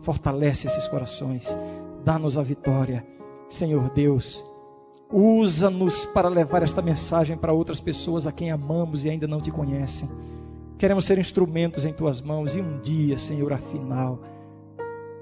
Fortalece 0.00 0.68
esses 0.68 0.88
corações, 0.88 1.46
dá-nos 2.02 2.38
a 2.38 2.42
vitória 2.42 3.06
Senhor 3.52 3.90
Deus, 3.90 4.42
usa-nos 5.12 6.06
para 6.06 6.26
levar 6.26 6.62
esta 6.62 6.80
mensagem 6.80 7.36
para 7.36 7.52
outras 7.52 7.78
pessoas 7.78 8.26
a 8.26 8.32
quem 8.32 8.50
amamos 8.50 9.04
e 9.04 9.10
ainda 9.10 9.28
não 9.28 9.42
te 9.42 9.50
conhecem. 9.50 10.08
Queremos 10.78 11.04
ser 11.04 11.18
instrumentos 11.18 11.84
em 11.84 11.92
tuas 11.92 12.22
mãos 12.22 12.56
e 12.56 12.62
um 12.62 12.80
dia, 12.80 13.18
Senhor, 13.18 13.52
afinal, 13.52 14.20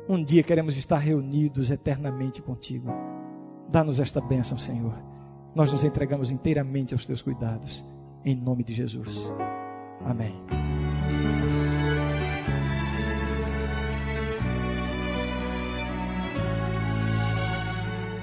um 0.08 0.22
dia 0.22 0.44
queremos 0.44 0.76
estar 0.76 0.98
reunidos 0.98 1.72
eternamente 1.72 2.40
contigo. 2.40 2.88
Dá-nos 3.68 3.98
esta 3.98 4.20
bênção, 4.20 4.56
Senhor. 4.56 4.94
Nós 5.52 5.72
nos 5.72 5.82
entregamos 5.82 6.30
inteiramente 6.30 6.94
aos 6.94 7.04
teus 7.04 7.20
cuidados. 7.20 7.84
Em 8.24 8.36
nome 8.36 8.62
de 8.62 8.74
Jesus. 8.74 9.34
Amém. 10.04 10.36